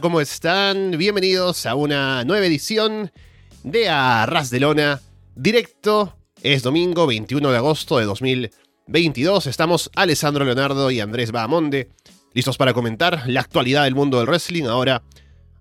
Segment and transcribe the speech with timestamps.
[0.00, 0.92] ¿cómo están?
[0.96, 3.10] Bienvenidos a una nueva edición
[3.64, 5.00] de Arras de Lona,
[5.34, 6.16] directo.
[6.42, 9.46] Es domingo 21 de agosto de 2022.
[9.46, 11.90] Estamos Alessandro Leonardo y Andrés Bahamonde,
[12.32, 14.64] listos para comentar la actualidad del mundo del wrestling.
[14.64, 15.02] Ahora,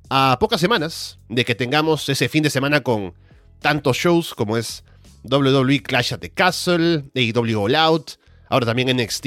[0.10, 3.14] a pocas semanas de que tengamos ese fin de semana con
[3.60, 4.84] tantos shows como es
[5.24, 8.12] WWE Clash at the Castle, AEW All Out,
[8.50, 9.26] ahora también NXT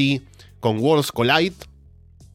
[0.61, 1.56] con Worlds Collide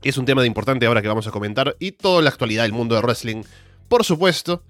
[0.10, 2.74] es un tema de importante ahora que vamos a comentar, y toda la actualidad del
[2.74, 3.44] mundo del wrestling,
[3.88, 4.64] por supuesto.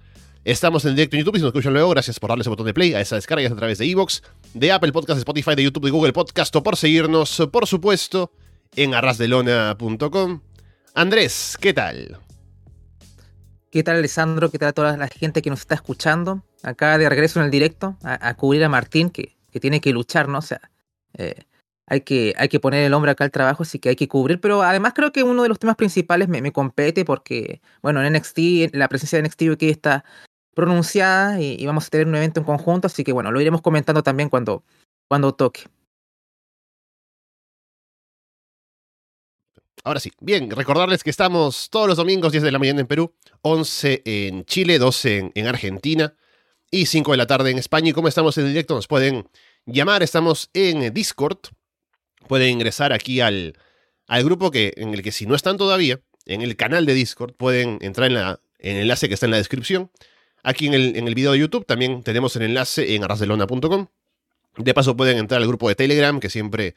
[0.46, 2.74] Estamos en directo en YouTube, si nos escuchan luego, gracias por darle ese botón de
[2.74, 5.86] play a esa descarga a través de Evox, de Apple Podcast, de Spotify, de YouTube,
[5.86, 8.32] de Google Podcast, o por seguirnos, por supuesto,
[8.76, 10.42] en arrasdelona.com.
[10.94, 12.20] Andrés, ¿qué tal?
[13.72, 14.50] ¿Qué tal Alessandro?
[14.52, 16.46] ¿Qué tal a toda la gente que nos está escuchando?
[16.64, 20.30] Acá de regreso en el directo a, cubrir a Martín, que, que, tiene que luchar,
[20.30, 20.38] ¿no?
[20.38, 20.62] O sea,
[21.18, 21.44] eh,
[21.88, 24.42] hay que, hay que poner el hombre acá al trabajo, así que hay que cubrir.
[24.42, 28.74] Pero además creo que uno de los temas principales me, compete porque, bueno, en NXT,
[28.74, 30.04] la presencia de NXT UK está
[30.56, 34.04] pronunciada y, vamos a tener un evento en conjunto, así que bueno, lo iremos comentando
[34.04, 34.64] también cuando,
[35.08, 35.64] cuando toque.
[39.84, 43.14] Ahora sí, bien, recordarles que estamos todos los domingos 10 de la mañana en Perú,
[43.44, 46.16] 11 en Chile, 12 en, en Argentina
[46.72, 47.90] y 5 de la tarde en España.
[47.90, 49.30] Y como estamos en directo, nos pueden
[49.68, 51.38] llamar, estamos en Discord,
[52.28, 53.58] pueden ingresar aquí al,
[54.08, 57.34] al grupo que, en el que si no están todavía, en el canal de Discord,
[57.34, 59.92] pueden entrar en, la, en el enlace que está en la descripción.
[60.44, 63.88] Aquí en el, en el video de YouTube también tenemos el enlace en arrasdelona.com.
[64.58, 66.76] De paso pueden entrar al grupo de Telegram, que siempre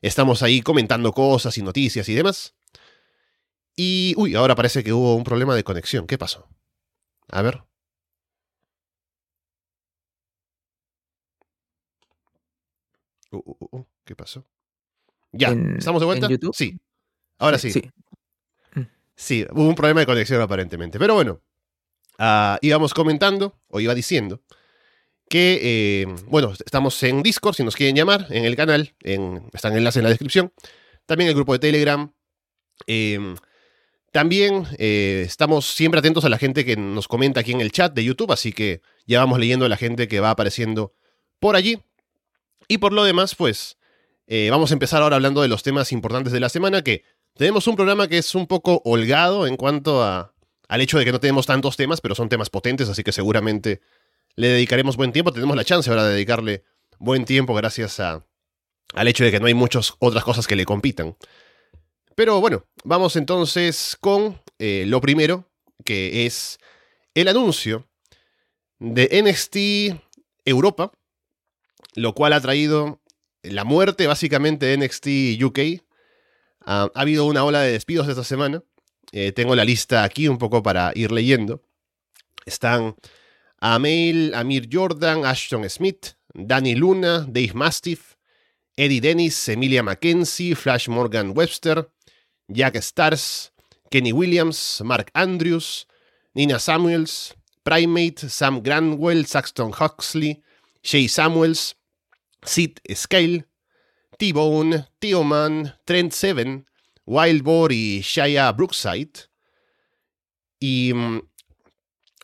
[0.00, 2.54] estamos ahí comentando cosas y noticias y demás.
[3.76, 6.06] Y, uy, ahora parece que hubo un problema de conexión.
[6.06, 6.48] ¿Qué pasó?
[7.28, 7.62] A ver.
[13.30, 14.46] Uh, uh, uh, ¿Qué pasó?
[15.32, 16.28] Ya, ¿estamos de vuelta?
[16.28, 16.54] YouTube?
[16.54, 16.78] Sí.
[17.38, 17.72] Ahora sí.
[19.14, 19.46] Sí.
[19.50, 20.98] hubo un problema de conexión aparentemente.
[20.98, 21.40] Pero bueno,
[22.18, 24.42] uh, íbamos comentando, o iba diciendo,
[25.28, 29.68] que, eh, bueno, estamos en Discord, si nos quieren llamar, en el canal, en, está
[29.68, 30.52] el enlace en la descripción.
[31.06, 32.12] También el grupo de Telegram.
[32.86, 33.36] Em,
[34.10, 37.94] también eh, estamos siempre atentos a la gente que nos comenta aquí en el chat
[37.94, 40.92] de YouTube, así que ya vamos leyendo a la gente que va apareciendo
[41.40, 41.80] por allí.
[42.68, 43.78] Y por lo demás, pues
[44.26, 47.66] eh, vamos a empezar ahora hablando de los temas importantes de la semana, que tenemos
[47.66, 50.34] un programa que es un poco holgado en cuanto a,
[50.68, 53.80] al hecho de que no tenemos tantos temas, pero son temas potentes, así que seguramente
[54.36, 55.32] le dedicaremos buen tiempo.
[55.32, 56.64] Tenemos la chance ahora de dedicarle
[56.98, 58.24] buen tiempo gracias a,
[58.94, 61.16] al hecho de que no hay muchas otras cosas que le compitan.
[62.14, 65.50] Pero bueno, vamos entonces con eh, lo primero,
[65.84, 66.58] que es
[67.14, 67.88] el anuncio
[68.78, 70.00] de NXT
[70.44, 70.92] Europa,
[71.94, 73.01] lo cual ha traído
[73.42, 75.82] la muerte básicamente de NXT UK.
[76.64, 78.62] ha habido una ola de despidos esta semana.
[79.12, 81.62] Eh, tengo la lista aquí un poco para ir leyendo.
[82.46, 82.96] Están
[83.60, 88.16] Amel, Amir Jordan, Ashton Smith, Danny Luna, Dave Mastiff,
[88.76, 91.88] Eddie Dennis, Emilia Mackenzie, Flash Morgan Webster,
[92.48, 93.52] Jack Stars,
[93.90, 95.86] Kenny Williams, Mark Andrews,
[96.34, 100.42] Nina Samuels, Primate, Sam Granwell, Saxton Huxley,
[100.82, 101.74] Shay Samuels,
[102.42, 103.46] Sid Scale,
[104.18, 106.66] T-Bone, Tioman, Trent Seven,
[107.06, 109.28] Wild Boar y Shia Brookside.
[110.58, 111.20] Y mm,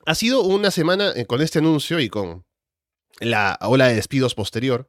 [0.07, 2.45] ha sido una semana eh, con este anuncio y con
[3.21, 4.89] la ola de despidos posterior,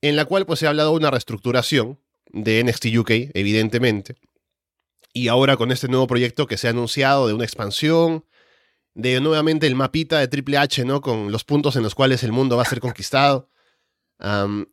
[0.00, 4.16] en la cual pues se ha hablado de una reestructuración de NXT UK, evidentemente.
[5.12, 8.24] Y ahora con este nuevo proyecto que se ha anunciado de una expansión,
[8.94, 11.00] de nuevamente el mapita de Triple H, ¿no?
[11.00, 13.48] Con los puntos en los cuales el mundo va a ser conquistado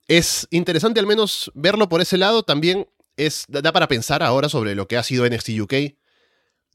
[0.07, 2.43] es interesante al menos verlo por ese lado.
[2.43, 2.87] También
[3.17, 5.73] es, da para pensar ahora sobre lo que ha sido NXT UK,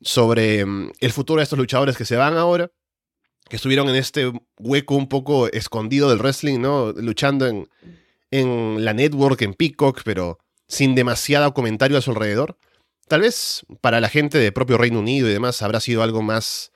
[0.01, 2.71] sobre mm, el futuro de estos luchadores que se van ahora,
[3.49, 6.93] que estuvieron en este hueco un poco escondido del wrestling, ¿no?
[6.93, 12.59] Luchando en, la network, en Peacock, pero sin demasiado comentario a su alrededor.
[13.09, 16.73] Tal vez para la gente de propio Reino Unido y demás habrá sido algo más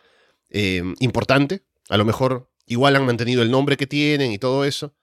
[0.48, 1.62] eh, importante.
[1.90, 4.94] A lo mejor igual han mantenido el nombre que tienen y todo eso.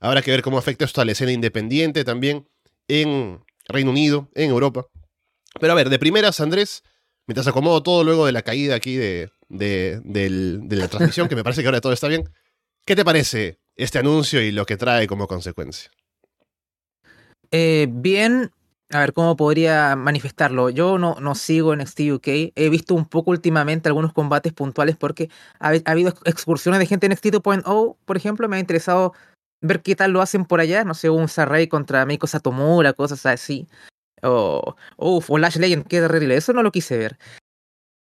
[0.00, 2.48] Habrá que ver cómo afecta esto a la escena independiente también
[2.88, 4.86] en Reino Unido, en Europa.
[5.60, 6.82] Pero a ver, de primeras, Andrés,
[7.26, 11.68] mientras acomodo todo luego de la caída aquí de, la transmisión, que me parece que
[11.68, 12.24] ahora todo está bien,
[12.86, 15.90] ¿qué te parece este anuncio y lo que trae como consecuencia?
[17.50, 18.52] Eh, bien,
[18.92, 20.70] a ver, ¿cómo podría manifestarlo?
[20.70, 22.26] Yo no, no sigo en NXT UK.
[22.54, 27.12] He visto un poco últimamente algunos combates puntuales porque ha, habido excursiones de gente en
[27.12, 28.48] NXT 2.0, por ejemplo.
[28.48, 29.12] Me ha interesado
[29.60, 30.84] ver qué tal lo hacen por allá.
[30.84, 33.68] No sé, un Sarai contra Meiko Satomura, cosas así.
[34.22, 36.36] O, o Flash Legend, qué terrible.
[36.36, 37.18] Eso no lo quise ver.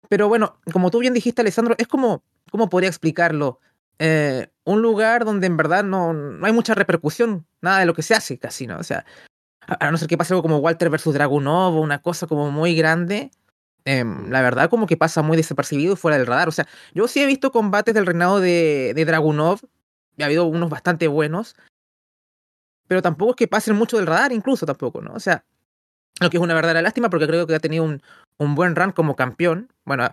[0.09, 3.61] Pero bueno, como tú bien dijiste, Alessandro, es como, ¿cómo podría explicarlo?
[3.99, 8.03] Eh, un lugar donde en verdad no, no hay mucha repercusión, nada de lo que
[8.03, 8.79] se hace casi, ¿no?
[8.79, 9.05] O sea,
[9.67, 13.31] a, no ser que pase algo como Walter versus Dragunov una cosa como muy grande,
[13.85, 16.49] em, la verdad como que pasa muy desapercibido y fuera del radar.
[16.49, 19.61] O sea, yo sí he visto combates del reinado de, de Dragunov,
[20.23, 21.57] ha habido unos bastante buenos,
[22.87, 25.13] pero tampoco es que pasen mucho del radar, incluso tampoco, ¿no?
[25.15, 25.45] O sea,
[26.21, 28.03] lo que es una verdadera lástima porque creo que ha tenido un,
[28.39, 29.73] un buen run como campeón.
[29.85, 30.09] Bueno,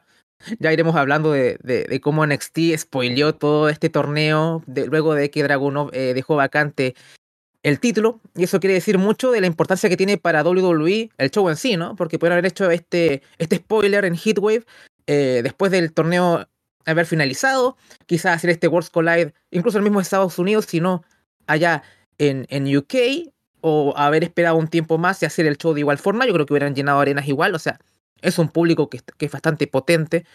[0.59, 6.13] ya iremos hablando de, cómo NXT spoileó todo este torneo luego de que Dragunov eh,
[6.13, 6.95] dejó vacante
[7.63, 8.19] el título.
[8.35, 11.57] Y eso quiere decir mucho de la importancia que tiene para WWE el show en
[11.57, 11.95] sí, ¿no?
[11.95, 14.65] Porque pueden haber hecho este, este spoiler en Heatwave
[15.07, 16.47] eh, después del torneo
[16.85, 17.77] haber finalizado.
[18.05, 21.03] Quizás hacer este Worlds Collide, incluso el mismo Estados Unidos, sino
[21.47, 21.83] allá
[22.17, 23.31] en, en UK.
[23.63, 26.25] O haber esperado un tiempo más y hacer el show de igual forma.
[26.25, 27.53] Yo creo que hubieran llenado arenas igual.
[27.53, 27.79] O sea,
[28.21, 30.25] es un público que, es bastante potente.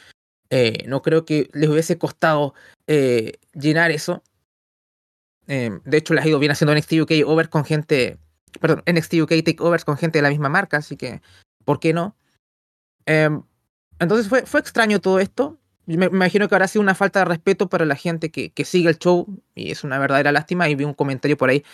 [0.50, 2.54] Eh, no creo que les hubiese costado
[2.86, 4.22] eh, llenar eso.
[5.48, 8.18] Eh, de hecho, les ha ido bien haciendo NXT UK overs con gente.
[8.60, 11.20] Perdón, NXT UK takeovers con gente de la misma marca, así que,
[11.64, 12.16] ¿por qué no?
[13.04, 13.42] Em,
[13.98, 15.58] entonces fue, fue extraño todo esto.
[15.86, 18.88] Me, imagino que habrá sido una falta de respeto para la gente que, que sigue
[18.88, 20.68] el show, y es una verdadera lástima.
[20.68, 21.64] Y vi un comentario por ahí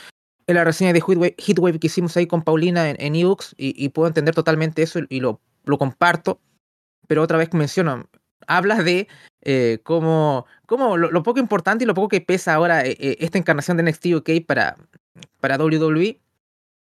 [0.47, 4.09] en la reseña de Heatwave, que hicimos ahí con Paulina en, en ebooks, y, puedo
[4.09, 6.41] entender totalmente eso y lo lo comparto,
[7.07, 8.09] pero otra vez menciono,
[8.47, 9.09] hablas de
[9.43, 13.39] eh, cómo, cómo lo, poco importante y lo poco que pesa ahora eh, eh, esta
[13.39, 14.77] encarnación de NXT UK para,
[15.41, 16.21] para WWE.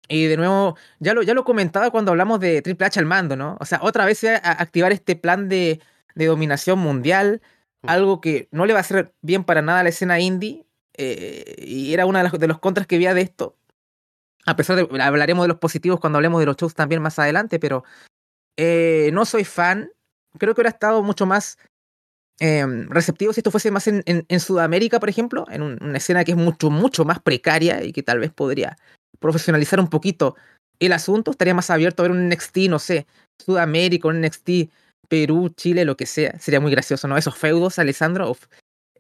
[0.09, 3.35] Y de nuevo, ya lo, ya lo comentaba cuando hablamos de Triple H al mando,
[3.35, 3.57] ¿no?
[3.59, 5.81] O sea, otra vez a activar este plan de,
[6.17, 7.41] de dominación mundial,
[7.83, 10.67] algo que no le va a hacer bien para nada a la escena indie.
[10.99, 13.57] y era uno de, de los contras que había de esto.
[14.47, 17.59] A pesar de, hablaremos de los positivos cuando hablemos de los shows también más adelante,
[17.59, 17.85] pero
[18.57, 19.91] eh, no soy fan.
[20.39, 21.59] Creo que hubiera estado mucho más
[22.39, 26.33] em, receptivo si esto fuese más en, en, Sudamérica, por ejemplo, en una escena que
[26.33, 28.79] es mucho, mucho más precaria y que tal vez podría
[29.19, 30.37] profesionalizar un poquito
[30.79, 31.33] el asunto.
[31.33, 33.07] Estaría más abierto a ver un NXT, no sé,
[33.39, 34.71] Sudamérica, un NXT
[35.09, 36.39] Perú, Chile, lo que sea.
[36.39, 37.17] Sería muy gracioso, ¿no?
[37.17, 38.37] Esos feudos, Alessandro.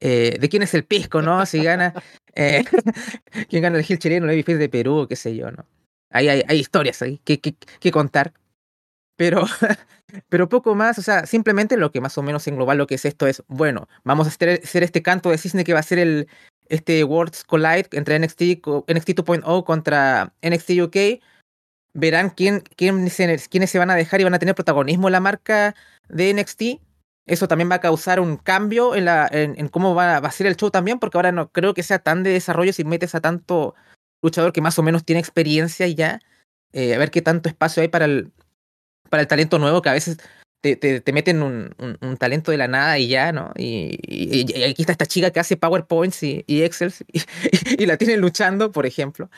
[0.00, 1.44] Eh, ¿De quién es el pisco, no?
[1.46, 1.94] Si gana.
[2.34, 2.64] Eh,
[3.48, 5.66] ¿Quién gana el Gil chileno, el de Perú, qué sé yo, ¿no?
[6.10, 8.32] Ahí hay, hay historias ahí que, que, que contar.
[9.16, 9.44] Pero,
[10.28, 12.96] pero poco más, o sea, simplemente lo que más o menos en global lo que
[12.96, 15.98] es esto es, bueno, vamos a hacer, este canto de cisne que va a ser
[15.98, 16.28] el
[16.68, 18.42] este Worlds Collide entre NXT,
[18.88, 21.22] NXT 2.0 contra NXT UK.
[21.94, 25.74] Verán quién, quién quiénes se van a dejar y van a tener protagonismo la marca
[26.08, 26.62] de NXT.
[27.26, 30.56] Eso también va a causar un cambio en, la, en, cómo va, a ser el
[30.56, 33.74] show también, porque ahora no creo que sea tan de desarrollo si metes a tanto
[34.22, 36.20] luchador que más o menos tiene experiencia y ya.
[36.72, 38.32] Eh, a ver qué tanto espacio hay para el,
[39.10, 40.18] para el talento nuevo que a veces
[40.60, 43.52] te, te, meten un, un, talento de la nada y ya, ¿no?
[43.56, 46.92] Y, aquí está esta chica que hace PowerPoints y, y Excel
[47.78, 49.30] y, la tienen luchando, por ejemplo.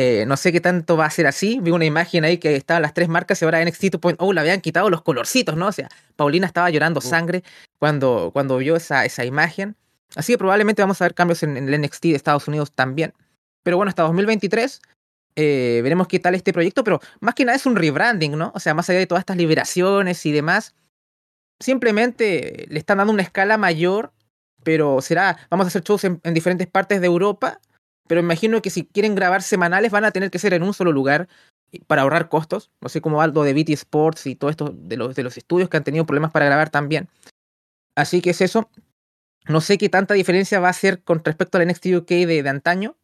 [0.00, 1.58] Eh, no sé qué tanto va a ser así.
[1.60, 4.40] Vi una imagen ahí que estaban las tres marcas y ahora NXT 2.0 oh, le
[4.40, 5.66] habían quitado los colorcitos, ¿no?
[5.66, 7.42] O sea, Paulina estaba llorando sangre
[7.78, 9.74] cuando, cuando vio esa, esa imagen.
[10.14, 13.12] Así que probablemente vamos a ver cambios en, en el NXT de Estados Unidos también.
[13.64, 14.80] Pero bueno, hasta 2023
[15.34, 18.52] eh, veremos qué tal este proyecto, pero más que nada es un rebranding, ¿no?
[18.54, 20.74] O sea, más allá de todas estas liberaciones y demás,
[21.60, 24.12] simplemente le están dando una escala mayor,
[24.64, 27.60] pero será, vamos a hacer shows en, diferentes partes de Europa,
[28.08, 30.90] pero imagino que si quieren grabar semanales van a tener que ser en un solo
[30.92, 31.28] lugar
[31.86, 35.14] para ahorrar costos, no sé cómo algo de BT Sports y todo esto de los,
[35.14, 37.08] de los estudios que han tenido problemas para grabar también.
[37.94, 38.70] Así que es eso.
[39.46, 42.48] No sé qué tanta diferencia va a ser con respecto al NXT UK de, de
[42.48, 42.96] antaño,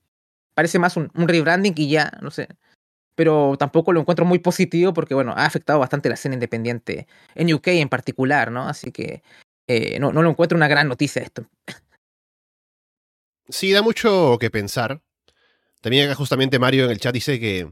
[0.54, 2.48] parece más un, rebranding y ya, no sé.
[3.14, 7.52] Pero tampoco lo encuentro muy positivo porque, bueno, ha afectado bastante la escena independiente en
[7.52, 8.68] UK en particular, ¿no?
[8.68, 9.22] Así que
[9.68, 11.46] eh, no, no lo encuentro una gran noticia esto.
[13.48, 15.02] Sí, da mucho que pensar.
[15.80, 17.70] También acá justamente Mario en el chat dice que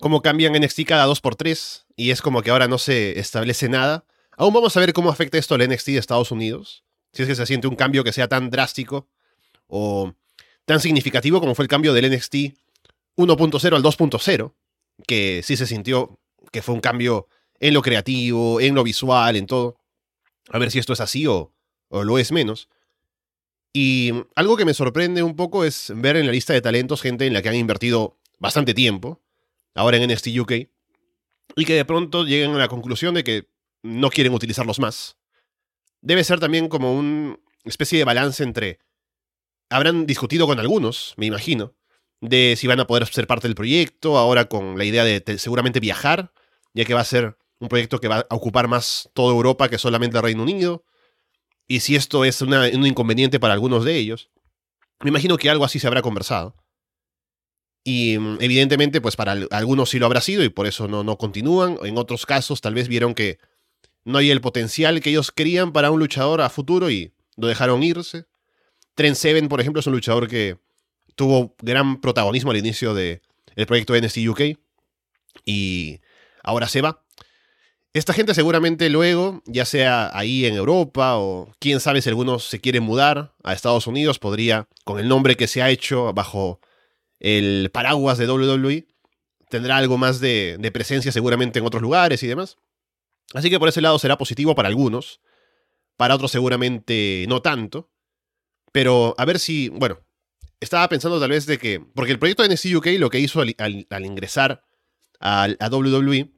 [0.00, 4.04] cómo cambian NXT cada 2x3 y es como que ahora no se establece nada.
[4.36, 6.84] Aún vamos a ver cómo afecta esto al NXT de Estados Unidos.
[7.12, 9.08] Si es que se siente un cambio que sea tan drástico
[9.68, 10.12] o
[10.64, 12.34] tan significativo como fue el cambio del NXT
[13.16, 14.54] 1.0 al 2.0,
[15.06, 16.18] que sí se sintió
[16.50, 17.28] que fue un cambio
[17.60, 19.78] en lo creativo, en lo visual, en todo.
[20.50, 21.54] A ver si esto es así o,
[21.88, 22.68] o lo es menos.
[23.72, 27.26] Y algo que me sorprende un poco es ver en la lista de talentos gente
[27.26, 29.22] en la que han invertido bastante tiempo,
[29.74, 30.52] ahora en NXT UK,
[31.56, 33.48] y que de pronto lleguen a la conclusión de que
[33.82, 35.16] no quieren utilizarlos más.
[36.00, 38.78] Debe ser también como una especie de balance entre
[39.70, 41.74] habrán discutido con algunos, me imagino,
[42.20, 45.80] de si van a poder ser parte del proyecto, ahora con la idea de seguramente
[45.80, 46.32] viajar,
[46.74, 49.78] ya que va a ser un proyecto que va a ocupar más toda Europa que
[49.78, 50.84] solamente el Reino Unido,
[51.72, 54.28] y si esto es un inconveniente para algunos de ellos.
[55.00, 56.54] Me imagino que algo así se habrá conversado.
[57.82, 61.16] Y mm, evidentemente, pues para algunos sí lo habrá sido y por eso no, no
[61.16, 61.78] continúan.
[61.82, 63.38] En otros casos, tal vez vieron que
[64.04, 67.82] no hay el potencial que ellos querían para un luchador a futuro y lo dejaron
[67.82, 68.26] irse.
[68.94, 70.58] Trent Seven, por ejemplo, es un luchador que
[71.14, 73.22] tuvo gran protagonismo al inicio del
[73.56, 74.58] el proyecto NXT UK
[75.46, 76.00] y
[76.42, 77.01] ahora se va.
[77.94, 82.60] Esta gente seguramente luego, ya sea ahí en Europa o quién sabe si algunos se
[82.60, 86.60] quieren mudar a Estados Unidos, podría, con el nombre que se ha hecho bajo
[87.20, 88.86] el paraguas de WWE,
[89.50, 92.56] tendrá algo más de, de presencia seguramente en otros lugares y demás.
[93.34, 95.20] Así que por ese lado será positivo para algunos,
[95.96, 97.90] para otros seguramente no tanto.
[98.72, 100.00] Pero a ver si, bueno,
[100.60, 104.04] estaba pensando tal vez de que, porque el proyecto de UK lo que hizo al,
[104.04, 104.64] ingresar
[105.20, 106.30] a, WWE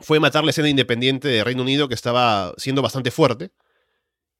[0.00, 3.52] fue matar la escena independiente de Reino Unido que estaba siendo bastante fuerte.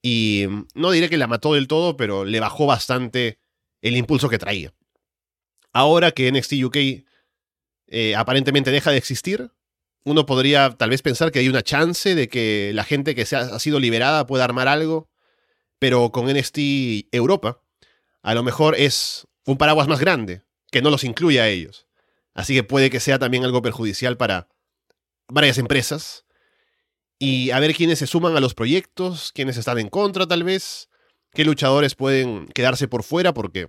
[0.02, 3.38] Y no diré que la mató del todo, pero le bajó bastante
[3.80, 4.75] el impulso que traía.
[5.73, 6.76] Ahora que NXT UK
[7.87, 9.50] eh, aparentemente deja de existir,
[10.04, 13.37] uno podría tal vez pensar que hay una chance de que la gente que se
[13.37, 15.08] ha, sido liberada pueda armar algo,
[15.78, 16.58] pero con NXT
[17.12, 17.61] Europa,
[18.23, 21.87] a lo mejor es un paraguas más grande, que no los incluye a ellos.
[22.34, 24.49] Así que puede que sea también algo perjudicial para
[25.28, 26.25] varias empresas.
[27.19, 30.88] Y a ver quiénes se suman a los proyectos, quiénes están en contra tal vez,
[31.33, 33.69] qué luchadores pueden quedarse por fuera, porque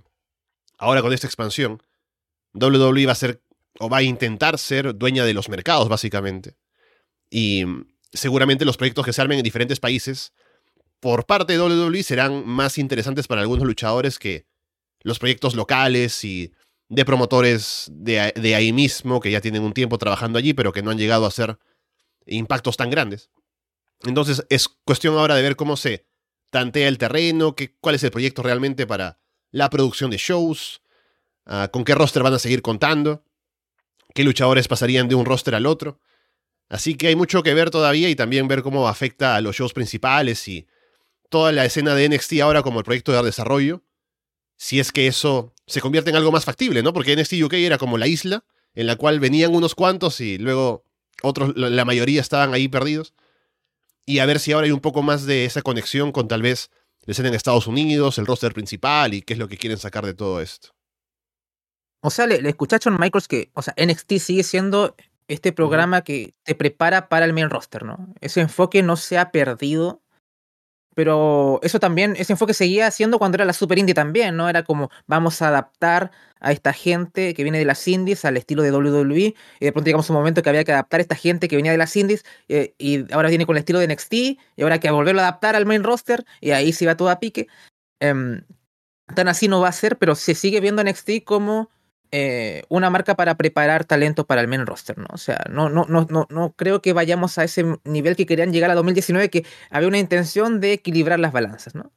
[0.78, 1.82] ahora con esta expansión,
[2.54, 3.42] WWE va a ser
[3.80, 6.56] o va a intentar ser dueña de los mercados, básicamente.
[7.30, 7.66] Y
[8.14, 10.34] seguramente los proyectos que se armen en diferentes países,
[11.00, 14.46] por parte de WWE, serán más interesantes para algunos luchadores que
[15.02, 16.52] los proyectos locales y
[16.90, 20.84] de promotores de, de ahí mismo, que ya tienen un tiempo trabajando allí, pero que
[20.84, 21.58] no han llegado a hacer
[22.26, 23.30] impactos tan grandes.
[24.04, 26.06] Entonces es cuestión ahora de ver cómo se
[26.52, 29.20] tantea el terreno, qué, cuál es el proyecto realmente para
[29.52, 30.82] la producción de shows,
[31.46, 33.24] ah, con qué roster van a seguir contando
[34.16, 36.00] qué luchadores pasarían de un roster al otro.
[36.70, 39.74] Así que hay mucho que ver todavía y también ver cómo afecta a los shows
[39.74, 40.66] principales y
[41.30, 43.84] toda la escena de NXT ahora como el proyecto de desarrollo.
[44.58, 46.94] Si es que eso se convierte en algo más factible, ¿no?
[46.94, 48.44] Porque NXT UK era como la isla
[48.74, 50.84] en la cual venían unos cuantos y luego
[51.22, 53.14] otros, la mayoría estaban ahí perdidos.
[54.06, 56.70] Y a ver si ahora hay un poco más de esa conexión con tal vez
[57.06, 60.06] la escena en Estados Unidos, el roster principal y qué es lo que quieren sacar
[60.06, 60.70] de todo esto.
[62.02, 64.96] O sea, le, le escuché a John Michaels que, o sea, NXT sigue siendo
[65.28, 68.14] este programa que te prepara para el main roster, ¿no?
[68.22, 70.04] Ese enfoque no se ha perdido,
[70.96, 74.50] pero eso también, ese enfoque seguía siendo cuando era la Super Indie también, ¿no?
[74.50, 78.64] Era como, vamos a adaptar a esta gente que viene de las indies al estilo
[78.64, 81.16] de WWE, y de pronto llegamos a un momento que había que adaptar a esta
[81.16, 84.14] gente que venía de las indies, eh, y ahora viene con el estilo de NXT,
[84.14, 87.10] y ahora hay que volverlo a adaptar al main roster, y ahí se va todo
[87.10, 87.48] a pique.
[88.00, 88.42] Em,
[89.16, 91.70] tan así no va a ser, pero se sigue viendo NXT como
[92.18, 95.08] eh, una marca para preparar talento para el main roster, ¿no?
[95.12, 98.54] O sea, no, no, no, no, no creo que vayamos a ese nivel que querían
[98.54, 101.92] llegar a 2019, que había una intención de equilibrar las balanzas, ¿no?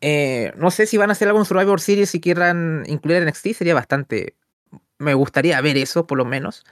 [0.00, 3.74] Eh, no sé si van a hacer algún Survivor Series si quieran incluir NXT, sería
[3.74, 4.36] bastante.
[4.98, 6.64] Me gustaría ver eso, por lo menos.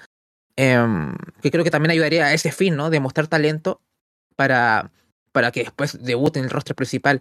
[0.56, 2.88] Em, que creo que también ayudaría a ese fin, ¿no?
[2.88, 3.82] De mostrar talento
[4.36, 4.90] para,
[5.32, 7.20] para que después debuten el roster principal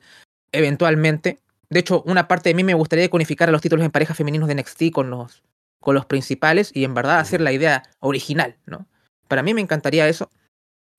[0.53, 1.39] eventualmente.
[1.69, 4.47] De hecho, una parte de mí me gustaría conificar a los títulos en pareja femeninos
[4.47, 5.43] de NXT con los,
[5.79, 8.87] con los principales y en verdad hacer la idea original, ¿no?
[9.27, 10.29] Para mí me encantaría eso.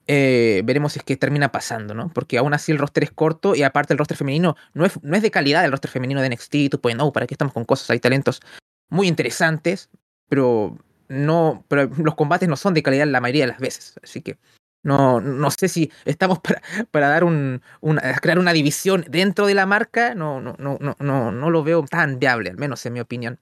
[0.07, 2.09] Eh, veremos si es que termina pasando, ¿no?
[2.13, 5.17] Porque aún así el roster es corto y aparte el roster femenino no es, no
[5.17, 6.71] es de calidad el roster femenino de NXT.
[6.71, 7.91] Tú puedes, no, ¿para qué estamos con cosas?
[7.91, 8.41] Hay talentos
[8.89, 9.91] muy interesantes,
[10.29, 10.77] pero
[11.09, 14.01] no, pero los combates no son de calidad la mayoría de las veces.
[14.03, 14.39] Así que
[14.83, 19.55] no, no sé si estamos para, para dar un, una, crear una división dentro de
[19.55, 20.15] la marca.
[20.15, 23.39] No, no, no, no, no, lo veo tan viable, al menos en mi opinión.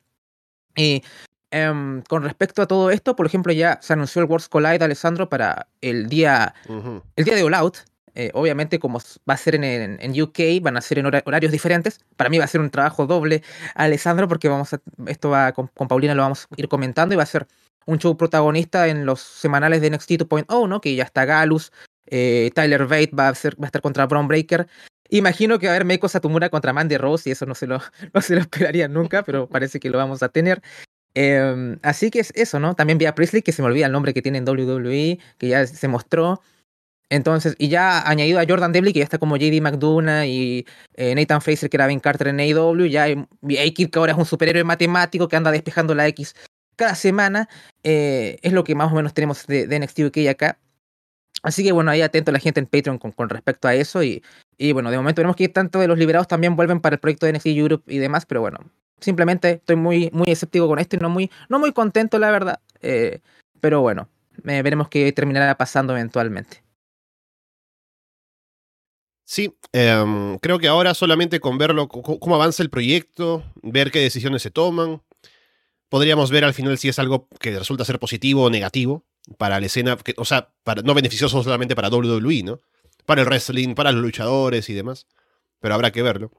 [0.77, 1.03] Y
[1.51, 5.29] em, con respecto a todo esto, por ejemplo, ya se anunció el Worlds Collide, Alessandro,
[5.29, 6.55] para el día,
[7.17, 7.79] el día de All Out.
[8.15, 12.01] Eh, obviamente, como va a ser en, en, UK, van a ser en horarios diferentes.
[12.17, 13.43] Para mí va a ser un trabajo doble,
[13.77, 17.17] Alessandro, porque vamos a, esto va con, con Paulina lo vamos a ir comentando y
[17.17, 17.47] va a ser
[17.87, 20.81] un show protagonista en los semanales de NXT 2.0, ¿no?
[20.81, 21.73] Que ya está Galus,
[22.07, 24.67] eh, Tyler Bate va a, ser, va a estar contra Braun Breaker.
[25.11, 27.81] Imagino que va a haber Meiko Satomura contra Mandy Rose y eso no se lo,
[28.13, 30.61] no se lo esperaría nunca, pero parece que lo vamos a tener.
[31.15, 32.75] Em, así que es eso, ¿no?
[32.75, 35.49] También vi a Priestley, que se me olvida el nombre que tiene en WWE, que
[35.49, 36.41] ya se mostró.
[37.11, 41.15] Entonces, y ya añadido a Jordan Devlin, que ya está como JD McDonough y eh,
[41.15, 43.27] Nathan Fraser, que era Ben Carter en AEW, ya hay,
[43.73, 46.35] que ahora es un superhéroe matemático que anda despejando la X
[46.77, 47.49] cada semana.
[47.83, 50.59] Eh, es lo que más o menos tenemos de, NXT UK acá.
[51.43, 54.03] Así que bueno, ahí atento la gente en Patreon con, respecto a eso.
[54.03, 54.23] Y,
[54.59, 57.27] y, bueno, de momento veremos que tanto de los liberados también vuelven para el proyecto
[57.27, 58.59] de NXT Europe y demás, pero bueno,
[59.01, 62.61] simplemente estoy muy, muy escéptico con esto y no muy, no muy contento, la verdad.
[62.83, 63.21] Eh,
[63.61, 64.09] pero bueno,
[64.43, 66.63] veremos qué terminará pasando eventualmente.
[69.25, 74.43] Sí, em, creo que ahora solamente con verlo, cómo avanza el proyecto, ver qué decisiones
[74.43, 75.03] se toman,
[75.89, 79.05] podríamos ver al final si es algo que resulta ser positivo o negativo
[79.37, 82.61] para la escena, o sea, para, no beneficioso solamente para WWE, ¿no?
[83.09, 85.07] Para el wrestling, para los luchadores y demás,
[85.61, 86.31] pero habrá que verlo.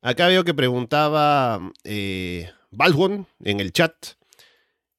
[0.00, 2.50] Acá veo que preguntaba eh,
[3.44, 3.92] en el chat,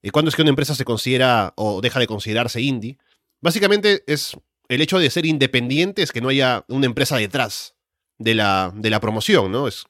[0.03, 3.00] eh, ¿cuándo es que una empresa se considera o deja de considerarse indie?
[3.41, 4.38] Básicamente es
[4.70, 7.74] el hecho de ser independiente es que no haya una empresa detrás
[8.20, 9.67] de la, de la promoción, ¿no?
[9.67, 9.86] Es,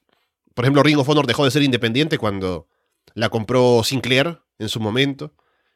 [0.54, 2.68] por ejemplo, Ring of Honor dejó de ser independiente cuando
[3.12, 5.34] la compró Sinclair en su momento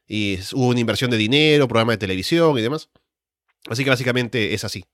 [0.09, 2.88] y hubo una inversión de dinero, programa de televisión y demás.
[3.69, 4.85] Así que básicamente es así.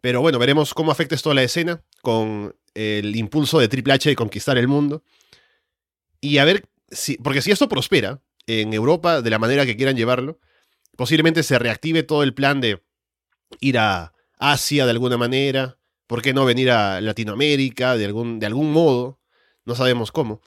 [0.00, 4.10] Pero bueno, veremos cómo afecta esto a la escena con el impulso de Triple H
[4.10, 5.02] de conquistar el mundo.
[6.20, 9.96] Y a ver si, porque si esto prospera en Europa de la manera que quieran
[9.96, 10.38] llevarlo,
[10.96, 12.82] posiblemente se reactive todo el plan de
[13.60, 18.46] ir a Asia de alguna manera, ¿por qué no venir a Latinoamérica de algún, de
[18.46, 19.20] algún modo?
[19.64, 20.42] No sabemos cómo.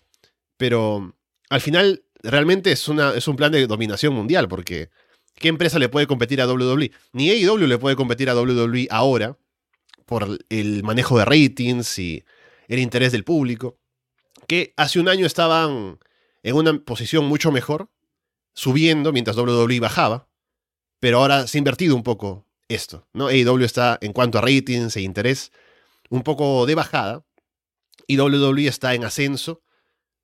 [0.57, 1.15] Pero
[1.49, 4.89] al final realmente es, una, es un plan de dominación mundial, porque
[5.39, 6.91] ¿qué empresa le puede competir a WWE?
[7.13, 9.37] Ni AEW le puede competir a WWE ahora,
[10.05, 12.23] por el manejo de ratings y
[12.67, 13.77] el interés del público,
[14.47, 15.99] que hace un año estaban
[16.43, 17.89] en una posición mucho mejor,
[18.53, 20.27] subiendo mientras WWE bajaba,
[20.99, 23.27] pero ahora se ha invertido un poco esto, ¿no?
[23.27, 25.51] AEW está en cuanto a ratings e interés
[26.09, 27.23] un poco de bajada
[28.07, 29.61] y WWE está en ascenso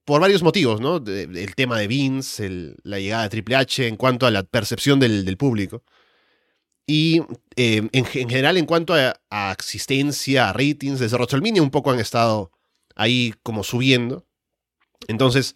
[0.05, 0.97] por varios motivos, ¿no?
[0.97, 5.37] el tema de Vince, la llegada de Triple H en cuanto a la percepción del,
[5.37, 5.83] público.
[6.85, 7.21] Y
[7.55, 11.99] em, en, general, en cuanto a, a, existencia, a ratings, desde WrestleMania un poco han
[11.99, 12.51] estado
[12.95, 14.25] ahí como subiendo.
[15.07, 15.55] Entonces,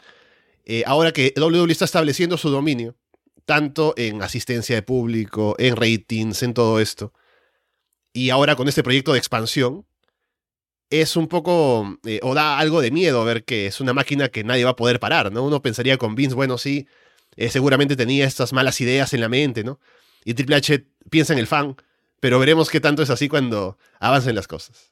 [0.65, 2.97] eh, ahora que WWE está estableciendo su dominio,
[3.45, 7.13] tanto en asistencia de público, en ratings, en todo esto,
[8.11, 9.85] y ahora con este proyecto de expansión,
[10.89, 14.43] es un poco, eh, o da algo de miedo ver que es una máquina que
[14.43, 15.43] nadie va a poder parar, ¿no?
[15.43, 16.87] Uno pensaría con Vince, bueno, sí,
[17.35, 19.79] eh, seguramente tenía estas malas ideas en la mente, ¿no?
[20.23, 21.75] Y Triple H piensa en el fan,
[22.19, 24.91] pero veremos qué tanto es así cuando avancen las cosas.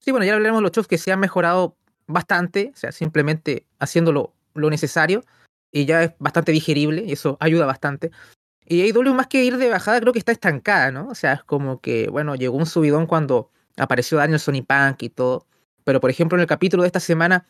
[0.00, 3.66] Sí, bueno, ya hablaremos de los shows que se han mejorado bastante, o sea, simplemente
[3.78, 5.24] haciéndolo lo necesario
[5.72, 8.10] y ya es bastante digerible y eso ayuda bastante.
[8.66, 11.08] Y AEW más que ir de bajada creo que está estancada, ¿no?
[11.08, 15.08] O sea, es como que, bueno, llegó un subidón cuando apareció Daniel Sony Punk y
[15.08, 15.46] todo.
[15.84, 17.44] Pero por ejemplo en el capítulo de esta semana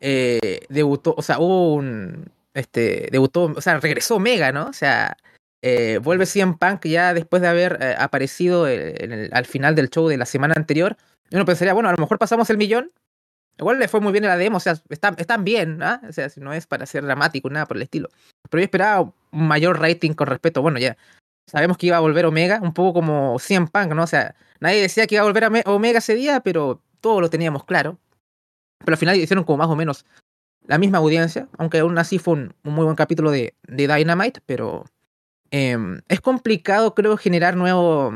[0.00, 4.66] eh, debutó, o sea, hubo un, este, debutó, o sea, regresó Mega, ¿no?
[4.66, 5.16] O sea,
[5.62, 10.16] eh, vuelve CM Punk ya después de haber eh, aparecido al final del show de
[10.16, 10.96] la semana anterior.
[11.32, 12.92] Uno pensaría, bueno, a lo mejor pasamos el millón.
[13.58, 15.98] Igual le fue muy bien en la demo, o sea, están, bien, ¿no?
[16.06, 18.10] O sea, no es para ser dramático, nada por el estilo.
[18.50, 20.96] Pero yo esperaba un mayor rating con respecto, bueno, ya
[21.46, 24.02] sabemos que iba a volver Omega, un poco como CM Punk, ¿no?
[24.02, 27.30] O sea, nadie decía que iba a volver a Omega ese día, pero todos lo
[27.30, 27.98] teníamos claro.
[28.78, 30.04] Pero al final hicieron como más o menos
[30.66, 34.84] la misma audiencia, aunque aún así fue un, muy buen capítulo de, de Dynamite, pero
[35.50, 38.12] em, es complicado, creo, generar nuevo,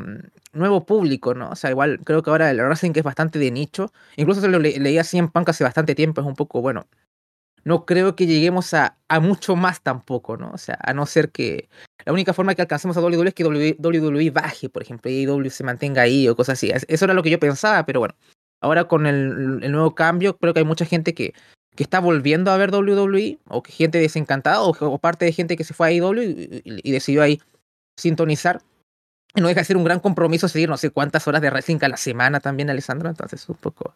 [0.53, 1.51] nuevo público, ¿no?
[1.51, 3.93] O sea, igual creo que ahora el wrestling es bastante de nicho.
[4.17, 6.87] Incluso se lo leía así en Punk hace bastante tiempo, es un poco, bueno,
[7.65, 10.51] no creo que lleguemos a, mucho más tampoco, ¿no?
[10.53, 11.69] O sea, a no ser que
[12.05, 15.51] la única forma que alcancemos a WWE es que WWE baje, por ejemplo, y WWE
[15.51, 16.71] se mantenga ahí o cosas así.
[16.89, 18.15] Eso era lo que yo pensaba, pero bueno,
[18.61, 21.35] ahora con el, nuevo cambio, creo que hay mucha gente que,
[21.77, 25.65] que está volviendo a ver WWE, o que gente desencantada, o, parte de gente que
[25.65, 27.41] se fue a IW y, y, decidió ahí
[27.99, 28.63] sintonizar.
[29.35, 31.79] Y no deja de ser un gran compromiso seguir no sé cuántas horas de wrestling
[31.83, 33.09] a la semana también, Alessandro.
[33.09, 33.95] Entonces, un poco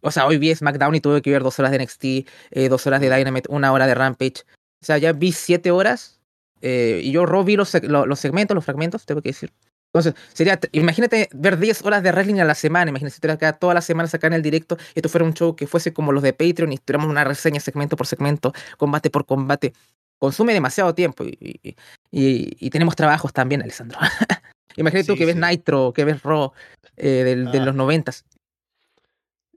[0.00, 2.04] o sea, hoy vi SmackDown y tuve que ver dos horas de NXT,
[2.50, 4.44] eh, dos horas de Dynamite, una hora de Rampage.
[4.80, 6.20] O sea, ya vi siete horas
[6.60, 9.52] eh, y yo Raw vi los, los, segmentos, los fragmentos, tengo que decir.
[9.92, 13.72] Entonces, sería, imagínate ver 10 horas de wrestling a la semana, imagínate si tuviera toda
[13.72, 16.22] la semana acá en el directo y esto fuera un show que fuese como los
[16.22, 19.72] de Patreon y tuviéramos una reseña segmento por segmento, combate por combate.
[20.18, 21.76] Consume demasiado tiempo y,
[22.10, 23.98] y, tenemos trabajos también, Alessandro.
[24.76, 26.52] imagínate tú que ves Nitro, que ves Raw
[26.96, 27.64] eh, de ah.
[27.64, 28.26] los noventas.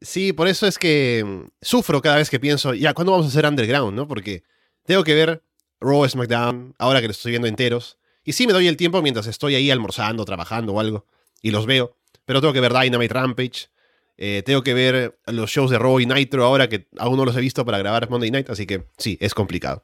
[0.02, 3.30] Sí, por eso es que mm, sufro cada vez que pienso, ya, ¿cuándo vamos a
[3.30, 4.08] hacer Underground, no?
[4.08, 4.44] Porque
[4.86, 5.44] tengo que ver
[5.80, 8.00] Raw, SmackDown, ahora que los estoy viendo enteros.
[8.24, 11.06] Y sí me doy el tiempo mientras estoy ahí almorzando, trabajando o algo,
[11.42, 11.98] y los veo.
[12.26, 13.70] Pero tengo que ver Dynamite Rampage.
[14.18, 17.36] Eh, tengo que ver los shows de Raw y Nitro ahora que aún no los
[17.36, 19.84] he visto para grabar Monday Night, así que sí, es complicado.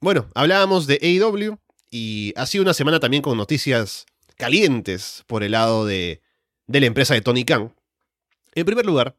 [0.00, 1.58] Bueno, hablábamos de AEW
[1.90, 6.22] y ha sido una semana también con noticias calientes por el lado de,
[6.66, 7.74] de la empresa de Tony Khan.
[8.54, 9.16] En primer lugar,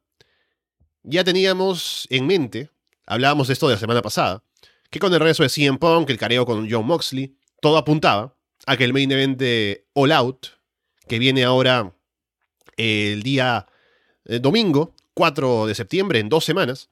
[1.04, 2.70] ya teníamos en mente,
[3.06, 4.44] hablábamos de esto de la semana pasada,
[4.90, 8.78] que con el regreso de CM Punk, el careo con John Moxley, todo apuntaba a
[8.78, 10.48] que el main event de All Out,
[11.08, 11.94] que viene ahora
[12.78, 13.68] el día
[14.26, 16.90] eh, domingo, 4 de septiembre, en dos semanas,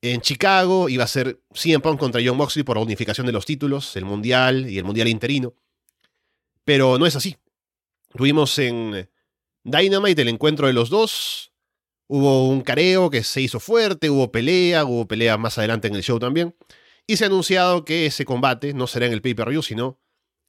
[0.00, 3.46] en Chicago iba a ser CM Punk contra John Moxley por la unificación de los
[3.46, 5.54] títulos, el mundial y el mundial interino.
[6.64, 7.36] Pero no es así.
[8.16, 9.08] Tuvimos en
[9.64, 11.52] Dynamite el encuentro de los dos.
[12.08, 16.02] Hubo un careo que se hizo fuerte, hubo pelea, hubo pelea más adelante en el
[16.02, 16.54] show también.
[17.06, 20.00] Y se ha anunciado que ese combate no será en el pay-per-view, sino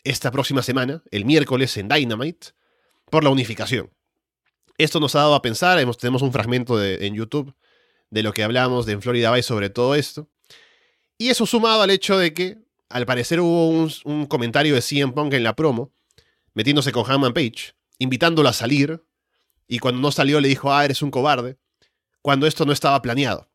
[0.04, 2.48] esta próxima semana, el miércoles en Dynamite,
[3.10, 3.92] por la unificación.
[4.78, 7.56] Esto nos ha dado a pensar, tenemos un fragmento en YouTube
[8.10, 10.30] de lo que hablamos de en Florida Bay sobre todo esto.
[11.18, 12.58] Y eso sumado al hecho de que,
[12.90, 15.94] al parecer, hubo un, comentario de CM Punk en la promo,
[16.54, 17.74] metiéndose con Hammond Page,
[18.04, 19.04] invitándolo a salir,
[19.68, 21.58] y cuando no salió le dijo, ah, eres un cobarde,
[22.22, 23.50] cuando esto no estaba planeado,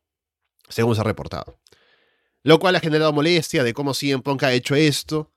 [0.67, 1.59] según se ha reportado.
[2.43, 5.31] Lo cual ha generado molestia de cómo CM Punk ha hecho esto,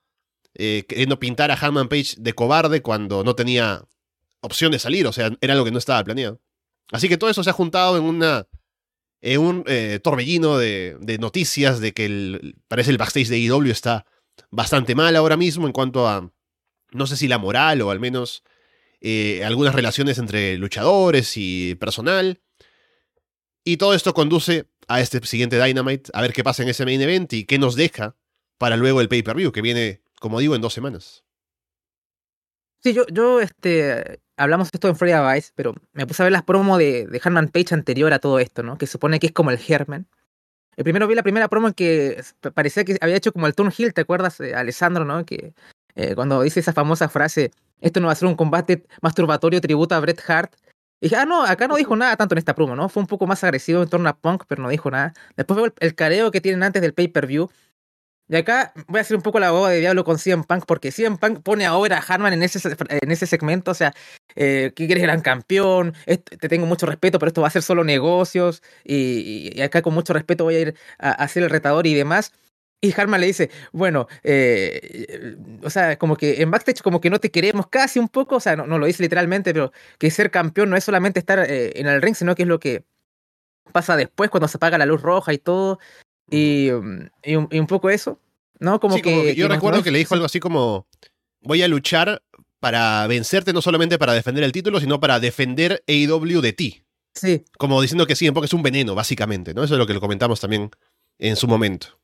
[0.55, 3.85] eh, queriendo pintar a Hammond Page de cobarde cuando no tenía
[4.41, 6.41] opción de salir, o sea, era algo que no estaba planeado.
[6.91, 8.47] Así que todo eso se ha juntado en una
[9.23, 14.05] en un eh, torbellino de, noticias de que parece el backstage de IW e está
[14.51, 16.29] bastante mal ahora mismo en cuanto a,
[16.91, 18.43] no sé si la moral o al menos
[19.05, 22.41] eh, algunas relaciones entre luchadores y personal.
[23.65, 27.01] Y todo esto conduce a este siguiente Dynamite, a ver qué pasa en ese main
[27.01, 28.17] event y qué nos deja
[28.59, 31.25] para luego el pay-per-view, que viene, como digo, en dos semanas.
[32.81, 36.45] Sí, yo, yo este, hablamos esto en Freya Vice, pero me puse a ver las
[36.45, 38.79] promos de, de Hanman Page anterior a todo esto, ¿no?
[38.79, 40.07] Que supone que es como el Germen.
[40.77, 42.23] El primero vi la primera promo en que
[42.55, 45.25] parecía que había hecho como el Turn Hill, ¿te acuerdas, eh, Alessandro, no?
[45.27, 45.55] Que
[45.95, 47.51] eh, cuando dice esa famosa frase,
[47.81, 50.55] esto no va a ser un combate masturbatorio tributo a Bret Hart.
[51.01, 52.89] Y dije, ah, no, acá no dijo nada tanto en esta promo, ¿no?
[52.89, 55.13] Fue un poco más agresivo en torno a Punk, pero no dijo nada.
[55.37, 57.51] Después veo el, careo que tienen antes del pay-per-view,
[58.29, 60.93] y acá voy a hacer un poco la boba de diablo con CM Punk, porque
[60.93, 63.93] CM Punk pone ahora a Harman en ese, en ese segmento, o sea,
[64.37, 67.83] eh, que eres gran campeón, te tengo mucho respeto, pero esto va a ser solo
[67.85, 71.95] negocios, y, acá con mucho respeto voy a ir a, a, ser el retador y
[71.95, 72.33] demás.
[72.85, 77.21] Y Harman le dice, bueno, eh, o sea, como que en backstage como que no
[77.21, 80.33] te queremos casi un poco, o sea, no, no lo dice literalmente, pero que ser
[80.33, 82.83] campeón no es solamente estar eh, en el ring, sino que es lo que
[83.71, 85.79] pasa después cuando se apaga la luz roja y todo.
[86.29, 86.71] Y,
[87.23, 88.19] y, un, poco eso,
[88.59, 88.81] ¿no?
[88.81, 90.89] Como, que, Yo recuerdo que le dijo algo así como,
[91.41, 92.25] voy a luchar
[92.59, 96.83] para vencerte, no solamente para defender el título, sino para defender AEW de ti.
[97.15, 97.45] Sí.
[97.59, 99.63] Como diciendo que sí, porque es un veneno, básicamente, ¿no?
[99.63, 100.71] Eso es lo que lo comentamos también
[101.19, 102.02] en su momento.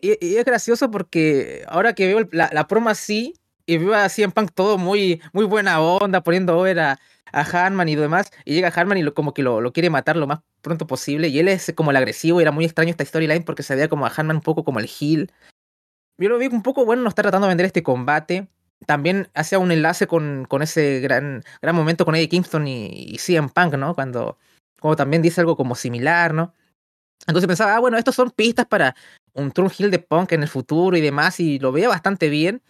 [0.00, 3.34] Y, es gracioso porque ahora que veo la, la promo así,
[3.66, 7.00] y veo así en Punk todo muy, muy buena onda, poniendo over a,
[7.32, 10.26] a y demás, y llega Hanman y lo, como que lo, lo, quiere matar lo
[10.26, 13.44] más pronto posible, y él es como el agresivo, y era muy extraño esta storyline
[13.44, 15.30] porque se veía como a Hanman un poco como el heel.
[16.18, 18.48] Yo lo vi un poco, bueno, no está tratando de vender este combate.
[18.86, 23.18] También hacía un enlace con, con ese gran, gran momento con Eddie Kingston y, y
[23.18, 23.94] CM Punk, ¿no?
[23.94, 24.38] Cuando,
[24.80, 26.52] como también dice algo como similar, ¿no?
[27.26, 28.94] Entonces pensaba, ah, bueno, estos son pistas para
[29.34, 32.62] un True Hill de Punk en el futuro y demás, y lo veía bastante bien.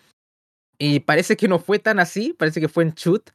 [0.78, 3.30] Y parece que no fue tan así, parece que fue en shoot.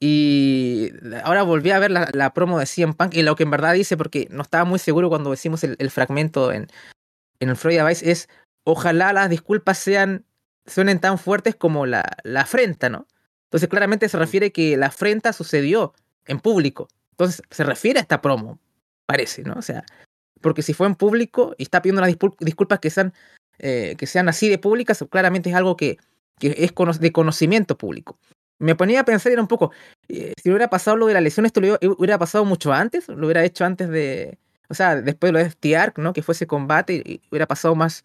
[0.00, 0.90] Y
[1.24, 3.96] ahora volví a ver la, promo de CM Punk y lo que en verdad dice,
[3.96, 6.68] porque no estaba muy seguro cuando decimos el, fragmento en,
[7.40, 8.28] en el Freud Vice, es
[8.64, 10.24] ojalá las disculpas sean
[10.66, 13.06] suenen tan fuertes como la, la afrenta, ¿no?
[13.44, 15.94] Entonces claramente se refiere que la afrenta sucedió
[16.26, 16.88] en público.
[17.12, 18.58] Entonces se refiere a esta promo,
[19.06, 19.54] parece, ¿no?
[19.54, 19.84] O sea,
[20.40, 23.12] porque si fue en público y está pidiendo las disculpas que sean,
[23.58, 25.98] eh, que sean así de públicas, claramente es algo que,
[26.38, 28.18] que es de conocimiento público
[28.58, 29.72] me ponía a pensar era un poco,
[30.08, 33.26] eh, si hubiera pasado lo de la lesión, esto lo hubiera pasado mucho antes, lo
[33.26, 36.12] hubiera hecho antes de, o sea, después de lo de FTR, ¿no?
[36.12, 38.04] Que fue ese combate y hubiera pasado más,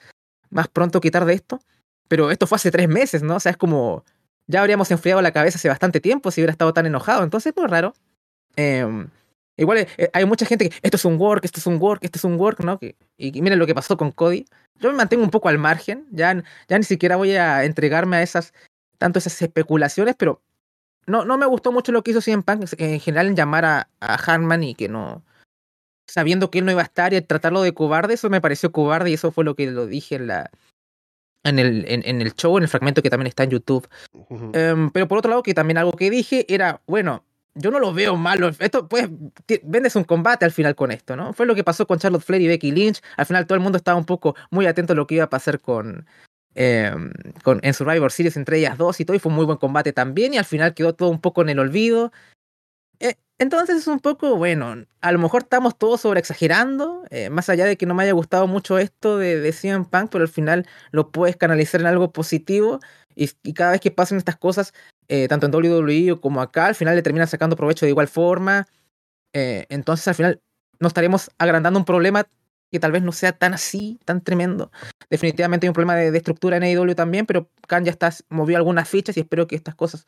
[0.49, 1.59] más pronto que tarde esto.
[2.07, 3.37] Pero esto fue hace tres meses, ¿no?
[3.37, 4.03] O sea, es como,
[4.47, 7.23] ya habríamos enfriado la cabeza hace bastante tiempo si hubiera estado tan enojado.
[7.23, 7.93] Entonces, muy raro.
[8.57, 9.07] Em,
[9.57, 12.17] igual eh, hay mucha gente que esto es un work, esto es un work, esto
[12.17, 12.79] es un work, ¿no?
[12.79, 14.45] Que, y, miren lo que pasó con Cody.
[14.79, 18.21] Yo me mantengo un poco al margen, ya, ya ni siquiera voy a entregarme a
[18.23, 18.53] esas
[18.97, 20.41] tanto esas especulaciones, pero
[21.07, 23.89] no, no me gustó mucho lo que hizo CM Punk en general en llamar a,
[23.99, 25.23] a Hanman y que no,
[26.07, 29.09] sabiendo que él no iba a estar y tratarlo de cobarde, eso me pareció cobarde
[29.09, 30.51] y eso fue lo que lo dije en la
[31.43, 33.89] en el, en, el show, en el fragmento que también está en YouTube.
[34.53, 37.23] Em, pero por otro lado, que también algo que dije era, bueno,
[37.55, 38.49] yo no lo veo malo.
[38.59, 39.09] Esto, pues,
[39.63, 41.33] vendes un combate al final con esto, ¿no?
[41.33, 43.01] Fue lo que pasó con Charlotte Flair y Becky Lynch.
[43.17, 45.29] Al final todo el mundo estaba un poco muy atento a lo que iba a
[45.29, 46.05] pasar con,
[46.55, 47.11] em,
[47.43, 49.93] con, en Survivor Series entre ellas dos y todo, y fue un muy buen combate
[49.93, 52.11] también, y al final quedó todo un poco en el olvido.
[52.99, 57.49] Eh, entonces es un poco, bueno, a lo mejor estamos todos sobre exagerando, eh, más
[57.49, 60.29] allá de que no me haya gustado mucho esto de, de CM Punk, pero al
[60.29, 62.79] final lo puedes canalizar en algo positivo,
[63.15, 64.73] y, y cada vez que pasan estas cosas,
[65.13, 68.69] eh, tanto en WWE como acá, al final le terminan sacando provecho de igual forma.
[69.33, 70.41] Eh, entonces al final
[70.79, 72.25] no estaremos agrandando un problema
[72.71, 74.71] que tal vez no sea tan así, tan tremendo.
[75.09, 78.87] Definitivamente hay un problema de, estructura en AEW también, pero Khan ya está, movió algunas
[78.87, 80.05] fichas y espero que estas cosas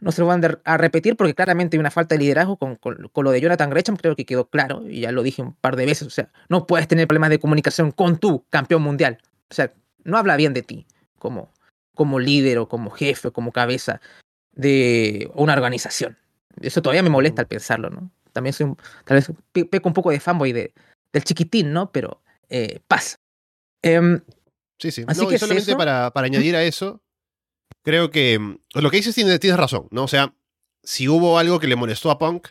[0.00, 3.30] no se van a repetir porque claramente hay una falta de liderazgo con, con, lo
[3.30, 6.08] de Jonathan Gresham, creo que quedó claro y ya lo dije un par de veces,
[6.08, 10.18] o sea, no puedes tener problemas de comunicación con tu campeón mundial, o sea, no
[10.18, 10.88] habla bien de ti
[11.20, 11.52] como,
[11.94, 14.00] como líder o como jefe o como cabeza
[14.52, 16.18] de una organización.
[16.60, 18.10] Eso todavía me molesta al pensarlo, ¿no?
[18.32, 19.30] También soy un, tal vez
[19.68, 20.72] peco un poco de fanboy de,
[21.12, 21.90] del chiquitín, ¿no?
[21.92, 23.18] Pero eh, pasa.
[23.82, 24.20] Em,
[24.78, 25.04] sí, sí.
[25.06, 27.02] Así que solamente para, para, añadir a eso,
[27.82, 30.04] creo que mm, lo que dices tienes, tienes razón, ¿no?
[30.04, 30.34] O sea,
[30.82, 32.48] si hubo algo que le molestó a Punk,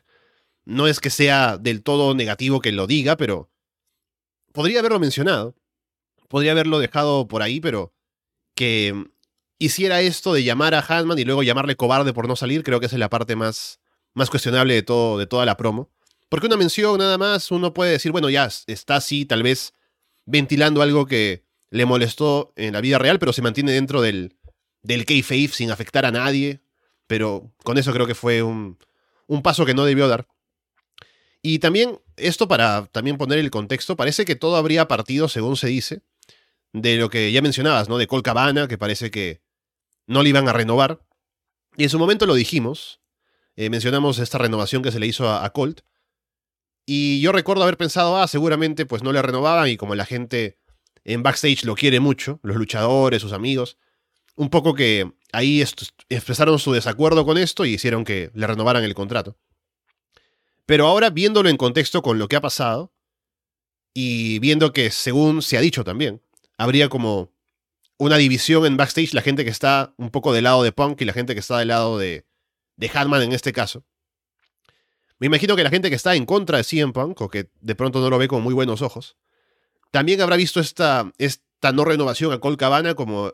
[0.65, 3.49] no es que sea del todo negativo que lo diga, pero
[4.53, 5.55] podría haberlo mencionado.
[6.27, 7.93] Podría haberlo dejado por ahí, pero
[8.55, 9.05] que mm,
[9.59, 12.87] hiciera esto de llamar a Hanman y luego llamarle cobarde por no salir, creo que
[12.87, 13.79] esa es la parte más,
[14.13, 15.91] más cuestionable de, todo, de toda la promo.
[16.29, 19.73] Porque una mención nada más, uno puede decir, bueno, ya está así, tal vez
[20.25, 24.37] ventilando algo que le molestó en la vida real, pero se mantiene dentro del,
[24.81, 26.61] del kayfabe sin afectar a nadie.
[27.07, 28.77] Pero con eso creo que fue un,
[29.27, 30.27] un paso que no debió dar.
[31.41, 35.67] Y también, esto para también poner el contexto, parece que todo habría partido, según se
[35.67, 36.01] dice,
[36.73, 37.97] de lo que ya mencionabas, ¿no?
[37.97, 39.41] De Col Cabana, que parece que
[40.09, 40.99] no le iban a renovar.
[41.77, 42.99] Y en su momento lo dijimos,
[43.55, 45.81] eh, mencionamos esta renovación que se le hizo a, Colt.
[46.85, 50.57] Y yo recuerdo haber pensado, ah, seguramente pues no le renovaban y como la gente
[51.03, 53.77] en backstage lo quiere mucho, los luchadores, sus amigos,
[54.35, 58.95] un poco que ahí expresaron su desacuerdo con esto y hicieron que le renovaran el
[58.95, 59.37] contrato.
[60.65, 62.91] Pero ahora viéndolo en contexto con lo que ha pasado
[63.93, 66.21] y viendo que según se ha dicho también,
[66.57, 67.31] habría como
[67.99, 71.05] una división en backstage, la gente que está un poco del lado de Punk y
[71.05, 72.25] la gente que está del lado de,
[72.77, 73.85] de Hatman en este caso.
[75.19, 77.75] Me imagino que la gente que está en contra de CM Punk, o que de
[77.75, 79.17] pronto no lo ve con muy buenos ojos,
[79.91, 83.33] también habrá visto esta, esta no renovación a Cole Cabana como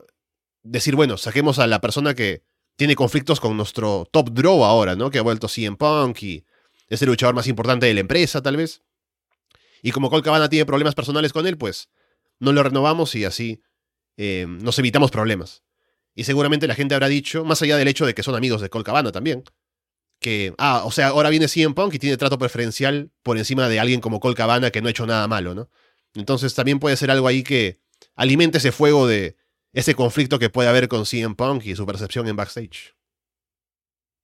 [0.63, 2.43] decir, bueno, saquemos a la persona que
[2.75, 5.11] tiene conflictos con nuestro top draw ahora, ¿no?
[5.11, 6.45] Que ha vuelto CM Punk y
[6.89, 8.81] es el luchador más importante de la empresa, tal vez.
[9.83, 11.89] Y como Cole Cabana tiene problemas personales con él, pues
[12.39, 13.61] no lo renovamos y así
[14.17, 15.63] eh, nos evitamos problemas.
[16.15, 18.69] Y seguramente la gente habrá dicho, más allá del hecho de que son amigos de
[18.69, 19.43] Colt Cabana también,
[20.19, 23.79] que, ah, o sea, ahora viene CM Punk y tiene trato preferencial por encima de
[23.79, 25.69] alguien como Colt Cabana que no ha hecho nada malo, ¿no?
[26.13, 27.81] Entonces también puede ser algo ahí que
[28.15, 29.35] alimente ese fuego de
[29.73, 32.95] ese conflicto que puede haber con CM Punk y su percepción en backstage.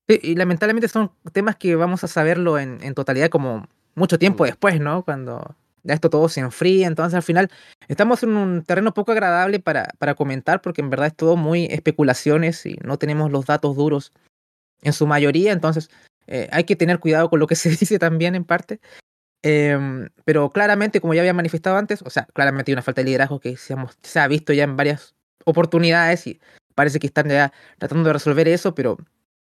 [0.07, 4.45] Sí, y lamentablemente son temas que vamos a saberlo en, en totalidad como mucho tiempo
[4.45, 4.47] mm.
[4.47, 5.03] después, ¿no?
[5.03, 7.49] Cuando esto todo se enfría, entonces al final
[7.87, 11.65] estamos en un terreno poco agradable para, para comentar porque en verdad es todo muy
[11.65, 14.11] especulaciones y no tenemos los datos duros
[14.81, 15.89] en su mayoría, entonces
[16.27, 18.79] eh, hay que tener cuidado con lo que se dice también en parte.
[19.43, 23.05] Em, pero claramente, como ya había manifestado antes, o sea, claramente hay una falta de
[23.05, 25.15] liderazgo que se ha, se ha visto ya en varias
[25.45, 26.39] oportunidades y
[26.75, 28.97] parece que están ya tratando de resolver eso, pero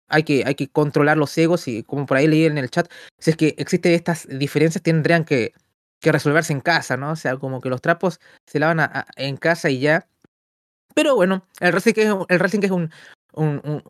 [0.08, 2.90] hay que, hay que controlar los egos y como por ahí leí en el chat,
[3.20, 5.54] si es que existen estas diferencias, tendrían que
[6.00, 7.12] que resolverse en casa, ¿no?
[7.12, 10.08] O sea, como que los trapos se lavan en casa y ya.
[10.96, 12.92] Pero bueno, el wrestling es, el wrestling es un,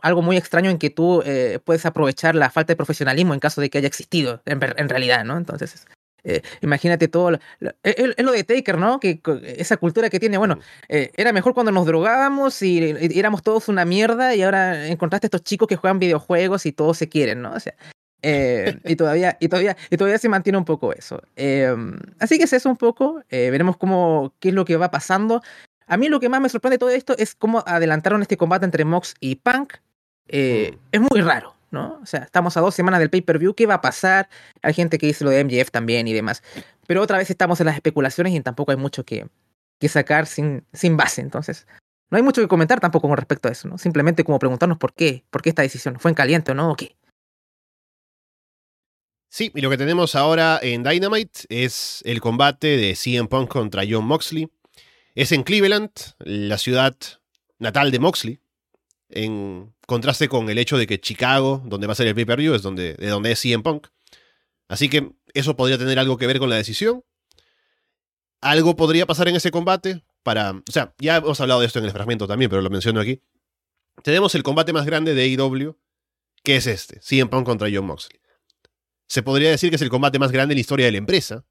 [0.01, 3.61] algo muy extraño en que tú eh, puedes aprovechar la falta de profesionalismo en caso
[3.61, 5.37] de que haya existido, en, realidad, ¿no?
[5.37, 5.87] Entonces,
[6.23, 7.39] eh, imagínate todo.
[7.83, 8.99] Es lo, de Taker, ¿no?
[8.99, 9.21] Que
[9.57, 13.69] esa cultura que tiene, bueno, eh, era mejor cuando nos drogábamos y, y, éramos todos
[13.69, 17.53] una mierda y ahora encontraste estos chicos que juegan videojuegos y todos se quieren, ¿no?
[17.53, 17.75] O sea,
[18.21, 21.21] eh, y, todavía, y, todavía, y todavía se mantiene un poco eso.
[21.35, 21.73] Eh,
[22.19, 23.21] así que es eso un poco.
[23.29, 25.41] Eh, veremos cómo, qué es lo que va pasando.
[25.87, 28.65] A mí lo que más me sorprende de todo esto es cómo adelantaron este combate
[28.65, 29.75] entre Mox y Punk.
[30.27, 30.77] Mm.
[30.91, 31.99] Es muy raro, ¿no?
[32.01, 33.55] O sea, estamos a dos semanas del pay-per-view.
[33.55, 34.29] ¿Qué va a pasar?
[34.61, 36.43] Hay gente que dice lo de MJF también y demás.
[36.85, 39.27] Pero otra vez estamos en las especulaciones y tampoco hay mucho que,
[39.79, 41.21] que sacar sin, sin base.
[41.21, 41.65] Entonces,
[42.11, 43.77] no hay mucho que comentar tampoco con respecto a eso, ¿no?
[43.77, 45.99] Simplemente como preguntarnos por qué, por qué esta decisión.
[45.99, 46.71] ¿Fue en caliente o no?
[46.71, 46.95] ¿O qué?
[49.29, 53.83] Sí, y lo que tenemos ahora en Dynamite es el combate de CM Punk contra
[53.87, 54.49] John Moxley.
[55.13, 56.95] Es en Cleveland, la ciudad
[57.59, 58.39] natal de Moxley,
[59.09, 62.63] en contraste con el hecho de que Chicago, donde va a ser el pay-per-view, es
[62.63, 63.87] donde, de donde es CM Punk.
[64.67, 67.03] Así que eso podría tener algo que ver con la decisión.
[68.41, 70.03] Algo podría pasar en ese combate.
[70.23, 70.51] para.
[70.51, 73.21] O sea, ya hemos hablado de esto en el fragmento también, pero lo menciono aquí.
[74.03, 75.77] Tenemos el combate más grande de AEW,
[76.43, 78.19] que es este: CM Punk contra John Moxley.
[79.09, 81.43] Se podría decir que es el combate más grande en la historia de la empresa.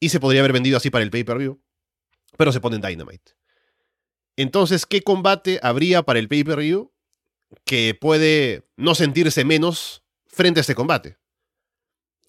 [0.00, 1.60] Y se podría haber vendido así para el pay-per-view.
[2.36, 3.32] Pero se pone en Dynamite.
[4.36, 6.92] Entonces, ¿qué combate habría para el pay-per-view
[7.64, 11.18] que puede no sentirse menos frente a este combate?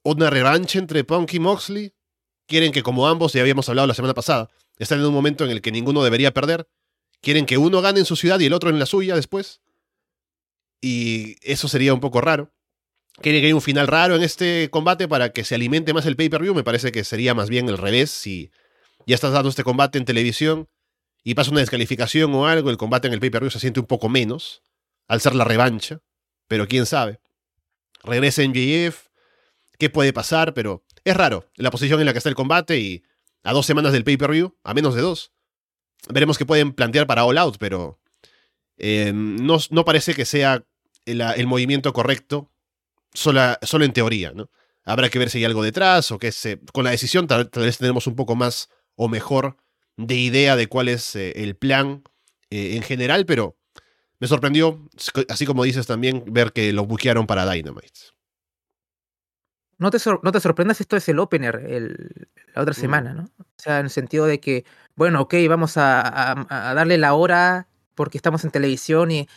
[0.01, 1.93] ¿Una revancha entre Punk y Moxley?
[2.47, 5.51] Quieren que, como ambos, ya habíamos hablado la semana pasada, están en un momento en
[5.51, 6.67] el que ninguno debería perder.
[7.21, 9.61] Quieren que uno gane en su ciudad y el otro en la suya después.
[10.81, 12.51] Y eso sería un poco raro.
[13.21, 16.15] Quieren que haya un final raro en este combate para que se alimente más el
[16.15, 16.53] pay-per-view.
[16.53, 18.11] Me parece que sería más bien el revés.
[18.11, 18.51] Si
[19.05, 20.69] ya estás dando este combate en televisión
[21.23, 24.07] y pasa una descalificación o algo, el combate en el pay-per-view se siente un poco
[24.07, 24.63] menos
[25.07, 25.99] al ser la revancha.
[26.47, 27.19] Pero quién sabe.
[28.03, 29.07] Regresa en JF.
[29.77, 30.53] ¿Qué puede pasar?
[30.53, 33.03] Pero es raro la posición en la que está el combate y
[33.43, 35.31] a dos semanas del pay-per-view, a menos de dos.
[36.07, 37.99] Veremos qué pueden plantear para All Out, pero
[38.77, 40.63] eh, no, parece que sea
[41.05, 42.51] el, movimiento correcto
[43.13, 44.49] solo en teoría, ¿no?
[44.85, 47.77] Habrá que ver si hay algo detrás o que se, con la decisión tal, vez
[47.77, 49.57] tenemos un poco más o mejor
[49.97, 52.03] de idea de cuál es eh, el plan
[52.49, 53.57] eh, en general, pero
[54.19, 54.89] me sorprendió,
[55.29, 57.99] así como dices también, ver que lo buquearon para Dynamite.
[59.77, 62.81] No te, no te sorprendas, esto es el opener el, la otra mm.
[62.81, 63.23] semana, ¿no?
[63.37, 67.67] O sea, en el sentido de que, bueno, ok, vamos a, a, darle la hora
[67.95, 69.27] porque estamos en televisión y...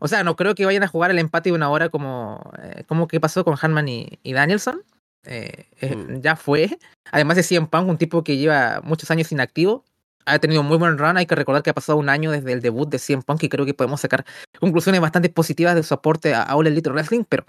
[0.00, 2.84] O sea, no creo que vayan a jugar el empate de una hora como, eh,
[2.88, 4.82] como que pasó con Hanman y, Danielson.
[5.24, 6.20] Eh, eh, mm.
[6.22, 6.78] Ya fue.
[7.12, 9.84] Además de CM Punk, un tipo que lleva muchos años inactivo.
[10.24, 11.18] Ha tenido muy buen run.
[11.18, 13.48] Hay que recordar que ha pasado un año desde el debut de CM Punk y
[13.48, 14.24] creo que podemos sacar
[14.58, 17.44] conclusiones bastante positivas de su aporte a All Elite Wrestling, pero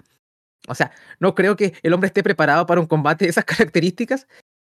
[0.68, 4.26] o sea, no creo que el hombre esté preparado para un combate de esas características.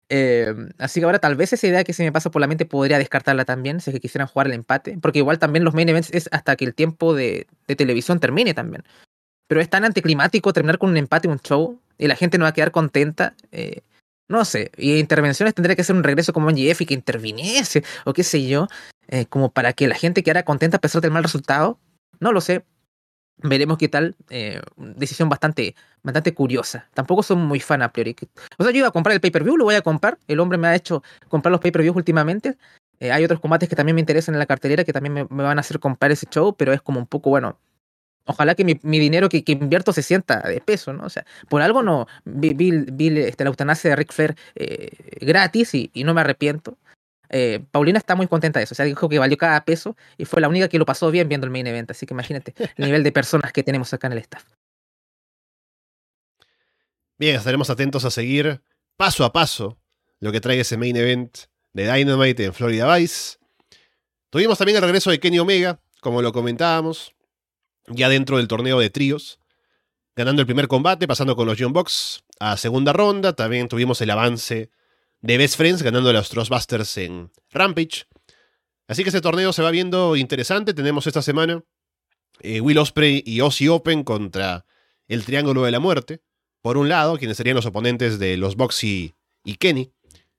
[0.10, 2.65] Eh, así que ahora tal vez esa idea que se me pasa por la mente
[2.65, 4.98] podría descartarla también, si es que quisieran jugar el empate.
[5.02, 8.84] Porque igual también los main events es hasta que el tiempo de, televisión termine también.
[9.48, 12.50] Pero es tan anticlimático terminar con un empate, un show, y la gente no va
[12.50, 13.36] a quedar contenta.
[13.52, 13.82] Eh,
[14.28, 17.84] no sé, y intervenciones tendría que ser un regreso como en GF y que interviniese,
[18.06, 18.68] o qué sé yo,
[19.08, 21.80] eh, como para que la gente quedara contenta a pesar del mal resultado.
[22.20, 22.63] No lo sé,
[23.38, 24.15] veremos qué tal.
[24.30, 26.88] Eh, decisión bastante, bastante curiosa.
[26.93, 28.15] Tampoco soy muy fan a priori.
[28.58, 30.17] O sea, yo iba a comprar el pay-per-view, lo voy a comprar.
[30.28, 32.58] El hombre me ha hecho comprar los pay-per-views últimamente.
[33.00, 35.58] Eh, hay otros combates que también me interesan en la cartelera que también me, van
[35.58, 37.60] a hacer comprar ese show, pero es como un poco, bueno,
[38.26, 41.04] ojalá que mi, dinero que, invierto se sienta de peso, ¿no?
[41.06, 45.76] O sea, por algo no vi, vi, este, la eutanasia de Rick Flair eh, gratis
[45.76, 46.78] y, y, no me arrepiento.
[47.30, 48.74] Eh, Paulina está muy contenta de eso.
[48.74, 51.28] O sea, dijo que valió cada peso y fue la única que lo pasó bien
[51.28, 51.92] viendo el main event.
[51.92, 54.44] Así que imagínate el nivel de personas que tenemos acá en el staff.
[57.18, 58.62] Bien, estaremos atentos a seguir
[58.98, 59.78] paso a paso
[60.20, 61.38] lo que trae ese main event
[61.74, 63.38] de Dynamite en Florida Vice.
[64.30, 67.14] Tuvimos también el regreso de Kenny Omega, como lo comentábamos,
[67.88, 69.40] ya dentro del torneo de tríos,
[70.16, 73.34] ganando el primer combate, pasando con los John Box a segunda ronda.
[73.34, 74.72] También tuvimos el avance
[75.26, 78.06] de Best Friends ganando a los Trustbusters en Rampage.
[78.88, 80.76] Así que ese torneo se va viendo interesante.
[80.76, 81.64] Tenemos esta semana
[82.42, 84.68] eh, Will Osprey y Ozzy Open contra
[85.08, 86.22] el Triángulo de la Muerte.
[86.62, 89.92] Por un lado, quienes serían los oponentes de los Boxy y Kenny.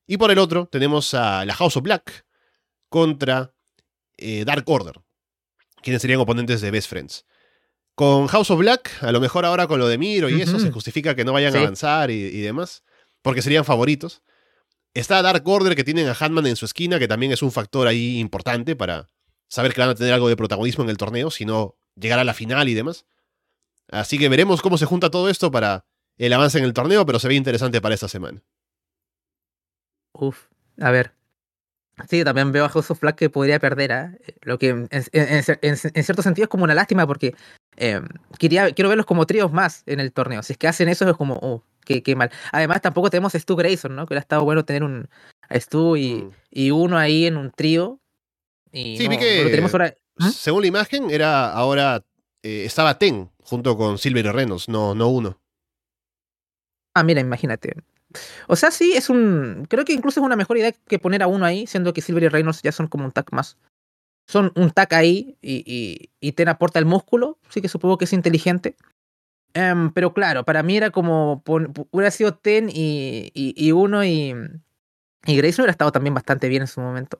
[0.06, 2.24] Y por el otro, tenemos a la House of Black
[2.88, 3.52] contra
[4.16, 5.00] eh, Dark Order,
[5.82, 7.26] quienes serían oponentes de Best Friends.
[7.96, 10.70] Con House of Black, a lo mejor ahora con lo de Miro y eso, se
[10.70, 12.84] justifica que no vayan a avanzar y demás,
[13.22, 14.22] porque serían favoritos.
[14.96, 17.86] Está Dark Order que tienen a Hatman en su esquina, que también es un factor
[17.86, 19.10] ahí importante para
[19.46, 22.24] saber que van a tener algo de protagonismo en el torneo, si no llegar a
[22.24, 23.04] la final y demás.
[23.90, 25.84] Así que veremos cómo se junta todo esto para
[26.16, 28.42] el avance en el torneo, pero se ve interesante para esta semana.
[30.14, 30.46] Uf,
[30.80, 31.12] a ver.
[32.08, 34.34] Sí, también veo a House of que podría perder, ¿eh?
[34.40, 37.34] lo que en, cierto sentido es como una lástima porque
[37.76, 38.00] eh,
[38.38, 40.42] quería, quiero verlos como tríos más en el torneo.
[40.42, 42.30] Si es que hacen eso es como, oh, qué, mal.
[42.52, 44.06] Además, tampoco tenemos a Stu Grayson, ¿no?
[44.06, 45.08] Que hubiera estado bueno tener un
[45.48, 46.30] a Stu y, mm.
[46.50, 48.00] y uno ahí en un trío.
[48.72, 49.60] Y sí, vi que
[50.18, 50.28] ¿Mm?
[50.30, 52.04] según la imagen, era ahora
[52.42, 55.40] eh, estaba Ten junto con Silver y Reynolds, no, no uno.
[56.94, 57.74] Ah, mira, imagínate.
[58.48, 59.66] O sea, sí, es un.
[59.68, 62.24] Creo que incluso es una mejor idea que poner a uno ahí, siendo que Silver
[62.24, 63.58] y Reynolds ya son como un tag más.
[64.26, 68.06] Son un tag ahí y, y, y Ten aporta el músculo, sí que supongo que
[68.06, 68.76] es inteligente.
[69.56, 71.42] Em, pero claro, para mí era como.
[71.90, 74.34] Hubiera sido Ten y, y, uno y.
[75.24, 77.18] Y Grayson hubiera estado también bastante bien en su momento.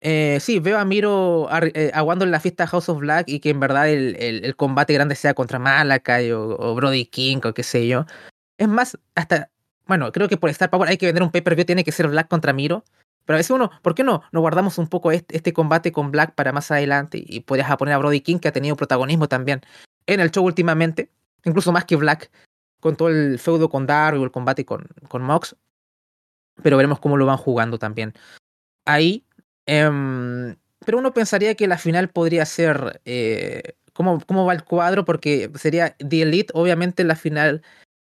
[0.00, 3.50] Eh, sí, veo a Miro eh, aguando en la fiesta House of Black y que
[3.50, 7.86] en verdad el, el, combate grande sea contra Malakai o, Brody King o qué sé
[7.86, 8.06] yo.
[8.56, 9.50] Es más, hasta.
[9.86, 12.28] Bueno, creo que por Star Power hay que vender un pay-per-view, tiene que ser Black
[12.28, 12.84] contra Miro.
[13.26, 16.10] Pero a veces uno, ¿por qué no, no guardamos un poco este, este combate con
[16.10, 17.22] Black para más adelante?
[17.22, 19.60] Y podrías poner a Brody King, que ha tenido protagonismo también
[20.06, 21.10] en el show últimamente,
[21.44, 22.30] incluso más que Black,
[22.80, 25.56] con todo el feudo con Darby el combate con, con Mox.
[26.62, 28.14] Pero veremos cómo lo van jugando también.
[28.84, 29.24] Ahí.
[29.66, 33.00] Em, pero uno pensaría que la final podría ser.
[33.04, 35.04] Eh, ¿cómo, ¿Cómo va el cuadro?
[35.04, 37.62] Porque sería The Elite, obviamente, la final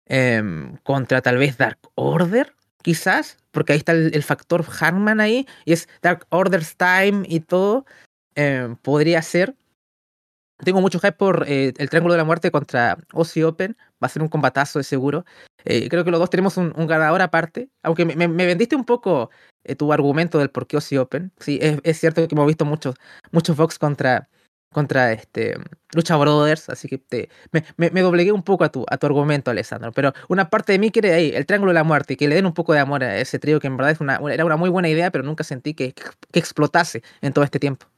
[0.06, 5.74] em, contra tal vez Dark Order, quizás, porque ahí está el, factor Hangman ahí, y
[5.74, 7.86] es Dark Order's Time y todo.
[8.36, 9.56] Em, podría ser.
[10.64, 13.78] Tengo mucho hype por eh, el Triángulo de la Muerte contra Ozzy Open.
[14.04, 15.26] Va a ser un combatazo de seguro.
[15.66, 17.70] Eh, creo que los dos tenemos un, ganador aparte.
[17.84, 19.30] Aunque me, vendiste un poco
[19.64, 21.32] eh, tu argumento del por qué Ozzy Open.
[21.40, 22.96] Sí, es, cierto que hemos visto muchos,
[23.32, 24.30] muchos Vox contra,
[24.72, 25.56] contra este,
[25.94, 26.70] Lucha Brothers.
[26.70, 29.92] Así que te, me, me, doblegué un poco a tu, a tu argumento, Alessandro.
[29.92, 32.14] Pero una parte de mí quiere ahí, el Triángulo de la Muerte.
[32.14, 34.02] Y que le den un poco de amor a ese trío que en verdad es
[34.02, 37.60] una, era una muy buena idea, pero nunca sentí que, que explotase en todo este
[37.60, 37.93] tiempo.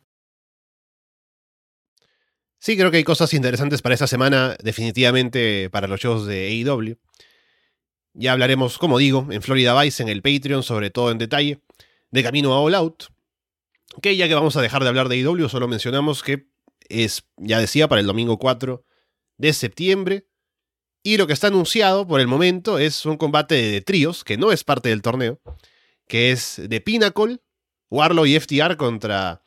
[2.66, 6.98] Sí, creo que hay cosas interesantes para esta semana, definitivamente para los shows de AEW.
[8.16, 11.62] Ya hablaremos, como digo, en Florida Vice, en el Patreon, sobre todo en detalle,
[12.10, 13.04] de camino a All Out.
[14.02, 16.48] Que ya que vamos a dejar de hablar de AEW, solo mencionamos que
[16.90, 18.84] es, ya decía, para el domingo 4
[19.38, 20.26] de septiembre.
[21.04, 24.52] Y lo que está anunciado por el momento es un combate de tríos, que no
[24.52, 25.40] es parte del torneo,
[26.08, 27.44] que es de Pinnacle,
[27.92, 29.45] Warlow y FTR contra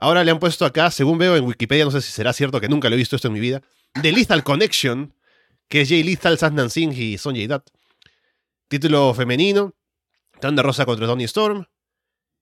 [0.00, 2.70] Ahora le han puesto acá, según veo en Wikipedia, no sé si será cierto que
[2.70, 3.60] nunca lo he visto esto en mi vida,
[4.00, 5.14] The Lethal Connection,
[5.68, 7.64] que es Jay Lethal, Sadnan Singh y Sonjay Dutt.
[8.68, 9.74] Título femenino,
[10.40, 11.66] Thunder Rosa contra Tony Storm.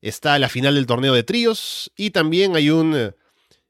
[0.01, 3.13] Está la final del torneo de tríos y también hay un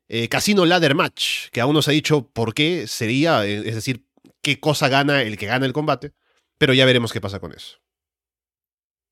[0.09, 3.75] eh, Casino Ladder Match, que aún no se ha dicho por qué sería, eh, es
[3.75, 4.05] decir,
[4.43, 6.13] qué cosa gana el que gana el combate,
[6.59, 7.79] pero ya veremos qué pasa con eso.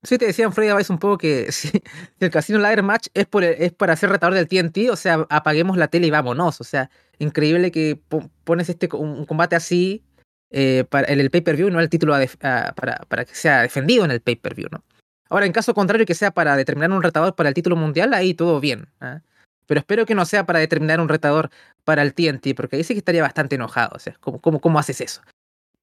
[0.03, 1.49] Sí, te decían Freddy Vice un poco que
[2.19, 6.07] el Casino Ladder Match es, para ser retador del TNT, o sea, apaguemos la tele
[6.07, 6.61] y vámonos.
[6.61, 6.89] O sea,
[7.19, 7.99] increíble que
[8.43, 10.03] pones este un, combate así
[10.51, 14.69] eh, en el pay-per-view y no el título para, que sea defendido en el pay-per-view,
[14.71, 14.83] ¿no?
[15.29, 18.33] Ahora, en caso contrario, que sea para determinar un retador para el título mundial, ahí
[18.33, 18.87] todo bien.
[19.01, 19.21] ¿ah?
[19.65, 21.49] Pero espero que no sea para determinar un retador
[21.83, 23.91] para el TNT, porque ahí sí que estaría bastante enojado.
[23.93, 25.21] O sea, ¿cómo, cómo, cómo haces eso?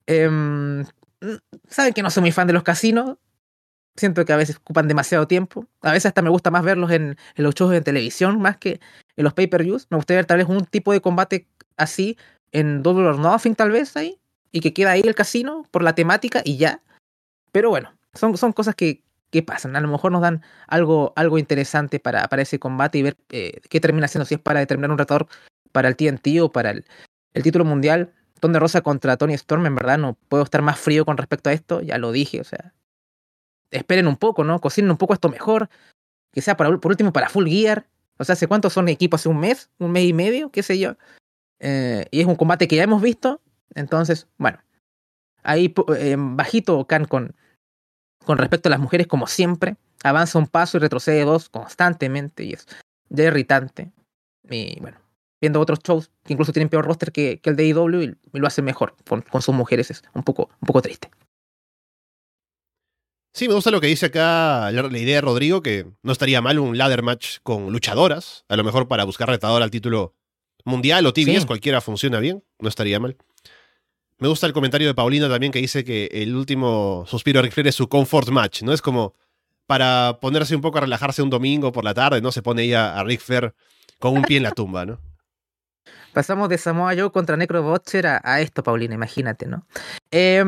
[0.06, 0.86] Em,
[1.68, 3.16] Saben que no soy muy fan de los casinos,
[3.97, 5.66] siento que a veces ocupan demasiado tiempo.
[5.82, 8.80] A veces hasta me gusta más verlos en, los shows de televisión más que
[9.16, 9.86] en los pay-per-views.
[9.90, 12.16] Me gustaría ver tal vez un tipo de combate así
[12.53, 14.18] en Double or Nothing tal vez ahí.
[14.53, 16.80] Y que queda ahí el casino por la temática y ya.
[17.51, 19.74] Pero bueno, son, son cosas que, que pasan.
[19.74, 23.61] A lo mejor nos dan algo, algo interesante para, para ese combate y ver eh,
[23.68, 25.26] qué termina siendo, si es para determinar un retador
[25.72, 26.84] para el TNT o para el,
[27.32, 28.12] el título mundial.
[28.38, 31.53] Ton Rosa contra Tony Storm, en verdad no puedo estar más frío con respecto a
[31.53, 32.74] esto, ya lo dije, o sea,
[33.75, 34.61] esperen un poco, ¿no?
[34.61, 35.68] Cocinen un poco esto mejor.
[36.33, 37.87] Que sea por último para Full Gear.
[38.18, 39.20] O sea, ¿hace cuántos son equipos?
[39.20, 39.70] ¿Hace un mes?
[39.79, 40.51] ¿Un mes y medio?
[40.51, 40.97] ¿Qué sé yo?
[41.61, 43.41] Eh, y es un combate que ya hemos visto.
[43.75, 44.59] Entonces, bueno.
[45.43, 47.35] Ahí eh, bajito Khan con,
[48.25, 49.77] con respecto a las mujeres, como siempre.
[50.03, 52.45] Avanza un paso y retrocede dos constantemente.
[52.45, 52.66] Y es
[53.11, 53.93] ya irritante.
[54.49, 54.99] Y bueno,
[55.41, 58.47] viendo otros shows que incluso tienen peor roster que, el de IW e y, lo
[58.47, 59.91] hacen mejor con, con sus mujeres.
[59.91, 61.11] Es un poco, un poco triste.
[63.35, 66.61] Sí, me gusta lo que dice acá la, idea de Rodrigo, que no estaría mal
[66.61, 70.14] un ladder match con luchadoras, a lo mejor para buscar retador al título
[70.64, 73.16] mundial o TBS, cualquiera funciona bien, no estaría mal.
[74.18, 77.66] Me gusta el comentario de Paulina también que dice que el último suspiro de Ric
[77.66, 78.72] es su comfort match, ¿no?
[78.72, 79.14] Es como
[79.66, 82.30] para ponerse un poco a relajarse un domingo por la tarde, ¿no?
[82.30, 83.53] Se pone ella a Rick Flair
[83.99, 85.01] con un pie en la tumba, ¿no?
[86.12, 89.66] Pasamos de Samoa Joe contra Necro Butcher a, esto, Paulina, imagínate, ¿no?
[90.12, 90.45] Eh,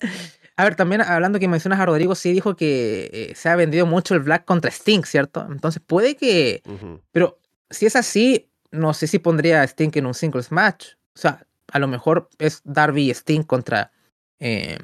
[0.62, 3.84] A ver, también hablando que mencionas a Rodrigo, sí dijo que eh, se ha vendido
[3.84, 5.44] mucho el Black contra Sting, ¿cierto?
[5.50, 6.62] Entonces puede que.
[7.10, 10.90] Pero si es así, no sé si pondría a Sting en un singles match.
[11.16, 13.90] O sea, a lo mejor es Darby y Sting contra
[14.38, 14.78] eh,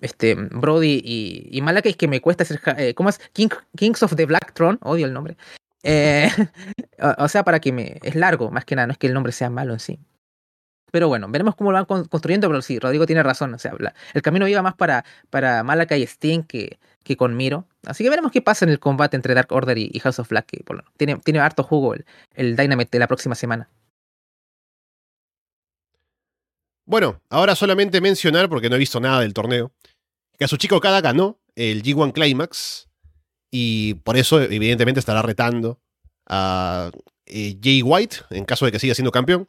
[0.00, 2.60] este Brody y, y Malakai, que me cuesta hacer.
[2.78, 3.20] Eh, ¿Cómo es?
[3.32, 5.36] Kings of the Black Throne, odio el nombre.
[7.18, 7.98] o, sea, para que me.
[8.04, 9.98] Es largo, más que nada, no es que el nombre sea malo en sí.
[10.90, 13.54] Pero bueno, veremos cómo lo van construyendo, pero sí, Rodrigo tiene razón.
[13.54, 13.72] O sea,
[14.14, 17.66] el camino iba más para, para Malaka y Sting que, que con Miro.
[17.86, 20.46] Así que veremos qué pasa en el combate entre Dark Order y, House of Black,
[20.46, 20.64] que
[20.96, 23.68] tiene, tiene harto jugo el, el Dynamite de la próxima semana.
[26.84, 29.72] Bueno, ahora solamente mencionar, porque no he visto nada del torneo,
[30.36, 32.88] que a su chico Kada ganó el G1 Climax
[33.50, 35.80] y por eso evidentemente estará retando
[36.26, 36.90] a
[37.26, 39.48] eh, Jay White en caso de que siga siendo campeón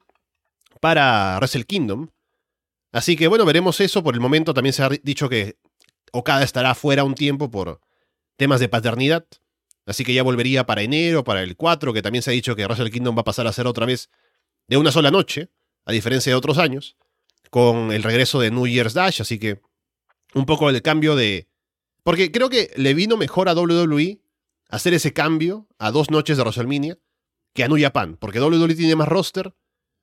[0.81, 2.09] para Wrestle Kingdom.
[2.91, 4.03] Así que bueno, veremos eso.
[4.03, 5.55] Por el momento también se ha dicho que
[6.11, 7.79] Okada estará fuera un tiempo por
[8.35, 9.25] temas de paternidad.
[9.85, 12.65] Así que ya volvería para enero, para el 4, que también se ha dicho que
[12.65, 14.09] Wrestle Kingdom va a pasar a ser otra vez
[14.67, 15.49] de una sola noche,
[15.85, 16.97] a diferencia de otros años,
[17.49, 19.21] con el regreso de New Year's Dash.
[19.21, 19.61] Así que
[20.33, 21.47] un poco el cambio de...
[22.03, 24.21] Porque creo que le vino mejor a WWE
[24.69, 26.97] hacer ese cambio a dos noches de WrestleMania
[27.53, 29.53] que a New Japan, porque WWE tiene más roster,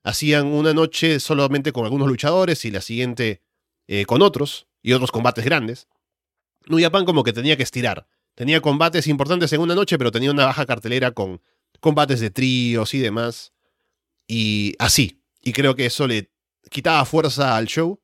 [0.02, 3.42] hacían una noche solamente con algunos luchadores y la siguiente
[3.86, 5.88] eh, con otros, y otros combates grandes.
[6.66, 8.06] New Japan como que tenía que estirar.
[8.34, 11.40] Tenía combates importantes en una noche, pero tenía una baja cartelera con
[11.80, 13.52] combates de tríos y demás.
[14.26, 15.22] Y así.
[15.42, 16.30] Y creo que eso le
[16.70, 18.00] quitaba fuerza al show.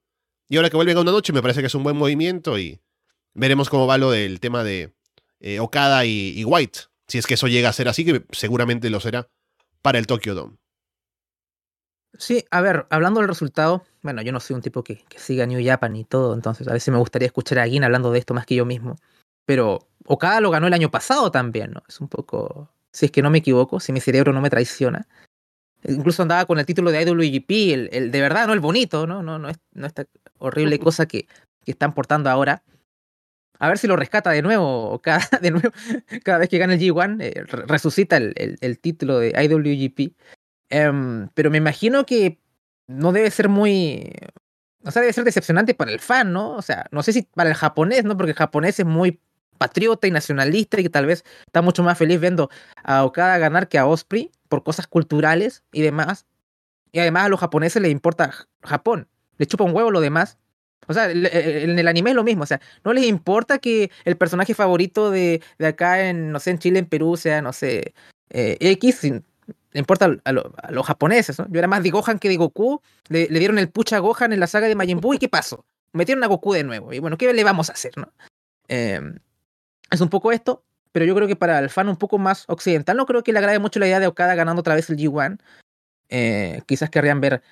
[0.48, 2.80] Y ahora que vuelven a una noche me parece que es un buen movimiento y
[3.32, 4.94] veremos cómo va lo del tema de
[5.40, 6.80] eh, Okada y, White.
[7.06, 9.28] Si es que eso llega a ser así, que seguramente lo será
[9.82, 10.56] para el Tokyo Dome.
[12.18, 15.46] Sí, a ver, hablando del resultado, bueno, yo no soy un tipo que, que siga
[15.46, 18.34] New Japan y todo, entonces a veces me gustaría escuchar a Gin hablando de esto
[18.34, 18.96] más que yo mismo.
[19.46, 21.82] Pero Okada lo ganó el año pasado también, ¿no?
[21.88, 25.06] Es un poco, si es que no me equivoco, si mi cerebro no me traiciona.
[25.82, 29.22] Incluso andaba con el título de IWGP, el, de verdad, no el bonito, ¿no?
[29.22, 30.06] No, no, es, no esta
[30.38, 31.26] horrible cosa que,
[31.66, 32.62] están portando ahora.
[33.58, 35.00] A ver si lo rescata de nuevo,
[35.40, 35.70] de nuevo,
[36.22, 40.14] cada vez que gana el G1, eh, resucita el, el, título de IWGP.
[40.74, 42.40] Em, pero me imagino que
[42.88, 44.12] no debe ser muy.
[44.84, 46.50] O sea, debe ser decepcionante para el fan, ¿no?
[46.56, 48.16] O sea, no sé si para el japonés, ¿no?
[48.16, 49.20] Porque el japonés es muy
[49.56, 52.50] patriota y nacionalista y que tal vez está mucho más feliz viendo
[52.82, 56.26] a Okada ganar que a Osprey por cosas culturales y demás.
[56.90, 58.32] Y además a los japoneses les importa
[58.64, 59.08] Japón.
[59.38, 60.38] Les chupa un huevo lo demás.
[60.88, 62.42] O sea, en el anime es lo mismo.
[62.42, 66.50] O sea, no les importa que el personaje favorito de, de acá en, no sé,
[66.50, 67.94] en Chile, en Perú, sea, no sé,
[68.30, 69.02] eh, X,
[69.74, 71.46] le importa a, los japoneses, ¿no?
[71.50, 74.38] Yo era más de Gohan que de Goku, le, dieron el pucha a Gohan en
[74.38, 75.66] la saga de Majin Buu y ¿qué pasó?
[75.92, 76.92] Metieron a Goku de nuevo.
[76.92, 78.12] Y bueno, ¿qué le vamos a hacer, no?
[78.68, 79.18] Em,
[79.90, 82.96] es un poco esto, pero yo creo que para el fan un poco más occidental
[82.96, 85.40] no creo que le agrade mucho la idea de Okada ganando otra vez el G1.
[86.08, 87.42] Eh, quizás querrían ver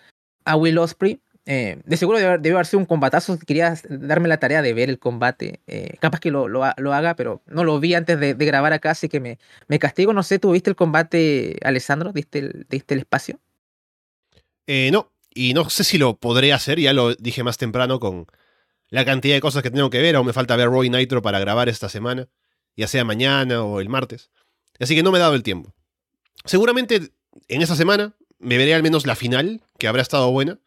[0.44, 3.38] a Will Osprey eh, de seguro debe, haber sido un combatazo.
[3.38, 5.60] Quería darme la tarea de ver el combate.
[5.66, 9.08] Eh, capaz que lo, lo, haga, pero no lo vi antes de, grabar acá, así
[9.08, 10.12] que me, me, castigo.
[10.12, 12.12] No sé, ¿tú viste el combate, Alessandro?
[12.12, 13.40] ¿Diste el, espacio?
[14.66, 18.26] Eh, no, y no sé si lo podré hacer, ya lo dije más temprano con
[18.88, 20.14] la cantidad de cosas que tengo que ver.
[20.14, 22.28] Aún me falta ver Roy Nitro para grabar esta semana,
[22.76, 24.30] ya sea mañana o el martes.
[24.78, 25.74] Así que no me he dado el tiempo.
[26.44, 27.10] Seguramente
[27.48, 30.60] en esa semana me veré al menos la final, que habrá estado buena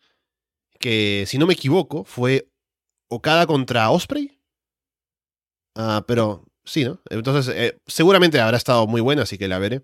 [0.79, 2.49] que, si no me equivoco, fue
[3.07, 4.39] Okada contra Osprey.
[5.75, 7.01] Ah, pero sí, ¿no?
[7.09, 9.83] Entonces, eh, seguramente habrá estado muy buena, así que la veré.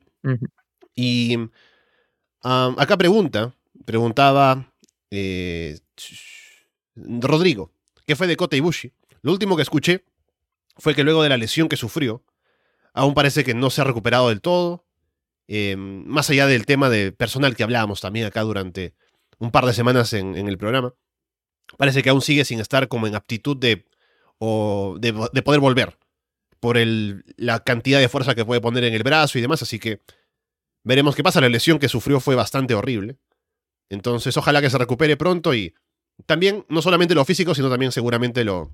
[0.96, 1.38] Y
[2.44, 4.72] acá pregunta, preguntaba
[5.12, 5.80] eh,
[6.96, 7.72] Rodrigo,
[8.06, 8.94] ¿qué fue de Kota Ibushi?
[9.22, 10.06] Lo último que escuché
[10.78, 12.24] fue que luego de la lesión que sufrió,
[12.94, 14.86] aún parece que no se ha recuperado del todo.
[15.48, 18.94] Eh, más allá del tema de personal que hablábamos también acá durante
[19.42, 20.94] un par de semanas en, el programa.
[21.78, 23.86] Parece que aún sigue sin estar como en aptitud de,
[24.38, 25.98] o de, poder volver
[26.60, 29.80] por el, la cantidad de fuerza que puede poner en el brazo y demás, así
[29.80, 30.00] que
[30.84, 31.42] veremos qué pasa.
[31.42, 33.18] La lesión que sufrió fue bastante horrible.
[33.89, 35.74] Entonces, ojalá que se recupere pronto y
[36.28, 38.72] también, no solamente lo físico, sino también seguramente lo,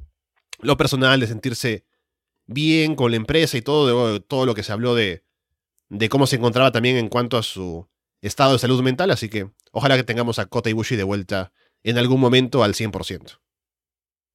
[0.60, 1.86] lo personal de sentirse
[2.46, 5.24] bien con la empresa y todo, todo lo que se habló de,
[5.88, 7.88] de cómo se encontraba también en cuanto a su
[8.22, 11.52] estado de salud mental, así que ojalá que tengamos a Kota Ibushi de vuelta
[11.84, 13.38] en algún momento al 100%.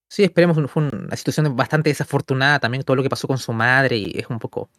[0.08, 3.96] Sí, esperemos, fue una situación bastante desafortunada también todo lo que pasó con su madre
[3.96, 4.70] y es un poco...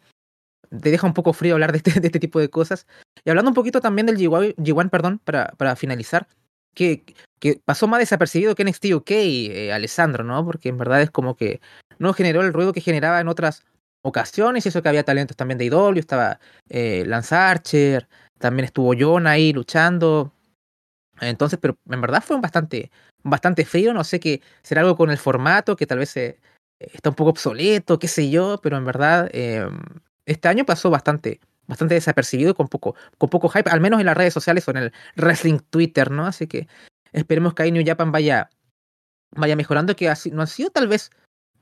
[0.70, 2.86] Te deja un poco frío hablar de este, este tipo de cosas.
[3.24, 6.26] Y hablando un poquito también del G1, perdón, para, para finalizar,
[6.74, 7.04] que,
[7.38, 10.44] que, pasó más desapercibido que NXT UK, eh, Alessandro, ¿no?
[10.46, 11.60] Porque en verdad es como que
[11.98, 13.64] no generó el ruido que generaba en otras
[14.02, 18.08] ocasiones, y eso que había talentos también de IW, estaba eh, Lance Archer,
[18.38, 20.32] también estuvo John ahí luchando.
[21.20, 22.90] Entonces, pero en verdad fue bastante,
[23.22, 23.94] bastante frío.
[23.94, 26.38] No sé qué será algo con el formato, que tal vez eh,
[26.78, 29.78] está un poco obsoleto, qué sé yo, pero en verdad em,
[30.26, 34.16] este año pasó bastante, bastante desapercibido con poco, con poco hype, al menos en las
[34.16, 36.26] redes sociales o en el wrestling Twitter, ¿no?
[36.26, 36.68] Así que
[37.12, 38.50] esperemos que ahí New Japan vaya,
[39.32, 41.10] vaya mejorando, que así, no ha sido tal vez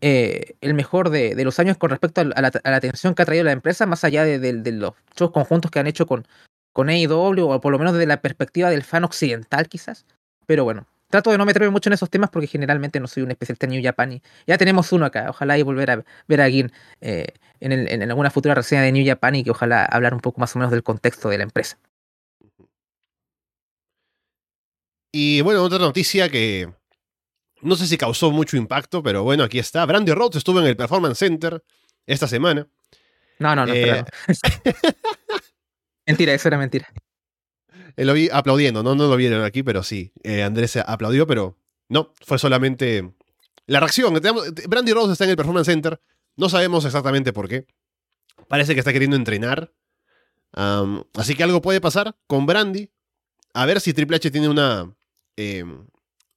[0.01, 3.53] eh, el mejor de, los años con respecto a la, atención que ha traído la
[3.53, 6.27] empresa, más allá de, de, los shows conjuntos que han hecho con,
[6.73, 10.07] con AEW, o por lo menos desde la perspectiva del fan occidental, quizás.
[10.47, 13.31] Pero bueno, trato de no meterme mucho en esos temas porque generalmente no soy un
[13.31, 15.29] especialista en New Japan y ya tenemos uno acá.
[15.31, 17.27] Ojalá y volver a ver a Gin eh,
[17.61, 20.57] en, en, alguna futura reseña de New Japan y que ojalá hablar un poco más
[20.57, 21.79] o menos del contexto de la empresa.
[25.13, 26.73] Y bueno, otra noticia que
[27.61, 29.85] no sé si causó mucho impacto, pero bueno, aquí está.
[29.87, 31.63] Brandy Rhodes estuvo en el Performance Center
[32.07, 32.67] esta semana.
[33.39, 33.75] No, no, no.
[33.75, 34.05] Eh,
[36.07, 36.89] mentira, eso era mentira.
[37.97, 40.13] Eh, lo vi aplaudiendo, no, no lo vieron aquí, pero sí.
[40.23, 43.13] Eh, Andrés aplaudió, pero no, fue solamente
[43.67, 44.15] la reacción.
[44.69, 46.01] Brandy Rose está en el Performance Center.
[46.37, 47.67] No sabemos exactamente por qué.
[48.49, 49.73] Parece que está queriendo entrenar.
[50.55, 52.91] así que algo puede pasar con Brandy.
[53.55, 54.95] A ver si Triple H tiene una
[55.37, 55.87] em,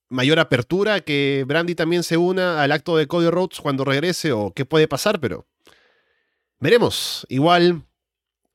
[0.09, 4.53] mayor apertura, que Brandy también se una al acto de Cody Rhodes cuando regrese o
[4.53, 5.47] qué puede pasar, pero
[6.59, 7.26] veremos.
[7.30, 7.84] Igual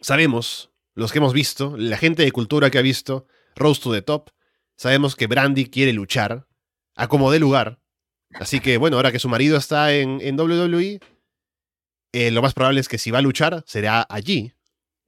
[0.00, 0.69] sabemos,
[1.00, 3.26] los que hemos visto, la gente de cultura que ha visto
[3.56, 4.28] Rose to the Top,
[4.76, 6.46] sabemos que Brandy quiere luchar
[6.94, 7.80] a como lugar.
[8.34, 11.00] Así que bueno, ahora que su marido está en, en WWE,
[12.12, 14.52] eh, lo más probable es que si va a luchar será allí.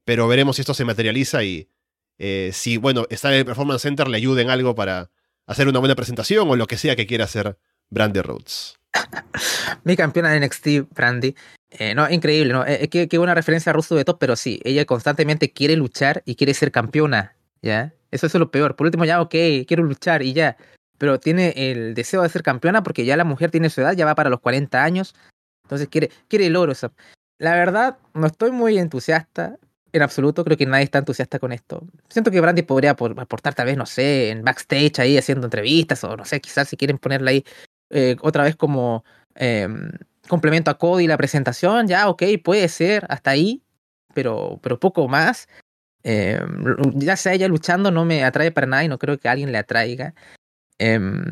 [0.07, 1.69] Pero veremos si esto se materializa y
[2.17, 5.11] eh, si, bueno, está en el Performance Center le ayuden algo para
[5.47, 7.59] hacer una buena presentación o lo que sea que quiera hacer
[7.91, 8.79] Brandy Rhodes.
[9.85, 11.35] Mi campeona de NXT, Brandy.
[11.79, 12.65] Eh, no, increíble, ¿no?
[12.65, 16.35] Es que, buena referencia a Russo de Top, pero sí, ella constantemente quiere luchar y
[16.35, 17.95] quiere ser campeona, ¿ya?
[18.11, 18.77] Eso es lo peor.
[18.77, 19.35] Por último, ya, ok,
[19.67, 20.57] quiero luchar y ya.
[20.99, 24.05] Pero tiene el deseo de ser campeona porque ya la mujer tiene su edad, ya
[24.05, 25.15] va para los 40 años.
[25.65, 26.75] Entonces quiere, quiere el oro.
[27.39, 29.59] La verdad, no estoy muy entusiasta
[29.93, 30.45] en absoluto.
[30.45, 31.87] Creo que nadie está entusiasta con esto.
[32.09, 36.17] Siento que Brandy podría aportar tal vez, no sé, en backstage ahí haciendo entrevistas o
[36.17, 37.45] no sé, quizás si quieren ponerla ahí
[37.91, 39.05] eh, otra vez como
[39.35, 39.91] em,
[40.29, 43.63] complemento a Cody la presentación, ya, ok, puede ser, hasta ahí,
[44.15, 45.49] pero, pero poco más.
[46.05, 46.65] Em,
[46.95, 49.59] ya sea ella luchando no me atrae para nada y no creo que alguien le
[49.59, 50.15] atraiga.
[50.79, 51.25] Em,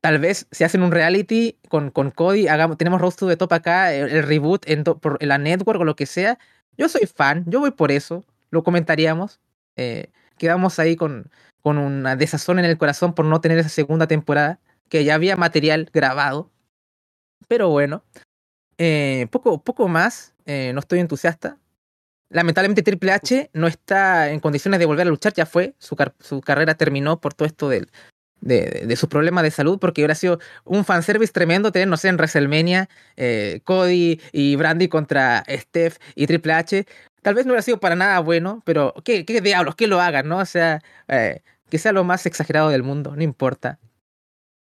[0.00, 3.52] tal vez si hacen un reality con, con Cody, hagamos, tenemos Roast to the Top
[3.52, 6.38] acá, el, reboot en, por la network o lo que sea.
[6.76, 9.40] Yo soy fan, yo voy por eso, lo comentaríamos.
[9.76, 11.30] Eh, quedamos ahí con,
[11.62, 15.36] con una desazón en el corazón por no tener esa segunda temporada, que ya había
[15.36, 16.50] material grabado.
[17.48, 18.04] Pero bueno,
[18.78, 21.58] eh, poco, poco más, eh, no estoy entusiasta.
[22.30, 26.40] Lamentablemente Triple H no está en condiciones de volver a luchar, ya fue, su, su
[26.40, 27.86] carrera terminó por todo esto de,
[28.40, 32.16] de sus problemas de salud, porque hubiera sido un fanservice tremendo tener, no sé, en
[32.16, 36.86] WrestleMania, eh, Cody y Brandy contra Steph y Triple H.
[37.22, 39.76] Tal vez no hubiera sido para nada bueno, pero ¿qué, qué diablos?
[39.76, 40.38] Que lo hagan, ¿no?
[40.38, 43.78] O sea, que sea lo más exagerado del mundo, no importa.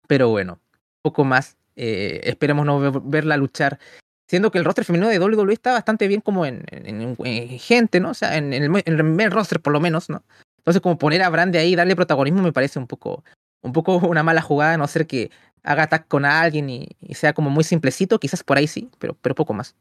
[0.08, 0.60] Pero bueno,
[1.02, 1.58] poco más.
[1.76, 3.80] Eh, esperemos no verla luchar.
[4.28, 6.64] Siendo que el roster femenino de WWE está bastante bien como en,
[7.60, 8.12] gente, ¿no?
[8.12, 10.24] O sea, en, el, el roster por lo menos, ¿no?
[10.62, 13.24] Entonces, como poner a Brandy ahí y darle protagonismo me parece un poco,
[13.62, 15.32] un poco una mala jugada, no ser que
[15.64, 19.36] haga ataque con alguien y, sea como muy simplecito, quizás por ahí sí, pero, pero
[19.36, 19.76] poco más.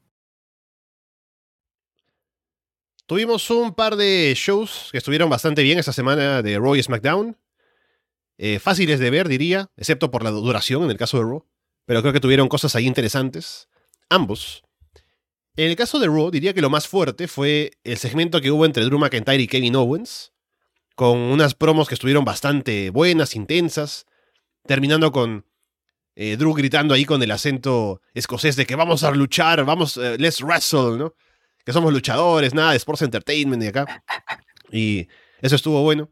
[3.07, 7.37] Tuvimos un par de shows que estuvieron bastante bien esta semana de Raw y SmackDown.
[8.39, 11.45] Eh, fáciles de ver, diría, excepto por la duración en el caso de Raw.
[11.91, 13.69] Pero creo que tuvieron cosas ahí interesantes.
[14.09, 14.63] Ambos.
[15.57, 18.65] En el caso de Raw, diría que lo más fuerte fue el segmento que hubo
[18.65, 20.33] entre Drew McIntyre y Kevin Owens
[20.95, 24.07] con unas promos que estuvieron bastante buenas, intensas,
[24.67, 25.45] terminando con
[26.15, 30.17] eh, Drew gritando ahí con el acento escocés de que vamos a luchar, vamos, eh,
[30.17, 31.17] let's wrestle, ¿no?
[31.65, 34.05] Que somos luchadores, nada de Sports Entertainment y acá.
[34.71, 35.09] Y
[35.41, 36.09] eso estuvo bueno.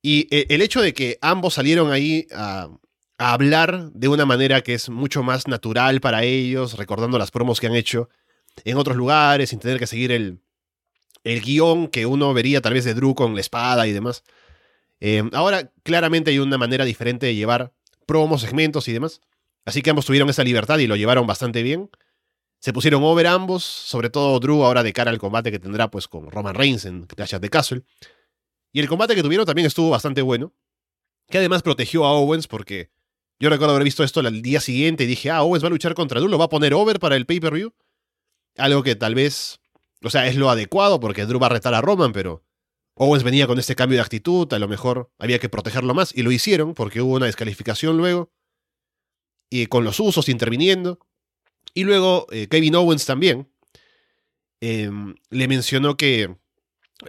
[0.00, 2.68] Y eh, el hecho de que ambos salieron ahí a,
[3.22, 7.60] a, hablar de una manera que es mucho más natural para ellos, recordando las promos
[7.60, 8.08] que han hecho
[8.64, 10.40] en otros lugares, sin tener que seguir el,
[11.24, 14.24] el guion que uno vería tal vez de Drew con la espada y demás.
[15.00, 17.72] Eh, ahora claramente hay una manera diferente de llevar
[18.06, 19.20] promos, segmentos y demás.
[19.64, 21.90] Así que ambos tuvieron esa libertad y lo llevaron bastante bien.
[22.58, 26.06] Se pusieron over ambos, sobre todo Drew ahora de cara al combate que tendrá pues
[26.06, 27.82] con Roman Reigns en Clash of the Castle.
[28.72, 30.52] Y el combate que tuvieron también estuvo bastante bueno.
[31.28, 32.90] Que además protegió a Owens porque
[33.42, 35.94] yo recuerdo haber visto esto el día siguiente y dije, ah, Owens va a luchar
[35.94, 37.74] contra Drew, lo va a poner over para el pay-per-view.
[38.56, 39.60] Algo que tal vez
[40.04, 42.44] o sea, es lo adecuado porque Drew va a retar a Roman, pero
[42.94, 46.22] Owens venía con este cambio de actitud, a lo mejor había que protegerlo más, y
[46.22, 48.32] lo hicieron porque hubo una descalificación luego,
[49.50, 50.98] y con los usos interviniendo.
[51.74, 53.48] Y luego eh, Kevin Owens también
[54.60, 56.34] em, le mencionó que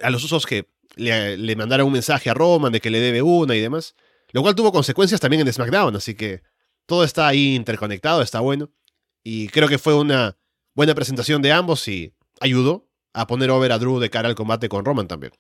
[0.02, 3.22] a los usos que le, le mandaron un mensaje a Roman de que le debe
[3.22, 3.96] una y demás,
[4.34, 6.42] lo cual tuvo consecuencias también en SmackDown, así que
[6.86, 8.70] todo está ahí interconectado, está bueno.
[9.24, 10.38] Y creo que fue una
[10.76, 14.68] buena presentación de ambos y ayudó a poner over a Drew de cara al combate
[14.68, 15.34] con Roman también.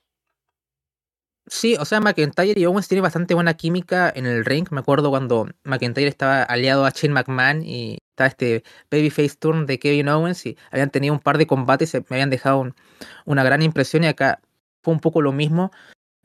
[1.47, 4.65] Sí, o sea, McIntyre y Owens tienen bastante buena química en el ring.
[4.71, 9.77] Me acuerdo cuando McIntyre estaba aliado a Shane McMahon y estaba este babyface turn de
[9.77, 12.73] Kevin Owens y habían tenido un par de combates y me habían dejado
[13.25, 14.39] una gran impresión y acá
[14.81, 15.71] fue un poco lo mismo.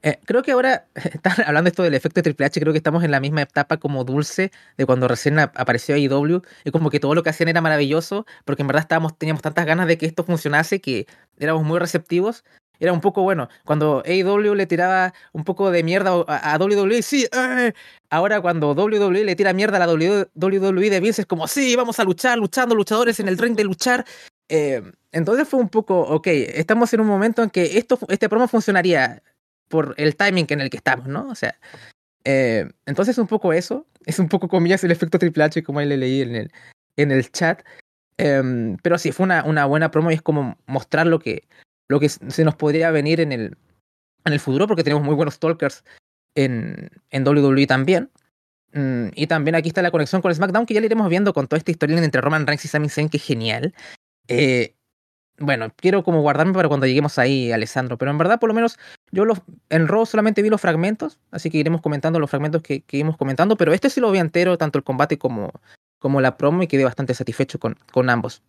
[0.03, 0.87] Eh, creo que ahora,
[1.47, 4.53] hablando esto del efecto Triple H, creo que estamos en la misma etapa como dulce
[4.77, 6.43] de cuando recién apareció AEW.
[6.65, 9.67] Y como que todo lo que hacían era maravilloso, porque en verdad estábamos, teníamos tantas
[9.67, 11.07] ganas de que esto funcionase que
[11.39, 12.45] éramos muy receptivos.
[12.81, 13.49] Era un poco bueno.
[13.65, 17.73] Cuando AEW le tiraba un poco de mierda a, WWE, sí, eh.
[18.09, 21.99] ahora cuando WWE le tira mierda a la WWE de Vince es como, sí, vamos
[21.99, 24.05] a luchar, luchando, luchadores en el ring de luchar.
[24.49, 28.47] Eh, entonces fue un poco, ok, estamos en un momento en que esto, este promo
[28.47, 29.23] funcionaría
[29.69, 31.29] por el timing en el que estamos, ¿no?
[31.29, 31.59] O sea,
[32.25, 35.87] eh, entonces un poco eso, es un poco comillas el efecto Triple H como ahí
[35.87, 36.53] le leí en el,
[36.97, 37.63] en el chat,
[38.17, 41.49] em, pero sí, fue una, una buena promo y es como mostrar lo que,
[41.89, 43.57] lo que se nos podría venir en el,
[44.25, 45.85] en el futuro, porque tenemos muy buenos talkers
[46.35, 48.11] en, en WWE también.
[48.73, 51.49] Mm, y también aquí está la conexión con SmackDown, que ya le iremos viendo con
[51.49, 53.75] toda esta historia entre Roman Reigns y Sami Zayn, que es genial.
[54.29, 54.75] Eh,
[55.39, 58.79] bueno, quiero como guardarme para cuando lleguemos ahí, Alessandro, pero en verdad, por lo menos,
[59.11, 59.41] yo los,
[59.71, 63.17] en Raw solamente vi los fragmentos, así que iremos comentando los fragmentos que, que iremos
[63.17, 65.53] comentando, pero este sí lo vi entero, tanto el combate como,
[65.99, 68.43] como la promo, y quedé bastante satisfecho con, con ambos.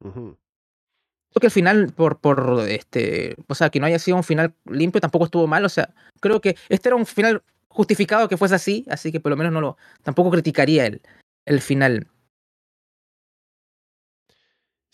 [0.00, 4.54] Creo que el final, por, por este, o sea, que no haya sido un final
[4.64, 8.54] limpio, tampoco estuvo mal, o sea, creo que este era un final justificado que fuese
[8.54, 11.02] así, así que por lo menos no lo, tampoco criticaría el,
[11.44, 12.08] el final.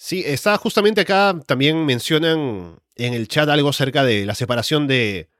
[0.04, 5.30] Sí, está justamente acá, también mencionan en el chat algo acerca de la separación de,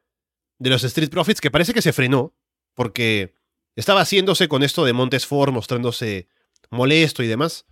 [0.61, 2.33] de los Street Profits, que parece que se frenó,
[2.75, 3.35] porque
[3.75, 6.29] estaba haciéndose con esto de Montes Ford, mostrándose
[6.71, 7.67] molesto y demás.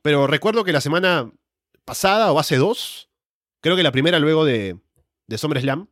[0.00, 1.30] Pero recuerdo que la semana
[1.84, 3.10] pasada, o hace dos,
[3.60, 4.78] creo que la primera luego de,
[5.26, 5.90] de SummerSlam,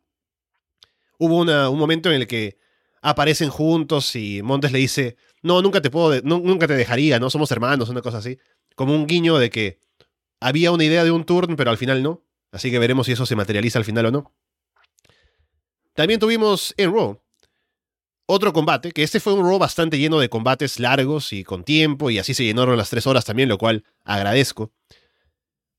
[1.19, 2.57] hubo un momento en el que
[3.03, 7.51] aparecen juntos y Montes le dice, no, nunca te puedo, nunca te dejaría, no somos
[7.51, 8.39] hermanos, una cosa así.
[8.75, 9.90] Como un guiño de que
[10.41, 12.25] había una idea de un turn, pero al final no.
[12.53, 14.35] Así que veremos si eso se materializa al final o no.
[15.95, 17.21] También tuvimos en Raw
[18.33, 22.11] otro combate, que este fue un Raw bastante lleno de combates largos y con tiempo,
[22.11, 24.73] y así se llenaron las tres horas también, lo cual agradezco.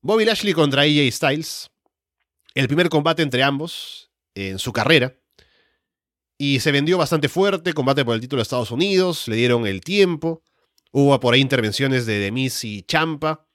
[0.02, 1.70] Bobby Lashley contra AJ Styles.
[2.54, 5.16] El primer combate entre ambos en su carrera.
[6.36, 9.80] Y se vendió bastante fuerte, combate por el título de Estados Unidos, le dieron el
[9.80, 10.42] tiempo.
[10.90, 13.46] Hubo por ahí intervenciones de Demis y Champa.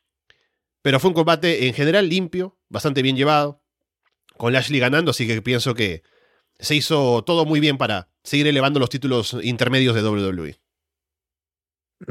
[0.82, 3.61] Pero fue un combate en general limpio, bastante bien llevado,
[4.38, 6.03] con Lashley ganando, así que pienso que
[6.59, 10.59] se hizo todo muy bien para seguir elevando los títulos intermedios de WWE.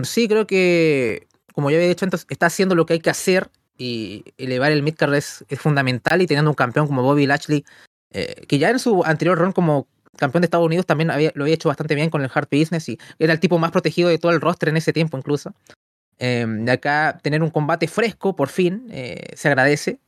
[0.02, 3.50] Sí, creo que, como ya había dicho antes, está haciendo lo que hay que hacer
[3.78, 7.64] y elevar el midcard es, es fundamental y teniendo un campeón como Bobby Lashley,
[8.10, 9.86] eh, que ya en su anterior run como
[10.16, 12.88] campeón de Estados Unidos también había, lo había hecho bastante bien con el Hard Business
[12.88, 15.54] y era el tipo más protegido de todo el roster en ese tiempo incluso.
[16.18, 20.00] Em, de acá tener un combate fresco, por fin, eh, se agradece.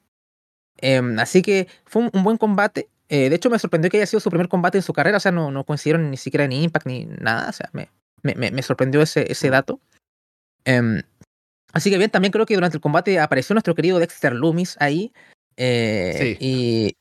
[0.78, 2.88] Em, así que fue un, buen combate.
[3.08, 5.18] Eh, de hecho, me sorprendió que haya sido su primer combate en su carrera.
[5.18, 7.50] O sea, no, no coincidieron ni siquiera ni Impact ni nada.
[7.50, 7.90] O sea, me,
[8.22, 9.80] me, me sorprendió ese, ese dato.
[10.64, 11.02] Em,
[11.72, 15.12] así que bien, también creo que durante el combate apareció nuestro querido Dexter Loomis ahí.
[15.56, 16.36] Eh, sí.
[16.40, 16.96] Y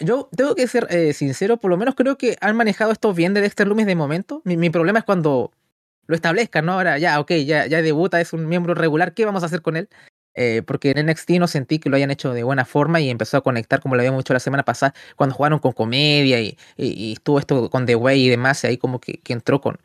[0.00, 3.40] yo tengo que ser sincero, por lo menos creo que han manejado esto bien de
[3.40, 4.40] Dexter Loomis de momento.
[4.44, 5.50] Mi, mi problema es cuando
[6.06, 6.72] lo establezcan, ¿no?
[6.74, 9.76] Ahora ya, ok, ya, ya debuta, es un miembro regular, ¿qué vamos a hacer con
[9.76, 9.88] él?
[10.34, 13.36] Eh, porque en NXT no sentí que lo hayan hecho de buena forma y empezó
[13.36, 17.12] a conectar como lo habíamos hecho la semana pasada cuando jugaron con comedia y, y,
[17.12, 19.78] estuvo esto con The Way y demás, y ahí como que, que, entró con,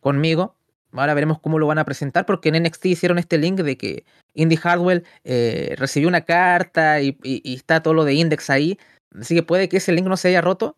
[0.00, 0.56] conmigo.
[0.92, 4.04] Ahora veremos cómo lo van a presentar porque en NXT hicieron este link de que
[4.34, 8.78] Indy Hardwell eh, recibió una carta y, y, está todo lo de Index ahí.
[9.18, 10.76] Así que puede que ese link no se haya roto,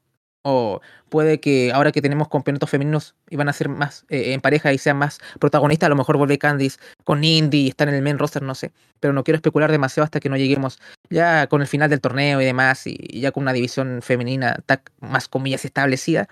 [0.48, 4.72] o puede que ahora que tenemos campeonatos femeninos iban a ser más eh, en pareja
[4.72, 8.02] y sean más protagonistas, a lo mejor vuelve Candice con Indy y están en el
[8.02, 8.70] main roster, no sé.
[9.00, 10.78] Pero no quiero especular demasiado hasta que no lleguemos
[11.10, 14.62] ya con el final del torneo y demás, y, ya con una división femenina
[15.00, 16.28] más comillas establecida.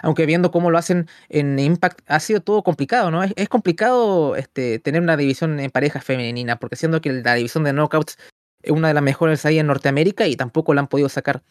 [0.00, 3.24] Aunque viendo cómo lo hacen en Impact, ha sido todo complicado, ¿no?
[3.24, 7.72] Es, complicado este, tener una división en pareja femenina, porque siendo que la división de
[7.72, 8.16] knockouts
[8.62, 11.42] es una de las mejores ahí en Norteamérica y tampoco la han podido sacar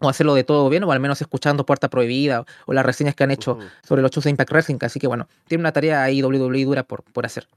[0.00, 3.24] o hacerlo de todo bien, o al menos escuchando Puerta Prohibida, o, las reseñas que
[3.24, 4.78] han hecho sobre los shows de Impact Wrestling.
[4.80, 7.48] Así que bueno, tiene una tarea ahí WWE dura por, por hacer.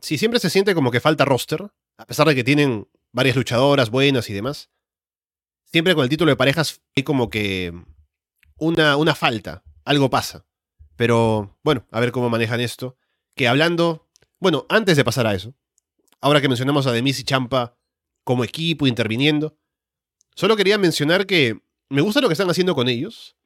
[0.00, 3.90] Sí, siempre se siente como que falta roster, a pesar de que tienen varias luchadoras
[3.90, 4.70] buenas y demás.
[5.64, 7.72] Siempre con el título de parejas hay como que
[8.58, 10.46] una, una falta, algo pasa.
[10.96, 12.96] Pero bueno, a ver cómo manejan esto.
[13.34, 15.54] Que hablando, bueno, antes de pasar a eso,
[16.20, 17.76] ahora que mencionamos a Demis y Champa
[18.24, 19.56] como equipo interviniendo,
[20.36, 21.58] Solo quería mencionar que
[21.88, 23.36] me gusta lo que están haciendo con ellos,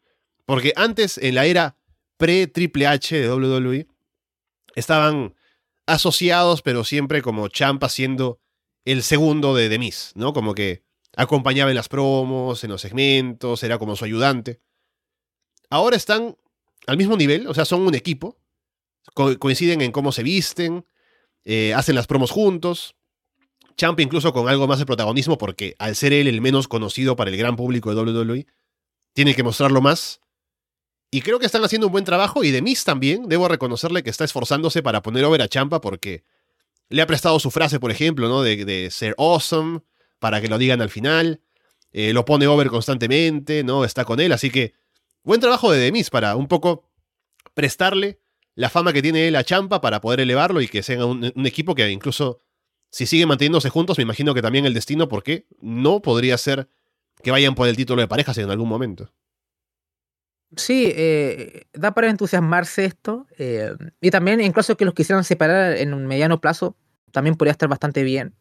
[0.45, 1.77] porque antes, en la era
[2.17, 3.87] pre-Triple H de WWE,
[4.75, 5.37] estaban
[5.87, 8.41] asociados, pero siempre como Champa siendo
[8.85, 10.33] el segundo de Demis, ¿no?
[10.33, 10.83] Como que
[11.17, 14.61] acompañaba en las promos, en los segmentos, era como su ayudante.
[15.69, 16.37] Ahora están
[16.89, 18.37] al mismo nivel, o sea, son un equipo,
[19.15, 20.85] coinciden en cómo se visten,
[21.45, 22.97] eh, hacen las promos juntos.
[23.77, 27.31] Champ incluso con algo más de protagonismo porque al ser él el menos conocido para
[27.31, 28.47] el gran público de WWE,
[29.13, 30.21] tiene que mostrarlo más.
[31.11, 34.11] Y creo que están haciendo un buen trabajo y de Miss también, debo reconocerle que
[34.11, 36.25] está esforzándose para poner over a Champa porque
[36.89, 38.43] le ha prestado su frase, por ejemplo, ¿no?
[38.43, 39.81] De, ser awesome,
[40.19, 41.41] para que lo digan al final.
[41.93, 43.85] Eh, lo pone over constantemente, ¿no?
[43.85, 44.75] Está con él, así que
[45.25, 46.89] buen trabajo de Demis para un poco
[47.55, 48.21] prestarle
[48.55, 51.47] la fama que tiene él a Champa para poder elevarlo y que sea un, un
[51.47, 52.41] equipo que incluso
[52.91, 56.69] si siguen manteniéndose juntos, me imagino que también el destino, porque no podría ser
[57.23, 59.13] que vayan por el título de parejas en algún momento.
[60.57, 63.27] Sí, eh, da para entusiasmarse esto.
[63.39, 66.77] Eh, y también, incluso que los quisieran separar en un mediano plazo,
[67.13, 68.35] también podría estar bastante bien,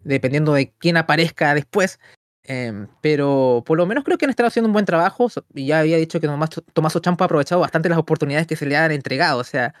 [0.00, 2.00] dependiendo de quién aparezca después.
[2.42, 5.28] Em, pero por lo menos creo que han estado haciendo un buen trabajo.
[5.54, 8.66] Y ya había dicho que Tomás, Tomás Ochampo ha aprovechado bastante las oportunidades que se
[8.66, 9.38] le han entregado.
[9.38, 9.74] O sea,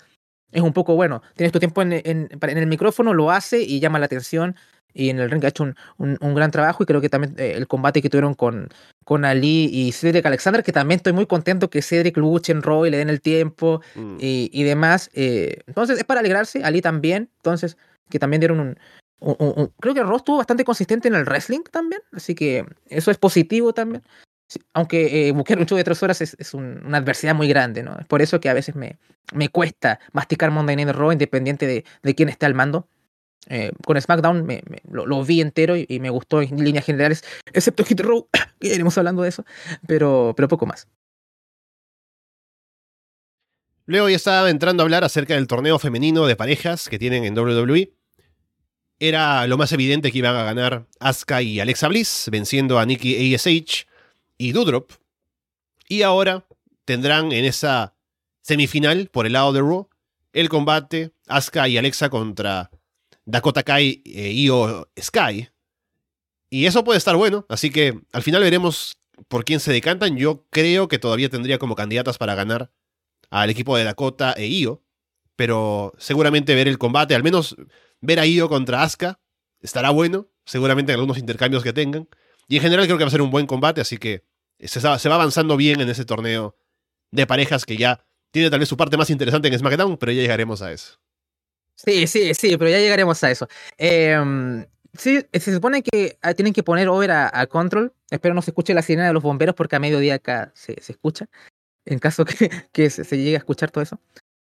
[0.52, 1.22] es un poco bueno.
[1.36, 4.56] Tienes tu tiempo en, en, en el micrófono, lo hace y llama la atención
[4.94, 7.52] y en el ring ha hecho un, un, gran trabajo y creo que también eh,
[7.54, 8.68] el combate que tuvieron con,
[9.04, 12.86] con Ali y Cedric Alexander, que también estoy muy contento que Cedric luche en Raw
[12.86, 14.16] y le den el tiempo mm.
[14.18, 15.10] y, y, demás.
[15.14, 17.76] Eh, entonces es para alegrarse, Ali también, entonces
[18.08, 18.78] que también dieron un...
[19.78, 23.72] creo que Raw estuvo bastante consistente en el wrestling también, así que eso es positivo
[23.72, 24.02] también.
[24.72, 27.98] Aunque eh, un show de tres horas es, una adversidad muy grande, ¿no?
[27.98, 28.98] Es por eso que a veces me,
[29.32, 32.88] me cuesta masticar Monday Night Raw independiente de, de quién esté al mando
[33.50, 38.00] eh, con SmackDown me, lo, vi entero y, me gustó en líneas generales, excepto Hit
[38.00, 38.28] Row,
[38.60, 39.44] que iremos hablando de eso,
[39.86, 40.86] pero, pero poco más.
[43.86, 47.38] Luego ya estaba entrando a hablar acerca del torneo femenino de parejas que tienen en
[47.38, 47.94] WWE.
[48.98, 53.34] Era lo más evidente que iban a ganar Asuka y Alexa Bliss, venciendo a Nikki
[53.34, 53.86] ASH
[54.38, 54.92] y Dudrop.
[55.88, 56.46] Y ahora
[56.84, 57.94] tendrán en esa
[58.42, 59.88] semifinal, por el lado de Raw,
[60.32, 62.70] el combate Asuka y Alexa contra
[63.24, 65.48] Dakota Kai e Io Sky.
[66.50, 68.96] Y eso puede estar bueno, así que al final veremos
[69.28, 70.16] por quién se decantan.
[70.16, 72.70] Yo creo que todavía tendría como candidatas para ganar
[73.30, 74.82] al equipo de Dakota e Io,
[75.36, 77.56] pero seguramente ver el combate, al menos
[78.00, 79.20] ver a Io contra Asuka,
[79.60, 82.08] estará bueno, seguramente en algunos intercambios que tengan.
[82.48, 84.24] Y en general creo que va a ser un buen combate, así que
[84.66, 86.56] se, se va avanzando bien en ese torneo
[87.10, 90.22] de parejas que ya tiene tal vez su parte más interesante en SmackDown, pero ya
[90.22, 90.98] llegaremos a eso.
[91.74, 93.48] Sí, sí, sí, pero ya llegaremos a eso.
[93.76, 97.92] Em, sí, se supone que ah, tienen que poner over a, Control.
[98.10, 101.28] Espero no se escuche la sirena de los bomberos porque a mediodía acá se, escucha.
[101.84, 104.00] En caso que, que se, llegue a escuchar todo eso.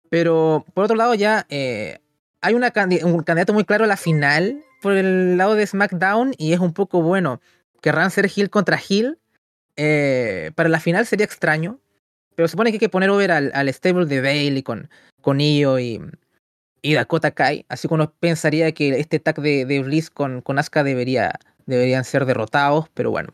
[0.10, 2.00] Pero por otro lado ya eh,
[2.42, 2.74] hay una
[3.04, 6.74] un candidato muy claro a la final por el lado de SmackDown y es un
[6.74, 7.42] poco bueno.
[7.82, 9.20] Querrán ser Hill contra Hill.
[9.82, 11.80] Eh, para la final sería extraño.
[12.36, 14.90] Pero se supone que hay que poner over al, al stable de Bailey con,
[15.22, 16.02] con Io y,
[16.82, 20.60] y Dakota Kai, así que uno pensaría que este tag de, de Bliss con, con
[20.60, 21.34] Asuka debería,
[21.66, 23.34] deberían ser derrotados, pero bueno,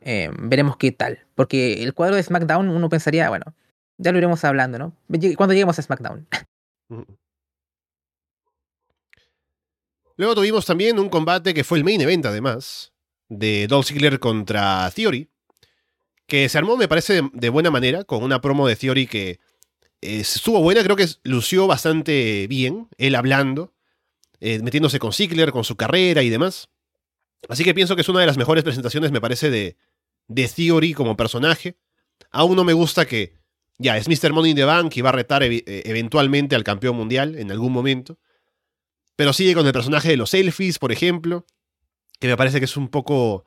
[0.00, 1.20] eh, veremos qué tal.
[1.34, 3.54] Porque el cuadro de SmackDown uno pensaría, bueno,
[3.98, 4.96] ya lo iremos hablando, ¿no?
[5.36, 6.26] Cuando lleguemos a SmackDown.
[10.16, 12.92] Luego tuvimos también un combate que fue el main event, además,
[13.28, 15.28] de Dolph Ziggler contra Theory,
[16.26, 19.40] que se armó, me parece, de buena manera, con una promo de Theory que
[20.00, 23.74] estuvo buena, creo que lució bastante bien, él hablando,
[24.40, 26.68] eh, metiéndose con Ziggler, con su carrera y demás.
[27.48, 29.76] Así que pienso que es una de las mejores presentaciones, me parece, de,
[30.28, 31.76] de Theory como personaje.
[32.30, 33.38] Aún no me gusta que,
[33.78, 34.32] ya, es Mr.
[34.32, 37.72] Money in the Bank y va a retar eh, eventualmente al campeón mundial en algún
[37.72, 38.18] momento.
[39.16, 41.46] Pero sigue con el personaje de los selfies, por ejemplo,
[42.18, 43.46] que me parece que es un poco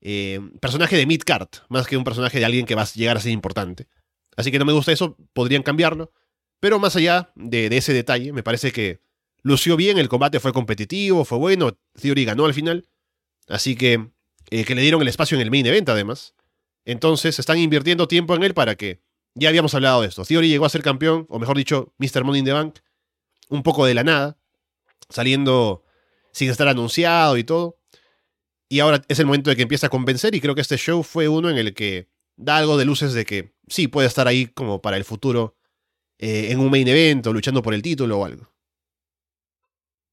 [0.00, 3.20] eh, personaje de mid-card, más que un personaje de alguien que va a llegar a
[3.20, 3.88] ser importante.
[4.36, 6.12] Así que no me gusta eso, podrían cambiarlo.
[6.60, 9.00] Pero más allá de, ese detalle, me parece que
[9.42, 12.88] lució bien, el combate fue competitivo, fue bueno, Theory ganó al final.
[13.48, 14.10] Así que,
[14.50, 16.34] eh, que le dieron el espacio en el main event además.
[16.84, 19.00] Entonces están invirtiendo tiempo en él para que,
[19.34, 22.24] ya habíamos hablado de esto, Theory llegó a ser campeón, o mejor dicho, Mr.
[22.24, 22.78] Money in the Bank,
[23.48, 24.38] un poco de la nada,
[25.08, 25.84] saliendo
[26.32, 27.77] sin estar anunciado y todo.
[28.68, 31.02] Y ahora es el momento de que empieza a convencer y creo que este show
[31.02, 34.46] fue uno en el que da algo de luces de que sí puede estar ahí
[34.46, 35.56] como para el futuro
[36.18, 38.52] eh, en un main event o luchando por el título o algo.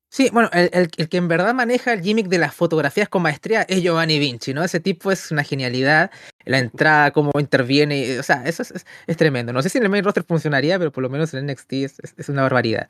[0.10, 3.82] Sí, bueno, el, que en verdad maneja el gimmick de las fotografías con maestría es
[3.82, 4.64] Giovanni Vinci, ¿no?
[4.64, 6.10] Ese tipo es una genialidad.
[6.46, 9.52] La entrada, cómo interviene, o sea, eso es, tremendo.
[9.52, 12.00] No sé si en el main roster funcionaría, pero por lo menos en NXT es,
[12.16, 12.88] es una barbaridad.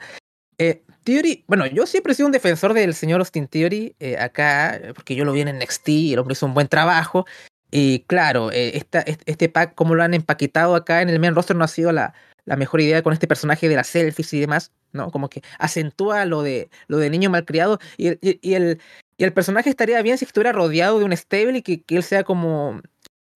[0.58, 4.82] Eh, Theory, bueno, yo siempre he sido un defensor del señor Austin Theory eh, acá,
[4.96, 7.26] porque yo lo vi en NXT y el hombre hizo un buen trabajo.
[7.72, 8.82] Y claro, eh,
[9.26, 12.14] este pack, como lo han empaquetado acá en el main roster, no ha sido la,
[12.46, 15.12] mejor idea con este personaje de las selfies y demás, ¿no?
[15.12, 18.80] Como que acentúa lo de, lo de niño malcriado y, y, el,
[19.18, 22.04] y el personaje estaría bien si estuviera rodeado de un stable y que, que él
[22.04, 22.82] sea como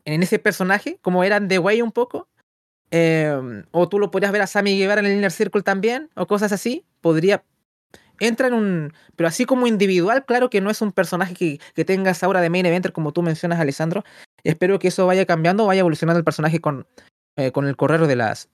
[0.06, 2.28] en ese personaje, como eran The Way un poco.
[2.92, 6.28] Eh, o tú lo podrías ver a Sammy Guevara en el Inner Circle también, o
[6.28, 6.86] cosas así.
[7.02, 7.44] Podría.
[8.20, 8.94] Entra en un.
[9.16, 12.42] Pero así como individual, claro que no es un personaje que, que tenga esa aura
[12.42, 14.04] de main eventer, como tú mencionas, Alessandro.
[14.44, 16.88] Espero que eso vaya cambiando, vaya evolucionando el personaje con,
[17.36, 18.50] eh, con el correr de las,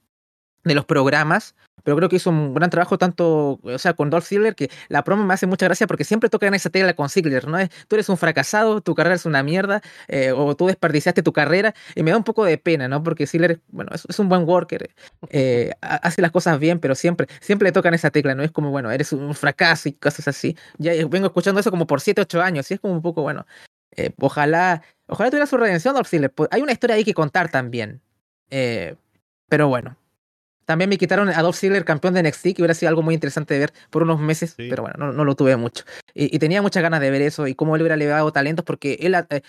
[0.65, 4.25] de los programas, pero creo que hizo un gran trabajo tanto, o sea, con Dolph
[4.25, 7.09] Ziggler, que la promo me hace mucha gracia porque siempre toca en esa tela con
[7.09, 7.57] Ziggler, ¿no?
[7.87, 11.75] Tú eres un fracasado, tu carrera es una mierda, eh, o tú desperdiciaste tu carrera,
[11.93, 13.03] y me da un poco de pena, ¿no?
[13.03, 14.89] Porque Ziggler, bueno, es, es un buen worker,
[15.29, 18.41] eh, hace las cosas bien, pero siempre, siempre le tocan esa tecla, ¿no?
[18.41, 20.57] Es como, bueno, eres un fracaso y cosas así.
[20.79, 23.45] Ya vengo escuchando eso como por 7, 8 años, y es como un poco, bueno,
[23.95, 26.33] eh, ojalá, ojalá tuviera su redención Dolph Ziggler.
[26.49, 28.01] Hay una historia ahí que contar también,
[28.49, 28.95] eh,
[29.47, 29.97] pero bueno,
[30.65, 33.53] también me quitaron a Dolph Ziggler campeón de NXT, que hubiera sido algo muy interesante
[33.53, 34.67] de ver por unos meses, sí.
[34.69, 35.85] pero bueno, no, no, lo tuve mucho.
[36.13, 38.97] Y, y, tenía muchas ganas de ver eso y cómo él hubiera elevado talentos, porque
[39.01, 39.41] él eh,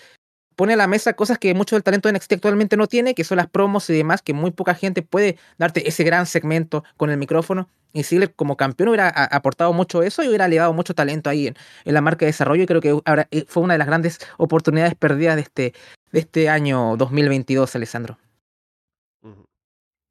[0.57, 3.23] pone a la mesa cosas que mucho del talento de NXT actualmente no tiene, que
[3.23, 7.09] son las promos y demás, que muy poca gente puede darte ese gran segmento con
[7.09, 7.69] el micrófono.
[7.93, 11.55] Y Ziggler como campeón hubiera aportado mucho eso y hubiera elevado mucho talento ahí en,
[11.85, 12.63] en la marca de desarrollo.
[12.63, 15.73] Y creo que ahora eh, fue una de las grandes oportunidades perdidas de este,
[16.11, 18.17] de este año 2022, Alessandro.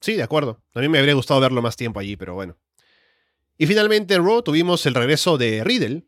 [0.01, 0.62] Sí, de acuerdo.
[0.74, 2.57] A mí me habría gustado verlo más tiempo allí, pero bueno.
[3.59, 6.05] Y finalmente en Raw tuvimos el regreso de Riddle,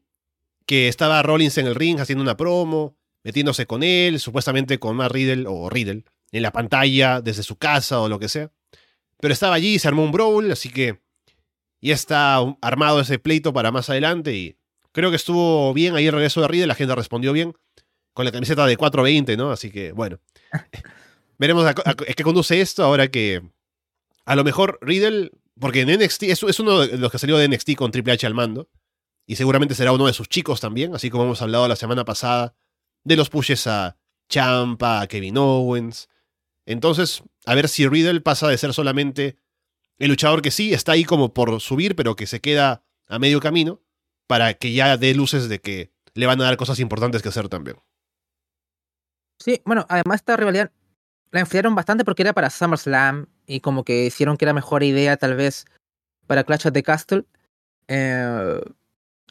[0.67, 5.11] que estaba Rollins en el ring haciendo una promo, metiéndose con él, supuestamente con más
[5.11, 8.53] Riddle o Riddle, en la pantalla desde su casa o lo que sea.
[9.19, 11.01] Pero estaba allí, se armó un brawl, así que
[11.81, 14.59] ya está armado ese pleito para más adelante y
[14.93, 17.55] creo que estuvo bien ahí el regreso de Riddle, la gente respondió bien
[18.13, 19.51] con la camiseta de 420, ¿no?
[19.51, 20.19] Así que bueno.
[21.39, 21.65] Veremos
[22.17, 23.43] qué conduce esto ahora que
[24.29, 27.77] a lo mejor Riddle, porque en NXT es, uno de los que salió de NXT
[27.77, 28.69] con Triple H al mando,
[29.27, 32.55] y seguramente será uno de sus chicos también, así como hemos hablado la semana pasada
[33.05, 33.97] de los pushes a
[34.29, 36.11] Champa, a Kevin Owens.
[36.67, 39.39] Entonces, a ver si Riddle pasa de ser solamente
[39.97, 43.41] el luchador que sí está ahí como por subir, pero que se queda a medio
[43.41, 43.81] camino,
[44.27, 47.49] para que ya dé luces de que le van a dar cosas importantes que hacer
[47.49, 47.79] también.
[49.39, 50.71] Sí, bueno, además esta rivalidad
[51.31, 55.17] la enfriaron bastante porque era para SummerSlam y como que hicieron que era mejor idea
[55.17, 55.65] tal vez
[56.29, 57.25] para Clash of the Castle.
[57.89, 58.61] Eh,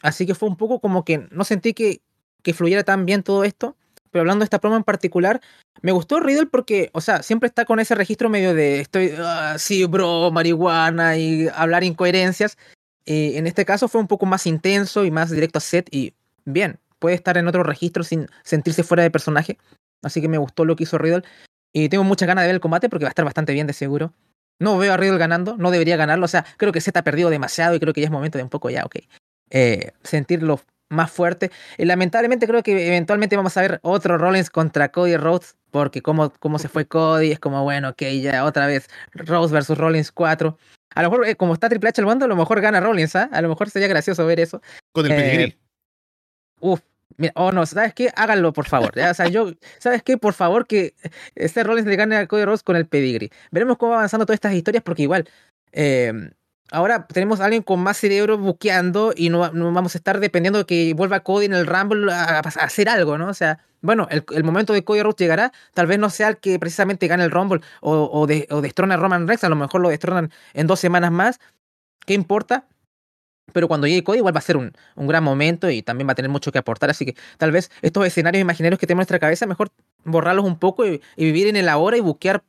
[0.01, 2.01] así que fue un poco como que no sentí que,
[2.43, 3.77] que fluyera tan bien todo esto.
[4.11, 5.41] Pero hablando de esta promo en particular,
[5.81, 9.87] me gustó Riddle porque, o sea, siempre está con ese registro medio de estoy, uh,
[9.87, 12.57] bro, marihuana y hablar incoherencias.
[13.05, 16.13] Y en este caso fue un poco más intenso y más directo a set y
[16.45, 19.59] bien, puede estar en otro registro sin sentirse fuera de personaje.
[20.01, 21.23] Así que me gustó lo que hizo Riddle.
[21.77, 23.73] Y tengo muchas ganas de ver el combate porque va a estar bastante bien de
[23.73, 24.11] seguro.
[24.59, 26.25] No veo a Riddle ganando, no debería ganarlo.
[26.25, 28.43] O sea, creo que Z ha perdido demasiado y creo que ya es momento de
[28.43, 28.95] un poco ya, ok.
[29.51, 30.59] Eh, sentirlo
[30.89, 31.51] más fuerte.
[31.77, 35.55] Y lamentablemente creo que eventualmente vamos a ver otro Rollins contra Cody Rhodes.
[35.69, 39.77] Porque como, como se fue Cody, es como, bueno, ok, ya otra vez Rhodes versus
[39.77, 40.57] Rollins 4.
[40.95, 43.15] A lo mejor, eh, como está Triple H al mando, a lo mejor gana Rollins,
[43.15, 43.29] ¿ah?
[43.31, 43.35] ¿eh?
[43.35, 44.63] A lo mejor sería gracioso ver eso.
[44.93, 45.57] Con el pedigrí.
[46.59, 46.81] Uf,
[47.15, 48.11] Mira, oh no, ¿sabes qué?
[48.15, 48.91] Háganlo, por favor.
[48.97, 50.17] O sea, yo, ¿sabes qué?
[50.17, 50.93] Por favor, que
[51.35, 53.31] este Rollins le gane a Cody Rhodes con el pedigree.
[53.51, 55.27] Veremos cómo va avanzando todas estas historias, porque igual,
[55.71, 56.31] eh,
[56.71, 60.59] ahora tenemos a alguien con más cerebro buqueando y no, no, vamos a estar dependiendo
[60.59, 63.29] de que vuelva Cody en el Rumble a, a hacer algo, ¿no?
[63.29, 66.37] O sea, bueno, el, el, momento de Cody Rhodes llegará, tal vez no sea el
[66.37, 69.55] que precisamente gane el Rumble o, o, de, o destrona a Roman Reigns, a lo
[69.55, 71.39] mejor lo destronan en dos semanas más.
[72.05, 72.65] ¿Qué importa?
[73.53, 76.11] Pero cuando llegue Cody igual va a ser un, un, gran momento y también va
[76.11, 79.03] a tener mucho que aportar, así que tal vez estos escenarios imaginarios que tenemos en
[79.05, 79.71] nuestra cabeza, mejor
[80.03, 82.43] borrarlos un poco y, vivir en el ahora y buquear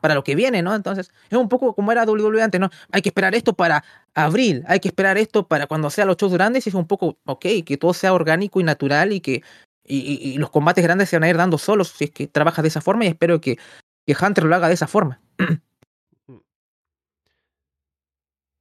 [0.00, 0.74] para lo que viene, ¿no?
[0.74, 2.68] Entonces, es un poco como era WWE antes, ¿no?
[2.92, 3.84] Hay que esperar esto para
[4.14, 7.16] abril, hay que esperar esto para cuando sean los shows grandes y es un poco,
[7.24, 9.42] ok, que todo sea orgánico y natural y que
[9.86, 12.26] y, y, y los combates grandes se van a ir dando solos si es que
[12.26, 13.58] trabajas de esa forma y espero que,
[14.06, 15.20] que Hunter lo haga de esa forma.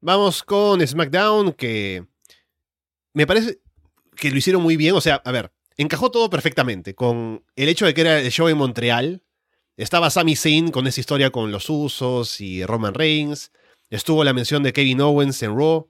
[0.05, 2.05] Vamos con SmackDown, que
[3.13, 3.61] me parece
[4.17, 4.95] que lo hicieron muy bien.
[4.95, 8.49] O sea, a ver, encajó todo perfectamente con el hecho de que era el show
[8.49, 9.23] en Montreal.
[9.77, 13.53] Estaba Sami Zayn con esa historia con los usos y Roman Reigns.
[13.89, 15.89] Estuvo la mención de Kevin Owens en Raw.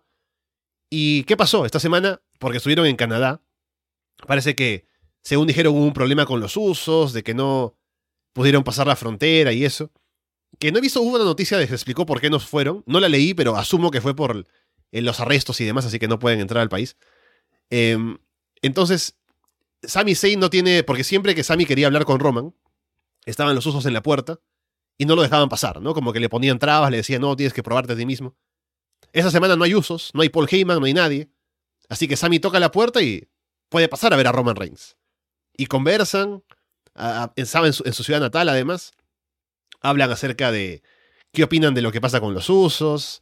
[0.91, 2.21] ¿Y qué pasó esta semana?
[2.37, 3.41] Porque estuvieron en Canadá.
[4.27, 4.85] Parece que,
[5.23, 7.79] según dijeron, hubo un problema con los usos, de que no
[8.31, 9.91] pudieron pasar la frontera y eso
[10.59, 12.83] que no he visto, una noticia de que explicó por qué nos fueron.
[12.85, 14.45] No la leí, pero asumo que fue por
[14.91, 16.97] en los arrestos y demás, así que no pueden entrar al país.
[17.69, 18.17] Em,
[18.61, 19.17] entonces,
[19.81, 22.53] Sami Zayn no tiene, porque siempre que Sami quería hablar con Roman,
[23.25, 24.39] estaban los usos en la puerta
[24.97, 25.93] y no lo dejaban pasar, ¿no?
[25.93, 28.35] Como que le ponían trabas, le decían, no, tienes que probarte a ti mismo.
[29.11, 31.29] Esa semana no hay usos, no hay Paul Heyman, no hay nadie.
[31.89, 33.27] Así que Sami toca la puerta y
[33.69, 34.97] puede pasar a ver a Roman Reigns.
[35.55, 36.43] Y conversan,
[37.35, 38.93] en, su, ciudad natal además.
[39.83, 40.81] Hablan acerca de
[41.31, 43.21] qué opinan de lo que pasa con los usos.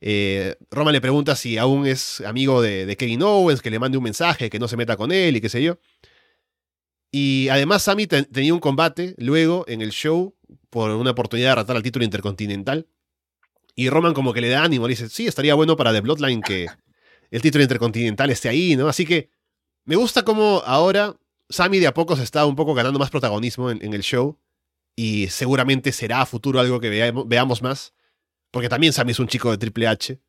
[0.00, 4.04] Eh, Roman le pregunta si aún es amigo de, Kevin Owens, que le mande un
[4.04, 5.78] mensaje, que no se meta con él y qué sé yo.
[7.10, 10.34] Y además Sami tenía un combate luego en el show
[10.68, 12.86] por una oportunidad de ratar al título intercontinental.
[13.76, 16.42] Y Roman como que le da ánimo, le dice, sí, estaría bueno para The Bloodline
[16.42, 16.66] que
[17.30, 18.88] el título intercontinental esté ahí, ¿no?
[18.88, 19.30] Así que
[19.84, 21.16] me gusta cómo ahora
[21.48, 24.38] Sami de a poco se está un poco ganando más protagonismo en, el show.
[24.96, 26.90] Y seguramente será a futuro algo que
[27.26, 27.94] veamos, más.
[28.50, 30.20] Porque también Sami es un chico de Triple H.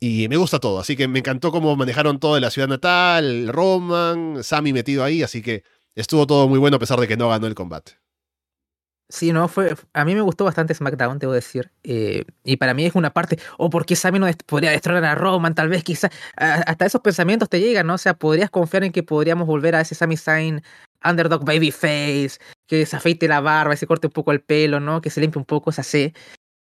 [0.00, 0.80] Y me gusta todo.
[0.80, 5.22] Así que me encantó cómo manejaron todo de la ciudad natal, Roman, Sami metido ahí.
[5.22, 5.64] Así que
[5.94, 7.92] estuvo todo muy bueno a pesar de que no ganó el combate.
[9.10, 9.76] Sí, no, fue.
[9.92, 11.70] A mí me gustó bastante SmackDown, debo decir.
[11.82, 13.38] Eh, y para mí es una parte.
[13.58, 16.10] O porque Sami no podría destronar a Roman, tal vez, quizás.
[16.36, 17.94] Hasta esos pensamientos te llegan, ¿no?
[17.94, 20.62] O sea, podrías confiar en que podríamos volver a ese Sami Zayn
[21.04, 25.00] underdog babyface, que se afeite la barba y se corte un poco el pelo, ¿no?
[25.00, 26.14] Que se limpie un poco esa C.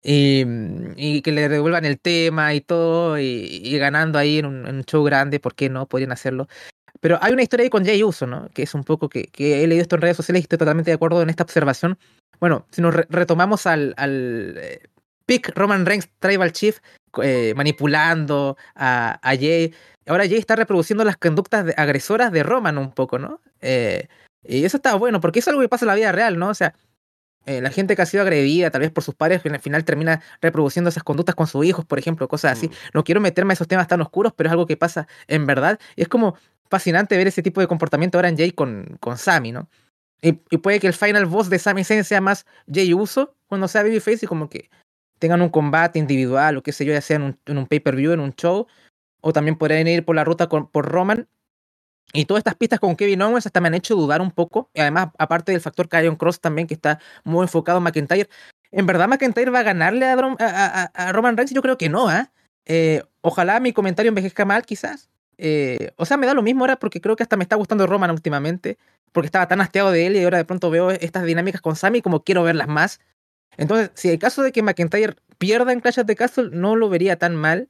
[0.06, 5.40] Y, que le devuelvan el tema y todo, y, ganando ahí en un, show grande,
[5.40, 5.88] ¿por qué no?
[5.88, 6.48] Podrían hacerlo.
[7.00, 8.50] Pero hay una historia ahí con Jay Uso, ¿no?
[8.54, 10.92] Que es un poco que, que he leído esto en redes sociales y estoy totalmente
[10.92, 11.98] de acuerdo en esta observación
[12.44, 14.82] bueno, si nos retomamos al, al eh,
[15.26, 16.80] pick Roman Reigns Tribal Chief
[17.22, 19.74] eh, manipulando a, Jay,
[20.08, 23.40] ahora Jay está reproduciendo las conductas agresoras de Roman un poco, ¿no?
[23.62, 24.10] Eh,
[24.44, 26.50] y eso está bueno, porque es algo que pasa en la vida real, ¿no?
[26.50, 26.74] O sea,
[27.46, 30.90] la gente que ha sido agredida, tal vez por sus padres, al final termina reproduciendo
[30.90, 32.68] esas conductas con sus hijos, por ejemplo, cosas así.
[32.68, 32.72] Mm.
[32.94, 35.78] No quiero meterme a esos temas tan oscuros, pero es algo que pasa en verdad.
[35.98, 36.36] Y es como
[36.70, 39.68] fascinante ver ese tipo de comportamiento ahora en Jay con, con Sammy, ¿no?
[40.22, 43.84] Y, puede que el final boss de Sami Zayn sea más Jay Uso cuando sea
[43.84, 44.70] Babyface y como que
[45.20, 48.34] tengan un combate individual o qué sé yo, ya sea en un, pay-per-view, en un
[48.34, 48.68] show.
[49.20, 51.28] O también podrían ir por la ruta por Roman.
[52.12, 54.70] Y todas estas pistas con Kevin Owens hasta me han hecho dudar un poco.
[54.74, 58.30] Y además, aparte del factor Karrion Cross también, que está muy enfocado en McIntyre.
[58.72, 61.54] ¿En verdad McIntyre va a ganarle a, Roman Reigns?
[61.54, 62.32] Yo creo que no, ¿ah?
[62.66, 63.04] ¿eh?
[63.22, 65.10] Ojalá mi comentario envejezca mal, quizás.
[65.38, 67.88] Eh, o sea, me da lo mismo ahora porque creo que hasta me está gustando
[67.88, 68.78] Roman últimamente
[69.14, 72.02] porque estaba tan hastiado de él y ahora de pronto veo estas dinámicas con Sammy
[72.02, 73.00] como quiero verlas más.
[73.56, 76.90] Entonces, si el caso de que McIntyre pierda en Clash of the Castle, no lo
[76.90, 77.70] vería tan mal.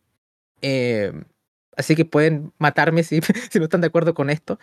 [0.62, 1.12] Eh,
[1.78, 3.22] así que pueden matarme si,
[3.52, 4.60] si no están de acuerdo con esto.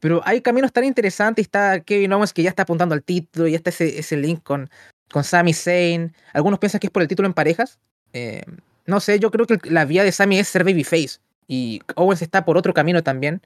[0.00, 1.44] Pero hay caminos tan interesantes.
[1.44, 4.68] Está Kevin Owens que ya está apuntando al título, y está ese, ese link con,
[5.10, 6.14] con Sami Zayn.
[6.32, 7.78] Algunos piensan que es por el título en parejas.
[8.12, 8.42] Eh,
[8.86, 11.20] no sé, yo creo que la vía de Sami es ser babyface.
[11.46, 13.40] Y Owens está por otro camino también.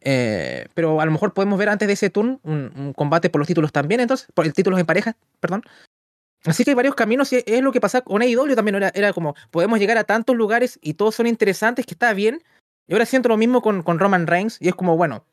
[0.00, 3.48] Eh, pero a lo mejor podemos ver antes de ese turn un, combate por los
[3.48, 5.62] títulos también, entonces, por el título en pareja, perdón.
[6.46, 8.76] Así que hay varios caminos y es lo que pasa con AEW también.
[8.76, 12.42] Era, era como, podemos llegar a tantos lugares y todos son interesantes, que está bien.
[12.86, 15.24] Y ahora siento lo mismo con, con Roman Reigns y es como, bueno,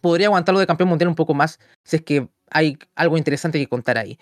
[0.00, 3.66] podría aguantarlo de campeón mundial un poco más si es que hay algo interesante que
[3.66, 4.18] contar ahí.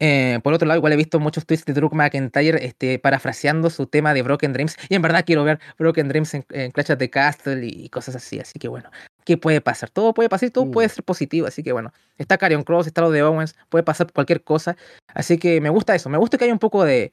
[0.00, 3.86] Eh, por otro lado, igual he visto muchos tweets de Drew McIntyre este, parafraseando su
[3.86, 4.76] tema de Broken Dreams.
[4.88, 8.38] Y en verdad quiero ver Broken Dreams en, Clash of the Castle y, cosas así.
[8.38, 8.90] Así que bueno,
[9.28, 9.90] ¿qué puede pasar?
[9.90, 10.90] Todo puede pasar y todo puede mm.
[10.90, 11.46] ser positivo.
[11.46, 14.74] Así que bueno, está Carion Cross, está lo de Owens, puede pasar cualquier cosa.
[15.08, 16.08] Así que me gusta eso.
[16.08, 17.12] Me gusta que haya un poco de,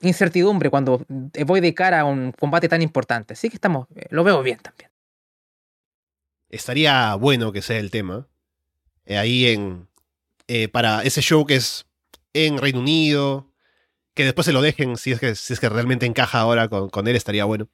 [0.00, 1.06] incertidumbre cuando
[1.46, 3.34] voy de cara a un combate tan importante.
[3.34, 4.90] Así que estamos, eh, lo veo bien también.
[6.48, 8.26] Estaría bueno que sea el tema.
[9.06, 9.86] Eh, ahí en,
[10.48, 11.86] eh, para ese show que es
[12.32, 13.46] en Reino Unido,
[14.14, 16.90] que después se lo dejen si es que, si es que realmente encaja ahora con,
[16.90, 17.68] con él, estaría bueno.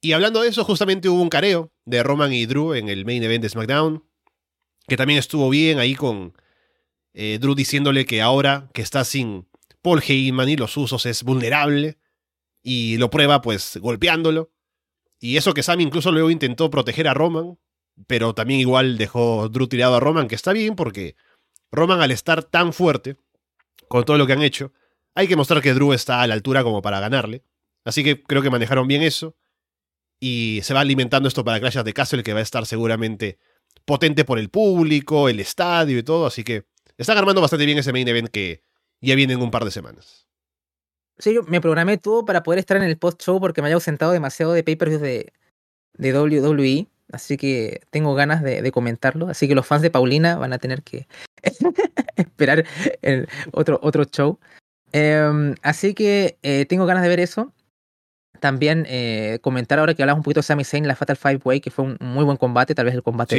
[0.00, 3.22] Y hablando de eso, justamente hubo un careo de Roman y Drew en el main
[3.22, 4.04] event de SmackDown,
[4.86, 6.34] que también estuvo bien ahí con
[7.12, 9.48] eh, Drew diciéndole que ahora que está sin
[9.82, 11.98] Paul Heyman y los usos es vulnerable,
[12.62, 14.50] y lo prueba pues golpeándolo.
[15.18, 17.58] Y eso que Sam incluso luego intentó proteger a Roman,
[18.06, 21.16] pero también igual dejó Drew tirado a Roman, que está bien porque
[21.70, 23.16] Roman al estar tan fuerte,
[23.88, 24.72] con todo lo que han hecho,
[25.14, 27.44] hay que mostrar que Drew está a la altura como para ganarle.
[27.84, 29.36] Así que creo que manejaron bien eso.
[30.20, 33.38] Y se va alimentando esto para Clash of the Castle, que va a estar seguramente
[33.86, 36.26] potente por el público, el estadio y todo.
[36.26, 36.64] Así que
[36.98, 38.62] están armando bastante bien ese main event que
[39.00, 40.26] ya viene en un par de semanas.
[41.18, 44.12] Sí, yo me programé todo para poder estar en el post-show porque me haya ausentado
[44.12, 45.32] demasiado de pay-per-views de,
[45.94, 46.88] de WWE.
[47.12, 49.28] Así que tengo ganas de, comentarlo.
[49.28, 51.08] Así que los fans de Paulina van a tener que
[52.16, 52.64] esperar
[53.02, 54.38] el otro, otro show.
[54.92, 57.52] Em, así que eh, tengo ganas de ver eso.
[58.40, 61.60] También eh, comentar ahora que hablamos un poquito de Sami Zayn, la Fatal Five Way,
[61.60, 63.36] que fue un muy buen combate, tal vez el combate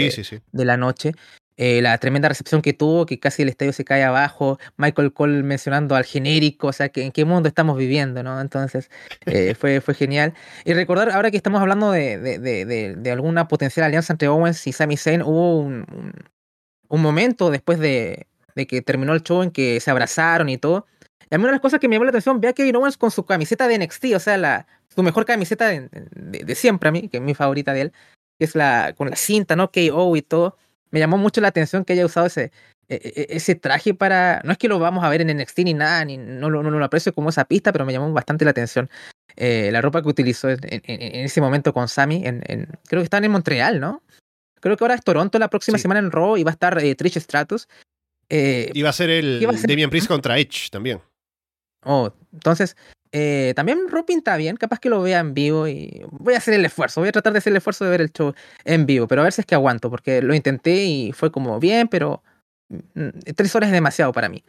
[0.51, 1.13] de, la noche.
[1.57, 5.43] Eh, la tremenda recepción que tuvo, que casi el estadio se cae abajo, Michael Cole
[5.43, 8.39] mencionando al genérico, o sea, que en qué mundo estamos viviendo, ¿no?
[8.39, 8.89] Entonces,
[9.25, 10.33] eh, fue, fue genial.
[10.65, 14.97] Y recordar, ahora que estamos hablando de, de, alguna potencial alianza entre Owens y Sami
[14.97, 15.85] Zayn, hubo un,
[16.87, 18.27] un, momento después de,
[18.67, 20.87] que terminó el show en que se abrazaron y todo.
[21.31, 22.97] Y a mí una de las cosas que me llamó la atención, vea que Owens
[22.97, 27.07] con su camiseta de NXT, o sea, la, su mejor camiseta de, siempre a mí,
[27.07, 27.93] que es mi favorita de él,
[28.37, 29.71] que es la con la cinta, ¿no?
[29.71, 30.57] KO y todo
[30.91, 32.51] me llamó mucho la atención que haya usado ese,
[32.87, 34.41] e, e, e, ese traje para.
[34.43, 36.85] No es que lo vamos a ver en NXT ni nada, ni, no, no, lo
[36.85, 38.89] aprecio como esa pista, pero me llamó bastante la atención.
[39.37, 42.41] Eh, la ropa que utilizó en, ese momento con Sammy, en,
[42.87, 44.03] creo que están en Montreal, ¿no?
[44.59, 46.93] Creo que ahora es Toronto la próxima semana en Raw y va a estar eh,
[46.93, 47.67] Trish Stratus.
[48.29, 51.01] Eh, y va a ser el Damian Priest contra Edge también.
[51.83, 52.75] Oh, entonces,
[53.11, 56.53] eh, también Ro pinta bien, capaz que lo vea en vivo y voy a hacer
[56.53, 58.33] el esfuerzo, voy a tratar de hacer el esfuerzo de ver el show
[58.63, 61.59] en vivo, pero a ver si es que aguanto, porque lo intenté y fue como
[61.59, 62.23] bien, pero
[62.69, 64.43] mm, tres horas es demasiado para mí.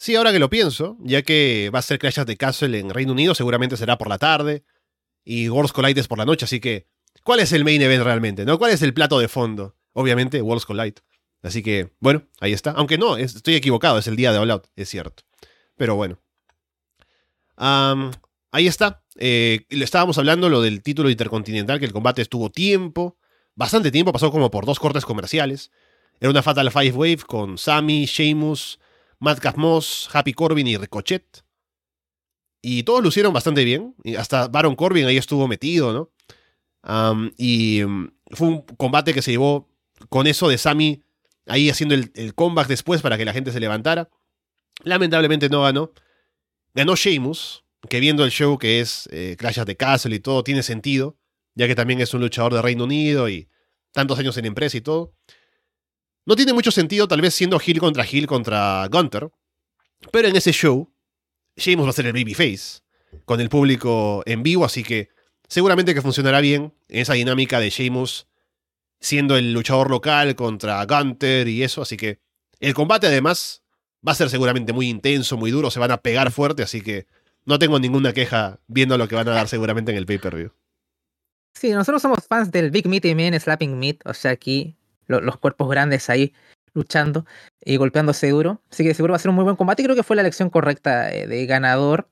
[0.00, 3.12] Sí, ahora que lo pienso, ya que va a ser Clash the Castle en Reino
[3.12, 4.64] Unido, seguramente será por la tarde
[5.24, 6.86] y Worlds Collide es por la noche, así que
[7.22, 8.44] ¿cuál es el main event realmente?
[8.44, 8.58] ¿No?
[8.58, 9.76] ¿Cuál es el plato de fondo?
[9.92, 11.02] Obviamente Worlds Collide.
[11.42, 12.72] Así que, bueno, ahí está.
[12.72, 15.22] Aunque no, estoy equivocado, es el día de All Out, es cierto.
[15.76, 16.18] Pero bueno
[17.58, 19.02] ahí está.
[19.16, 23.16] Eh, le estábamos hablando lo del título intercontinental, que el combate estuvo tiempo,
[23.54, 25.70] bastante tiempo, pasó como por dos cortes comerciales.
[26.20, 28.78] Era una Fatal Five Wave con Sammy, Sheamus,
[29.18, 31.44] Madcap Moss, Happy Corbin y Ricochet.
[32.60, 33.94] Y todos lucieron bastante bien.
[34.02, 36.10] Y hasta Baron Corbin ahí estuvo metido, ¿no?
[37.36, 39.68] y mm, fue un combate que se llevó
[40.08, 41.02] con eso de Sammy
[41.48, 44.08] ahí haciendo el, el comeback después para que la gente se levantara.
[44.84, 45.92] Lamentablemente no ganó.
[46.74, 50.42] Ganó Sheamus, que viendo el show que es eh, Clash of the Castle y todo,
[50.44, 51.18] tiene sentido,
[51.54, 53.48] ya que también es un luchador de Reino Unido y
[53.92, 55.14] tantos años en empresa y todo.
[56.24, 59.30] No tiene mucho sentido tal vez siendo Hill contra Hill contra Gunter,
[60.12, 60.92] pero en ese show,
[61.56, 62.82] Sheamus va a ser el babyface,
[63.24, 65.08] con el público en vivo, así que
[65.48, 68.26] seguramente que funcionará bien en esa dinámica de Sheamus
[69.00, 72.18] siendo el luchador local contra Gunter y eso, así que
[72.60, 73.62] el combate además
[74.06, 77.06] va a ser seguramente muy intenso, muy duro, se van a pegar fuerte, así que
[77.44, 80.52] no tengo ninguna queja viendo lo que van a dar seguramente en el pay-per-view.
[81.54, 84.76] Sí, nosotros somos fans del Big Meat y Men Slapping Meat, o sea, aquí
[85.06, 86.32] los cuerpos grandes ahí
[86.74, 87.26] luchando
[87.64, 88.62] y golpeándose duro.
[88.70, 90.22] Así que seguro va a ser un muy buen combate y creo que fue la
[90.22, 92.08] elección correcta eh, de ganador.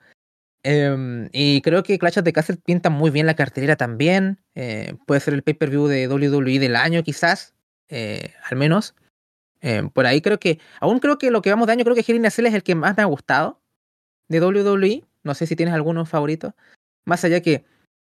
[0.68, 4.40] Em, y creo que Clash of the Castle pinta muy bien la cartelera también.
[4.56, 7.54] Eh, puede ser el pay-per-view de WWE del año, quizás,
[7.88, 8.96] eh, al menos.
[9.60, 12.04] Eh, por ahí creo que, aún creo que lo que vamos de año, creo que
[12.04, 13.60] Hell in es el que más me ha gustado
[14.26, 15.04] de WWE.
[15.22, 16.52] No sé si tienes algunos favoritos.
[17.04, 17.64] Más allá que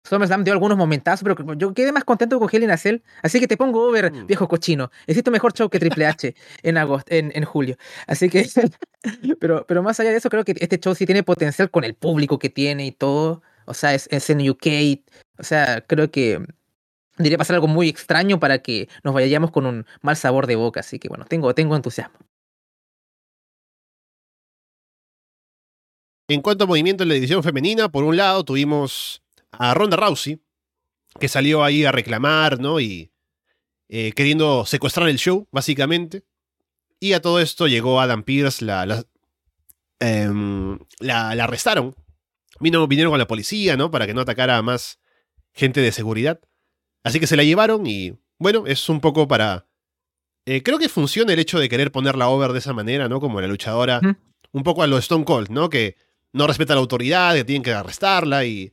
[0.07, 3.57] SummerSlam dio algunos momentazos, pero yo quedé más contento con Hell in Así que te
[3.57, 4.27] pongo over, mm.
[4.27, 4.91] viejo cochino.
[5.05, 7.77] Existe mejor show que Triple H en agosto, en, en julio.
[8.07, 8.47] Así que,
[9.39, 11.93] pero, pero más allá de eso, creo que este show sí tiene potencial con el
[11.93, 13.41] público que tiene y todo.
[13.65, 14.67] O sea, es, es en UK.
[15.39, 16.41] O sea, creo que
[17.17, 20.81] Diría pasar algo muy extraño para que nos vayamos con un mal sabor de boca.
[20.81, 22.17] Así que bueno, tengo, tengo entusiasmo.
[26.29, 29.23] En cuanto a movimiento en la edición femenina, por un lado tuvimos
[29.57, 30.41] a Ronda Rousey,
[31.19, 32.79] que salió ahí a reclamar, ¿no?
[32.79, 33.11] Y
[33.89, 36.23] eh, queriendo secuestrar el show, básicamente.
[36.99, 39.05] Y a todo esto llegó Adam Pierce, la, la,
[39.99, 41.95] em, la, la arrestaron.
[42.59, 43.91] Vino, vinieron con la policía, ¿no?
[43.91, 44.99] Para que no atacara a más
[45.53, 46.39] gente de seguridad.
[47.03, 49.67] Así que se la llevaron y bueno, es un poco para...
[50.45, 53.19] Eh, creo que funciona el hecho de querer ponerla over de esa manera, ¿no?
[53.19, 53.99] Como la luchadora,
[54.51, 55.69] un poco a lo Stone Cold, ¿no?
[55.69, 55.97] Que
[56.31, 58.71] no respeta la autoridad, que tienen que arrestarla y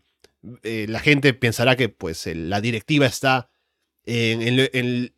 [0.62, 3.50] eh, la gente pensará que pues la directiva está
[4.06, 4.42] en,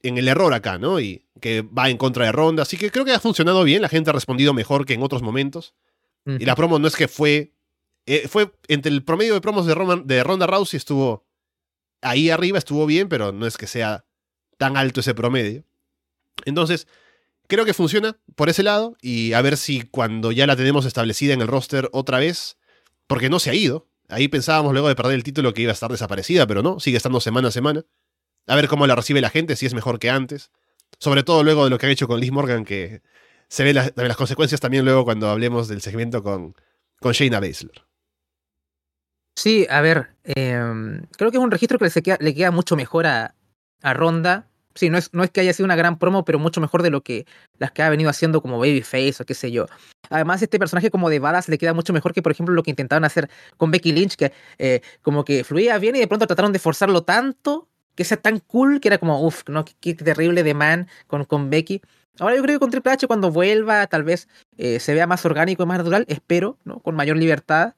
[0.03, 1.01] el error acá, ¿no?
[1.01, 2.63] Y que va en contra de Ronda.
[2.63, 5.23] Así que creo que ha funcionado bien, la gente ha respondido mejor que en otros
[5.23, 5.75] momentos.
[6.27, 7.53] Y la promo no es que fue...
[8.09, 9.75] Eh, fue entre el promedio de promos de,
[10.05, 11.27] de Ronda Rousey estuvo
[12.03, 14.05] ahí arriba estuvo bien, pero no es que sea
[14.59, 15.65] tan alto ese promedio.
[16.45, 16.87] Entonces,
[17.49, 21.35] creo que funciona por ese lado y a ver si cuando ya la tenemos establecida
[21.35, 22.59] en el roster otra vez,
[23.07, 23.89] porque no se ha ido.
[24.09, 26.97] Ahí pensábamos luego de perder el título que iba a estar desaparecida, pero no, sigue
[26.97, 27.85] estando semana a semana.
[28.47, 30.51] A ver cómo la recibe la gente, si es mejor que antes.
[30.99, 33.03] Sobre todo luego de lo que ha hecho con Liz Morgan, que
[33.49, 36.55] se ve las, consecuencias también luego cuando hablemos del segmento con,
[37.01, 37.85] con Shayna Baszler.
[39.35, 42.75] Sí, a ver, em, creo que es un registro que le, queda, le queda mucho
[42.75, 43.35] mejor a,
[43.83, 46.61] a, Ronda sí, no es, no es que haya sido una gran promo, pero mucho
[46.61, 47.27] mejor de lo que
[47.59, 49.67] las que ha venido haciendo como Babyface o qué sé yo.
[50.11, 52.71] Además, este personaje como de Badass le queda mucho mejor que, por ejemplo, lo que
[52.71, 56.53] intentaron hacer con Becky Lynch, que eh, como que fluía bien y de pronto trataron
[56.53, 59.65] de forzarlo tanto que sea tan cool que era como, uff, ¿no?
[59.65, 61.81] Qué, terrible de man con, con Becky.
[62.19, 65.25] Ahora yo creo que con Triple H cuando vuelva tal vez eh, se vea más
[65.25, 66.81] orgánico y más natural, espero, ¿no?
[66.81, 67.75] Con mayor libertad.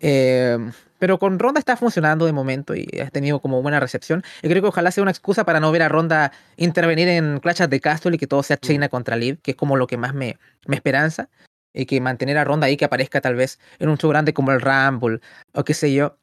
[0.00, 0.58] Eh,
[0.98, 4.22] pero con Ronda está funcionando de momento y ha tenido como buena recepción.
[4.42, 7.62] Y creo que ojalá sea una excusa para no ver a Ronda intervenir en Clash
[7.62, 8.90] de Castle y que todo sea China mm.
[8.90, 11.28] contra Liv, que es como lo que más me, me esperanza.
[11.72, 14.50] Y que mantener a Ronda ahí que aparezca tal vez en un show grande como
[14.50, 15.20] el Rumble
[15.52, 16.16] o qué sé yo.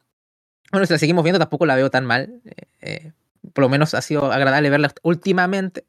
[0.72, 2.42] Bueno, si la seguimos viendo tampoco la veo tan mal.
[2.44, 3.12] Eh, eh,
[3.54, 5.86] por lo menos ha sido agradable verla últimamente.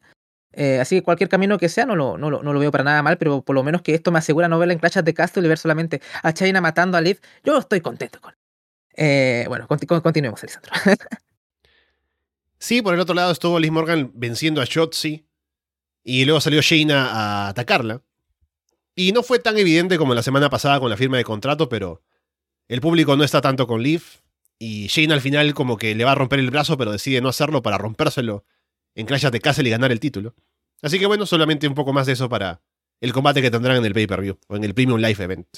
[0.58, 3.54] Eh, así que cualquier camino que sea no lo, veo para nada mal, pero por
[3.54, 6.00] lo menos que esto me asegura no verla en Clash de Castle y ver solamente
[6.22, 8.34] a China matando a Liv, yo estoy contento con
[8.96, 10.72] eh, bueno, continuemos, Alessandro.
[12.58, 15.26] sí, por el otro lado estuvo Liz Morgan venciendo a Shotzi
[16.02, 18.00] y luego salió Shayna a atacarla.
[18.94, 22.02] Y no fue tan evidente como la semana pasada con la firma de contrato, pero
[22.68, 24.02] el público no está tanto con Liv.
[24.58, 27.28] Y Shayna al final como que le va a romper el brazo, pero decide no
[27.28, 28.46] hacerlo para rompérselo
[28.94, 30.34] en Clash de Castle y ganar el título.
[30.82, 32.60] Así que bueno, solamente un poco más de eso para
[33.00, 35.48] el combate que tendrán en el pay-per-view o en el Premium Live Event.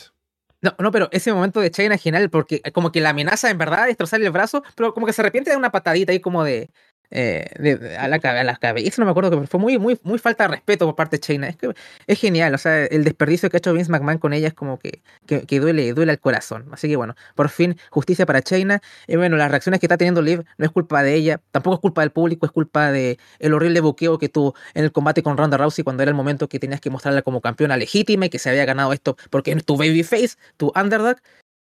[0.60, 3.58] No, no, pero ese momento de China es genial porque como que la amenaza en
[3.58, 6.42] verdad es destrozarle el brazo, pero como que se arrepiente de una patadita ahí como
[6.42, 6.70] de,
[7.10, 10.18] eh, de, a, la, a la cabeza, no me acuerdo, que fue muy, muy, muy
[10.18, 11.48] falta de respeto por parte de China.
[11.48, 11.74] Es que
[12.06, 14.78] es genial, o sea, el desperdicio que ha hecho Vince McMahon con ella es como
[14.78, 16.66] que, que, duele, duele al corazón.
[16.72, 18.80] Así que bueno, por fin, justicia para China.
[19.06, 21.80] Y bueno, las reacciones que está teniendo Liv no es culpa de ella, tampoco es
[21.80, 25.36] culpa del público, es culpa de el horrible buqueo que tuvo en el combate con
[25.36, 28.38] Ronda Rousey cuando era el momento que tenías que mostrarla como campeona legítima y que
[28.38, 31.16] se había ganado esto porque es tu babyface, tu underdog,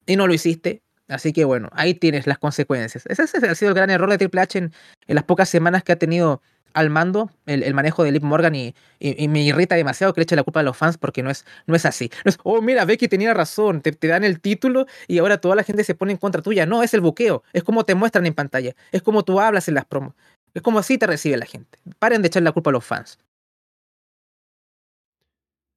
[0.07, 0.83] y no lo hiciste
[1.13, 3.05] Así que bueno, ahí tienes las consecuencias.
[3.07, 4.73] Ese, ha sido el gran error de Triple H en,
[5.07, 6.41] las pocas semanas que ha tenido
[6.73, 8.75] al mando el, manejo de Liv Morgan y,
[9.29, 11.77] me irrita demasiado que le eche la culpa a los fans porque no es, no
[11.77, 12.11] es así.
[12.25, 15.65] No es, oh, mira, Becky tenía razón, te, dan el título y ahora toda la
[15.65, 16.65] gente se pone en contra tuya.
[16.65, 19.75] No, es el buqueo, es como te muestran en pantalla, es como tú hablas en
[19.75, 20.15] las promos,
[20.55, 21.79] es como así te recibe la gente.
[21.99, 23.19] Paren de echar la culpa a los fans.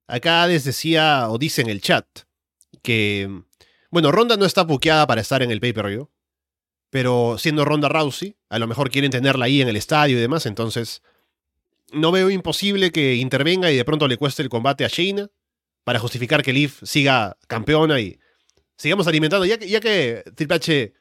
[0.08, 2.06] Acá les decía o dice en el chat
[2.82, 3.42] que
[3.90, 6.10] bueno, Ronda no está buqueada para estar en el pay-per-view,
[6.90, 10.46] pero siendo Ronda Rousey, a lo mejor quieren tenerla ahí en el estadio y demás,
[10.46, 11.02] entonces
[11.92, 15.28] no veo imposible que intervenga y de pronto le cueste el combate a Shayna
[15.84, 18.18] para justificar que Liv siga campeona y
[18.76, 19.46] sigamos alimentando.
[19.46, 20.92] Ya que, ya que Triple H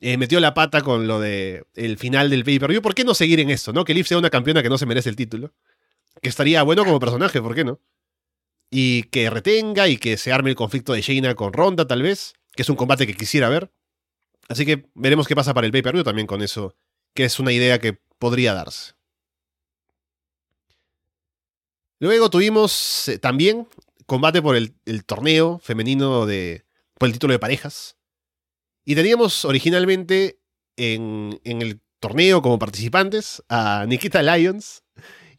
[0.00, 3.40] eh, metió la pata con lo de el final del pay-per-view, ¿por qué no seguir
[3.40, 3.72] en esto?
[3.72, 3.84] ¿no?
[3.84, 5.52] Que Liv sea una campeona que no se merece el título.
[6.20, 7.80] Que estaría bueno como personaje, ¿por qué no?
[8.70, 12.34] Y que retenga y que se arme el conflicto de Shayna con Ronda tal vez,
[12.54, 13.72] que es un combate que quisiera ver.
[14.48, 16.76] Así que veremos qué pasa para el pay-per-view también con eso,
[17.14, 18.92] que es una idea que podría darse.
[22.00, 23.68] Luego tuvimos eh, también
[24.06, 24.74] combate por el,
[25.06, 26.66] torneo femenino de,
[26.98, 27.96] por el título de parejas.
[28.84, 30.40] Y teníamos originalmente
[30.76, 34.82] en, el torneo como participantes a Nikita Lyons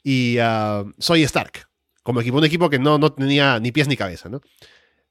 [0.03, 1.69] y a Soy Stark
[2.05, 4.41] como equipo, un equipo que no, no tenía ni pies ni cabeza, ¿no?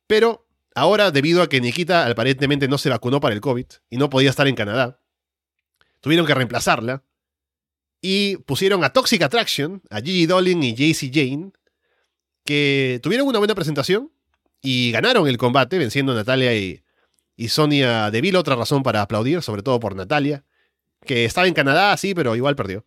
[0.06, 0.46] Pero
[0.76, 4.30] ahora, debido a que Nikita aparentemente no se vacunó para el COVID y no podía
[4.30, 5.00] estar en Canadá,
[6.00, 7.02] tuvieron que reemplazarla
[8.00, 11.50] y pusieron a Toxic Attraction, a Gigi Dolin y JC Jane,
[12.44, 14.12] que tuvieron una buena presentación
[14.62, 16.84] y ganaron el combate, venciendo a Natalia y,
[17.36, 18.38] y Sonia Deville.
[18.38, 20.44] Otra razón para aplaudir, sobre todo por Natalia,
[21.04, 22.86] que estaba en Canadá, sí, pero igual perdió.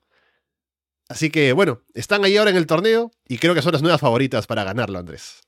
[1.10, 4.02] Así que bueno, están ahí ahora en el torneo y creo que son las nuevas
[4.02, 5.42] favoritas para ganarlo, Andrés.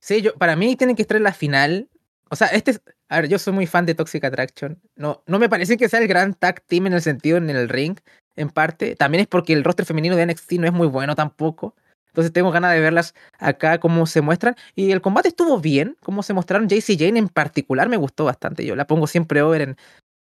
[0.00, 1.88] Sí, yo, para mí tienen que estar en la final.
[2.30, 4.78] O sea, este es, a ver, yo soy muy fan de Toxic Attraction.
[4.96, 7.68] No, no me parece que sea el gran tag team en el sentido en el
[7.68, 7.96] ring,
[8.36, 8.96] en parte.
[8.96, 11.74] También es porque el roster femenino de NXT no es muy bueno tampoco.
[12.08, 14.56] Entonces tengo ganas de verlas acá cómo se muestran.
[14.74, 16.68] Y el combate estuvo bien, cómo se mostraron.
[16.68, 18.64] JC Jane en particular me gustó bastante.
[18.64, 19.76] Yo la pongo siempre over en,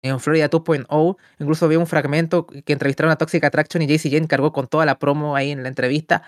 [0.02, 1.16] en Florida 2.0.
[1.38, 4.86] Incluso vi un fragmento que entrevistaron a Toxic Attraction y JC Jane cargó con toda
[4.86, 6.22] la promo ahí en la entrevista.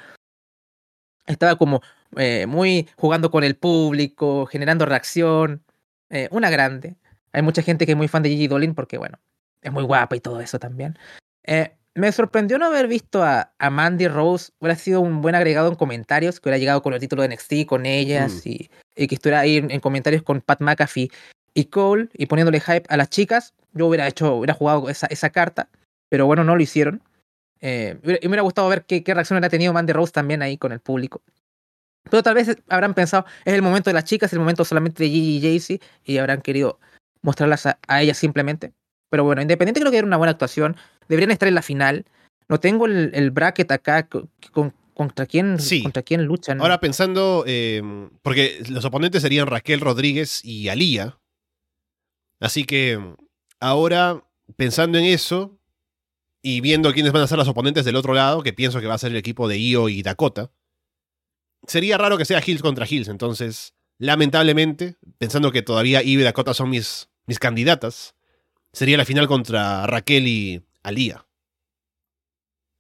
[1.27, 1.82] Estaba como
[2.16, 5.62] eh, muy jugando con el público, generando reacción.
[6.11, 6.97] Eh, una grande.
[7.32, 9.19] Hay mucha gente que es muy fan de Gigi Dolin porque, bueno,
[9.62, 10.99] es muy guapa y todo eso también.
[11.44, 14.53] Eh, me sorprendió no haber visto a, a, Mandy Rose.
[14.59, 17.66] Hubiera sido un buen agregado en comentarios, que hubiera llegado con el título de NXT
[17.66, 18.49] con ellas mm.
[18.49, 21.11] y, y, que estuviera ahí en, comentarios con Pat McAfee
[21.55, 23.55] y Cole y poniéndole hype a las chicas.
[23.73, 25.69] Yo hubiera hecho, hubiera jugado esa, esa carta,
[26.09, 27.03] pero bueno, no lo hicieron.
[27.61, 30.59] Eh, y me hubiera gustado ver qué, qué reacción hubiera tenido Mandy Rose también ahí
[30.59, 31.23] con el público.
[32.11, 35.05] Pero tal vez habrán pensado, es el momento de las chicas, es el momento solamente
[35.05, 36.78] de Gigi y Jaycee, y habrán querido
[37.23, 38.73] mostrarlas a, ellas simplemente.
[39.09, 40.77] Pero bueno, Independiente creo que era una buena actuación.
[41.09, 42.05] Deberían estar en la final.
[42.49, 44.28] no tengo el, bracket acá con,
[44.94, 46.61] contra quién contra quién luchan.
[46.61, 51.19] Ahora pensando, em, porque los oponentes serían Raquel Rodríguez y Alía.
[52.40, 52.99] Así que
[53.63, 54.25] ahora,
[54.57, 55.59] pensando en eso,
[56.43, 58.95] y viendo quiénes van a ser los oponentes del otro lado, que pienso que va
[58.95, 60.51] a ser el equipo de Io y Dakota,
[61.67, 63.09] sería raro que sea Hills contra Hills.
[63.09, 68.17] Entonces, lamentablemente, pensando que todavía Io y Dakota son mis, mis candidatas,
[68.73, 71.25] sería la final contra Raquel y Alía.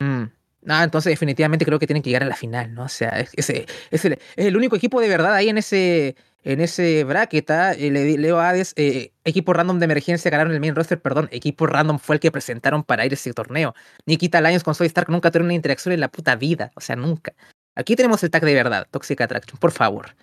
[0.00, 0.24] Mm.
[0.68, 2.84] Ah, entonces definitivamente creo que tienen que llegar a la final, ¿no?
[2.84, 3.50] O sea, es,
[3.90, 4.04] es,
[4.36, 6.14] el, único equipo de verdad ahí en ese,
[6.44, 7.50] en ese bracket.
[7.50, 7.74] ¿ah?
[7.74, 12.16] Leo Hades, eh, equipo random de emergencia ganaron el main roster, perdón, equipo random fue
[12.16, 13.74] el que presentaron para ir a ese torneo.
[14.06, 16.94] Nikita Lions con Soy Stark nunca tuvieron una interacción en la puta vida, o sea,
[16.94, 17.34] nunca.
[17.74, 20.14] Aquí tenemos el tag de verdad, Toxic Attraction, por favor.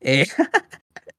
[0.00, 0.26] Eh,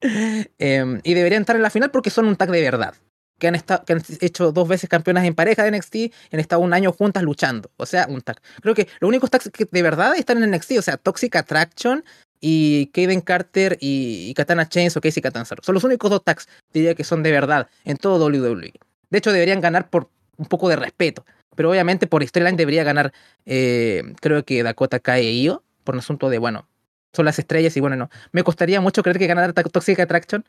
[0.58, 2.94] em, y deberían estar en la final porque son un tag de verdad
[3.38, 5.96] que han, estado, que han hecho dos veces campeonas en pareja de NXT,
[6.32, 7.70] han estado un año juntas luchando.
[7.76, 8.40] O sea, un tag.
[8.60, 12.04] Creo que los únicos tags que de verdad están en NXT, o sea, Toxic Attraction
[12.40, 15.62] y Kaden Carter y, Katana Chains o Casey Catanzaro.
[15.62, 18.72] Son los únicos dos tags, diría que son de verdad en todo WWE.
[19.10, 21.24] De hecho, deberían ganar por un poco de respeto.
[21.54, 23.12] Pero obviamente por Storyline debería ganar,
[23.46, 26.68] eh, creo que Dakota Kai e Io, por un asunto de, bueno,
[27.14, 28.10] son las estrellas y bueno, no.
[28.32, 30.44] Me costaría mucho creer que ganara Toxic Attraction,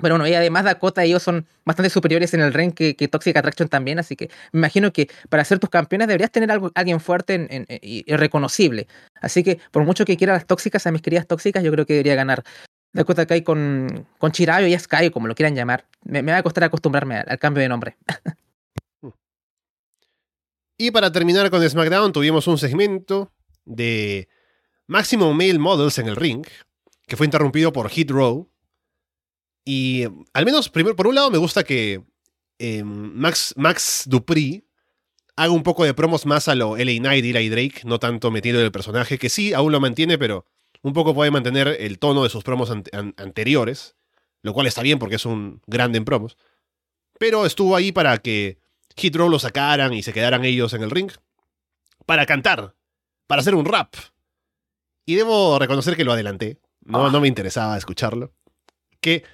[0.00, 3.36] pero bueno, y además Dakota y ellos son bastante superiores en el ring que, Toxic
[3.36, 6.98] Attraction también, así que me imagino que para ser tus campeones deberías tener algo, alguien
[7.00, 8.88] fuerte y, reconocible.
[9.20, 11.94] Así que por mucho que quiera las tóxicas, a mis queridas tóxicas, yo creo que
[11.94, 12.42] debería ganar
[12.92, 15.86] Dakota Kai con, con Chirayo y Sky, como lo quieran llamar.
[16.02, 17.96] Me, va a costar acostumbrarme al, cambio de nombre.
[20.76, 23.32] y para terminar con SmackDown, tuvimos un segmento
[23.64, 24.28] de
[24.88, 26.44] Maximum Male Models en el ring,
[27.06, 28.50] que fue interrumpido por Hit Row
[29.64, 32.02] y al menos, primero, por un lado, me gusta que
[32.58, 34.66] em, Max, Max Dupri
[35.36, 38.58] haga un poco de promos más a lo LA Knight, y Drake, no tanto metido
[38.58, 40.46] en el personaje, que sí, aún lo mantiene, pero
[40.82, 42.70] un poco puede mantener el tono de sus promos
[43.16, 43.96] anteriores,
[44.42, 46.36] lo cual está bien porque es un grande en promos.
[47.18, 48.58] Pero estuvo ahí para que
[48.96, 51.10] Hit Row lo sacaran y se quedaran ellos en el ring.
[52.04, 52.76] Para cantar,
[53.26, 53.94] para hacer un rap.
[55.06, 56.60] Y debo reconocer que lo adelanté.
[56.82, 58.34] No, no me interesaba escucharlo.
[59.00, 59.24] Que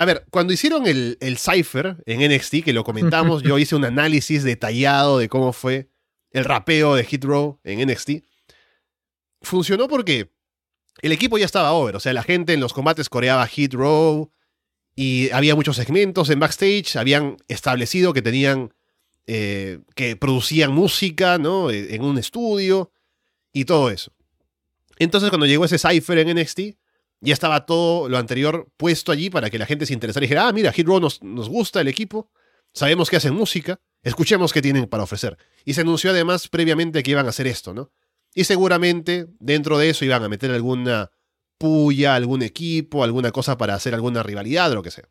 [0.00, 3.84] a ver, cuando hicieron el, el Cypher en NXT, que lo comentamos, yo hice un
[3.84, 5.90] análisis detallado de cómo fue
[6.30, 8.24] el rapeo de Hit Row en NXT.
[9.42, 10.32] Funcionó porque
[11.02, 14.32] el equipo ya estaba over, o sea, la gente en los combates coreaba Hit Row
[14.96, 18.72] y había muchos segmentos en backstage, habían establecido que tenían,
[19.26, 21.70] eh, que producían música, ¿no?
[21.70, 22.90] E, en un estudio
[23.52, 24.14] y todo eso.
[24.98, 26.60] Entonces cuando llegó ese Cypher en NXT,
[27.20, 30.48] ya estaba todo lo anterior puesto allí para que la gente se interesara y dijera,
[30.48, 32.30] ah, mira, Hit Row nos, nos gusta el equipo,
[32.72, 35.36] sabemos que hacen música, escuchemos qué tienen para ofrecer.
[35.64, 37.92] Y se anunció además previamente que iban a hacer esto, ¿no?
[38.34, 41.10] Y seguramente dentro de eso iban a meter alguna
[41.58, 45.08] puya, algún equipo, alguna cosa para hacer alguna rivalidad o lo que sea.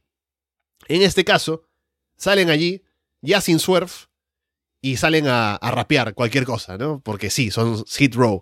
[0.87, 1.63] En este caso,
[2.17, 2.83] salen allí
[3.21, 3.91] ya sin swerve
[4.81, 7.01] y salen a, a rapear cualquier cosa, ¿no?
[7.01, 8.41] Porque sí, son Hit Row.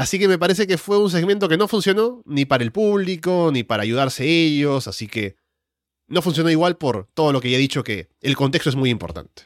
[0.00, 3.50] Así que me parece que fue un segmento que no funcionó ni para el público,
[3.52, 5.36] ni para ayudarse ellos, así que
[6.08, 8.88] no funcionó igual por todo lo que ya he dicho que el contexto es muy
[8.88, 9.42] importante.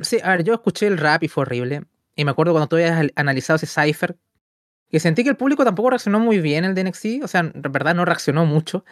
[0.00, 1.86] Sí, a ver, yo escuché el rap y fue horrible.
[2.14, 4.16] Y me acuerdo cuando tú habías analizado ese cipher,
[4.88, 7.52] que sentí que el público tampoco reaccionó muy bien el de NXT, o sea, en
[7.72, 8.84] verdad no reaccionó mucho.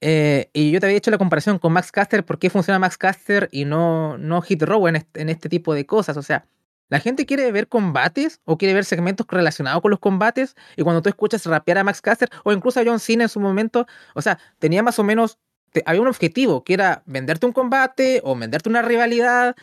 [0.00, 2.98] Eh, y yo te había hecho la comparación con Max Caster, por qué funciona Max
[2.98, 6.16] Caster y no, no Hit Row en este tipo de cosas.
[6.16, 6.44] O sea,
[6.92, 10.56] la gente quiere ver combates o quiere ver segmentos relacionados con los combates.
[10.76, 13.40] Y cuando tú escuchas rapear a Max Caster o incluso a John Cena en su
[13.40, 15.38] momento, o sea, tenía más o menos,
[15.86, 19.56] había un objetivo que era venderte un combate o venderte una rivalidad.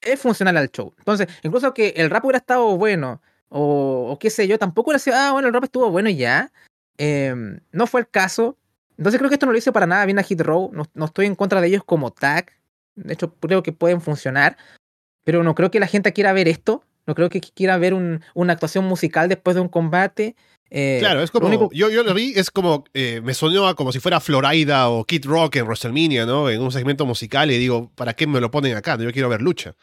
[0.00, 0.94] Es funcional al show.
[0.96, 5.10] Entonces, incluso que el rap hubiera estado bueno o, qué sé yo, tampoco era así,
[5.12, 6.52] ah, bueno, el rap estuvo bueno y ya.
[6.98, 8.56] Em, no fue el caso.
[8.96, 10.70] Entonces creo que esto no lo hizo para nada bien a Hit Row.
[10.72, 12.52] No, no estoy en contra de ellos como tag.
[12.94, 14.56] De hecho, creo que pueden funcionar.
[15.24, 16.84] Pero no creo que la gente quiera ver esto.
[17.06, 20.36] No creo que quiera ver una actuación musical después de un combate.
[20.70, 21.70] Eh, claro, es como.
[21.72, 22.84] Yo, yo lo vi, es como.
[22.94, 26.48] Eh, me soñó como si fuera Florida o Kid Rock en WrestleMania, ¿no?
[26.48, 28.96] En un segmento musical y digo, ¿para qué me lo ponen acá?
[28.98, 29.74] Yo quiero ver lucha.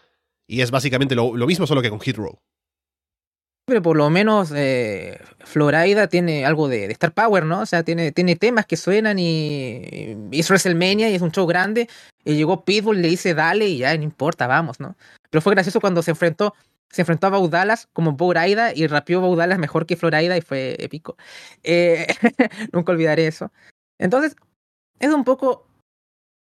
[0.47, 2.39] Y es básicamente lo, mismo, solo que con Kid Rock.
[3.65, 7.61] Pero por lo menos eh, Florida tiene algo de, Star Power, ¿no?
[7.61, 11.45] O sea, tiene, tiene temas que suenan y, y, es WrestleMania y es un show
[11.45, 11.88] grande.
[12.26, 14.97] Y llegó Pitbull, le dice dale y ya, no importa, vamos, ¿no?
[15.31, 16.53] Pero fue gracioso cuando se enfrentó,
[16.89, 21.17] se enfrentó a Baudalas como Bouraida y rapió Baudalas mejor que Floraida y fue épico.
[21.63, 22.05] Eh,
[22.73, 23.51] nunca olvidaré eso.
[23.97, 24.35] Entonces,
[24.99, 25.65] es un poco.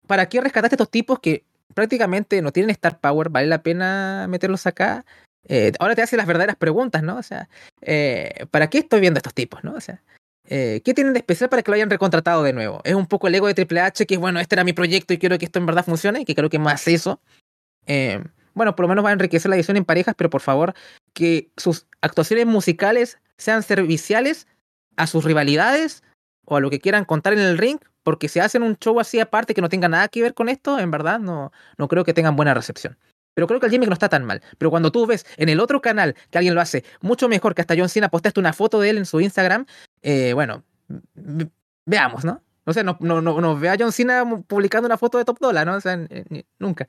[0.08, 4.66] ¿Para qué rescataste estos tipos que prácticamente no tienen Star Power, vale la pena meterlos
[4.68, 5.06] acá.
[5.48, 7.18] Eh, ahora te hace las verdaderas preguntas, ¿no?
[7.18, 7.48] O sea,
[7.82, 9.74] eh, ¿para qué estoy viendo a estos tipos, no?
[9.76, 10.02] O sea,
[10.44, 12.82] ¿qué tienen de especial para que lo hayan recontratado de nuevo?
[12.84, 15.14] Es un poco el ego de Triple H, que es bueno, este era mi proyecto
[15.14, 17.22] y quiero que esto en verdad funcione, que creo que más eso.
[18.54, 20.74] Bueno, por lo menos va a enriquecer la edición en parejas, pero por favor,
[21.14, 24.48] que sus actuaciones musicales sean serviciales
[24.98, 26.04] a sus rivalidades
[26.46, 29.20] o a lo que quieran contar en el ring, porque si hacen un show así
[29.20, 32.14] aparte que no tenga nada que ver con esto, en verdad no, no creo que
[32.14, 32.98] tengan buena recepción.
[33.34, 34.42] Pero creo que el gimmick no está tan mal.
[34.58, 37.62] Pero cuando tú ves en el otro canal que alguien lo hace mucho mejor, que
[37.62, 39.66] hasta John Cena postaste una foto de él en su Instagram,
[40.02, 40.64] eh, bueno,
[41.86, 42.44] veamos, ¿no?
[42.66, 45.66] O sea, no, no, no, ve a John Cena publicando una foto de Top Dollar,
[45.66, 45.76] ¿no?
[45.76, 46.00] O sea,
[46.60, 46.88] nunca.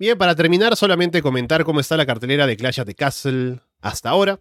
[0.00, 4.08] Bien, para terminar, solamente comentar cómo está la cartelera de Clash of the Castle hasta
[4.08, 4.40] ahora.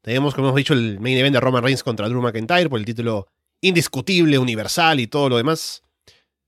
[0.00, 2.84] Tenemos, como hemos dicho, el main event de Roman Reigns contra Drew McIntyre por el
[2.84, 3.26] título
[3.60, 5.82] indiscutible, universal y todo lo demás.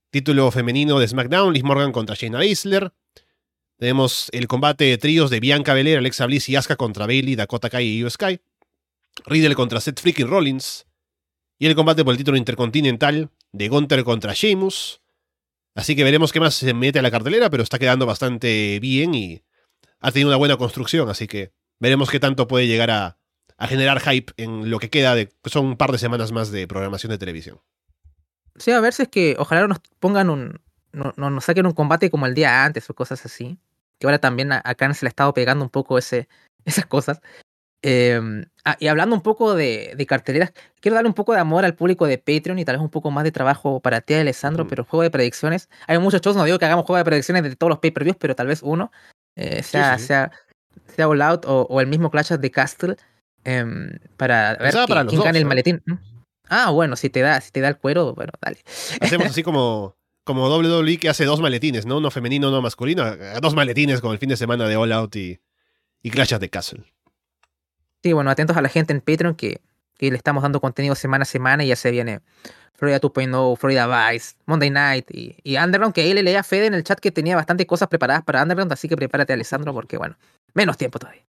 [0.09, 2.93] Título femenino de SmackDown, Liz Morgan contra Shayna Baszler.
[3.77, 7.69] Tenemos el combate de tríos de Bianca Belair, Alexa Bliss y Asuka contra Bailey, Dakota
[7.69, 8.39] Kai y Io Sky.
[9.25, 10.87] Riddle contra Seth Freaking Rollins.
[11.59, 15.01] Y el combate por el título intercontinental de Gunther contra Sheamus.
[15.75, 19.13] Así que veremos qué más se mete a la cartelera, pero está quedando bastante bien
[19.13, 19.43] y
[19.99, 23.17] ha tenido una buena construcción, así que veremos qué tanto puede llegar a,
[23.57, 25.33] a generar hype en lo que queda de.
[25.45, 27.59] Son un par de semanas más de programación de televisión.
[28.55, 30.61] Sí, a ver si es que ojalá nos pongan un.
[30.91, 33.59] No, nos saquen un combate como el día antes o cosas así.
[33.99, 36.25] Que ahora también acá se le ha estado pegando un poco esas
[36.87, 37.21] cosas.
[37.81, 41.65] Em, ah, y hablando un poco de, de, carteleras, quiero darle un poco de amor
[41.65, 44.67] al público de Patreon y tal vez un poco más de trabajo para ti, Alessandro,
[44.67, 45.69] pero juego de predicciones.
[45.87, 48.35] Hay muchos shows, no digo que hagamos juego de predicciones de todos los pay-per-views, pero
[48.35, 48.91] tal vez uno,
[49.35, 50.31] eh, sea, sea,
[50.87, 52.95] sea All Out o, o, el mismo Clash of the Castle,
[53.45, 54.73] Em, para ver
[55.07, 55.81] quién, gana el maletín.
[56.49, 58.57] Ah, bueno, si te da, si te da el cuero, bueno, dale.
[58.99, 61.97] Hacemos así como, como WWE que hace dos maletines, ¿no?
[61.97, 63.15] Uno femenino, uno masculino.
[63.41, 65.39] Dos maletines con el fin de semana de All Out y,
[66.01, 66.83] y Clash of the Castle.
[68.05, 69.61] Sí, bueno, atentos a la gente en Patreon que,
[69.97, 72.21] que le estamos dando contenido semana a semana y ya se viene
[72.75, 76.67] Florida 2.0, Florida Vice, Monday Night y, y Underground, que ahí le leía a Fede
[76.67, 79.97] en el chat que tenía bastantes cosas preparadas para Underground, así que prepárate, Alessandro, porque
[79.97, 80.19] bueno,
[80.53, 81.25] menos tiempo todavía.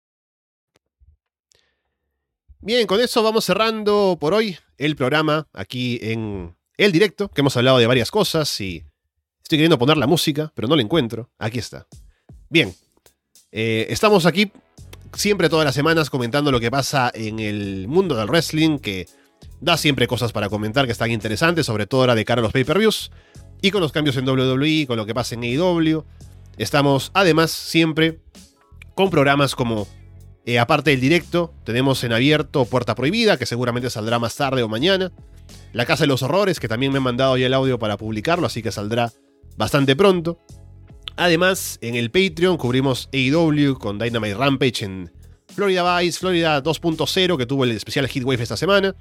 [2.60, 7.56] Bien, con eso vamos cerrando por hoy el programa aquí en el directo, que hemos
[7.56, 8.84] hablado de varias cosas y
[9.42, 11.30] estoy queriendo poner la música, pero no la encuentro.
[11.40, 11.88] Aquí está.
[12.50, 12.76] Bien,
[13.54, 14.52] eh, estamos aquí
[15.16, 19.08] siempre todas las semanas comentando lo que pasa en el mundo del wrestling, que
[19.62, 22.54] da siempre cosas para comentar que están interesantes, sobre todo ahora de cara a los
[22.54, 23.12] pay-per-views,
[23.62, 26.04] y con los cambios en WWE, con lo que pasa en AEW.
[26.58, 28.20] Estamos además siempre
[28.94, 29.88] con programas como
[30.46, 34.70] eh, aparte del directo, tenemos en abierto Puerta Prohibida, que seguramente saldrá más tarde o
[34.70, 35.12] mañana.
[35.74, 38.46] La Casa de los Horrores, que también me han mandado ya el audio para publicarlo,
[38.46, 39.12] así que saldrá
[39.58, 40.40] bastante pronto.
[41.18, 45.12] Además, en el Patreon cubrimos AEW con Dynamite Rampage en
[45.48, 48.96] Florida Vice, Florida 2.0, que tuvo el especial Heatwave esta semana.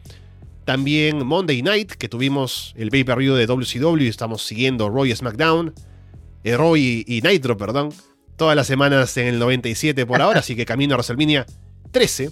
[0.64, 5.74] También Monday Night, que tuvimos el pay-per-view de WCW y estamos siguiendo Roy SmackDown.
[6.44, 7.90] Eh, Roy y Nitro, perdón
[8.36, 11.46] todas las semanas en el 97 por ahora, así que camino a WrestleMania
[11.92, 12.30] 13.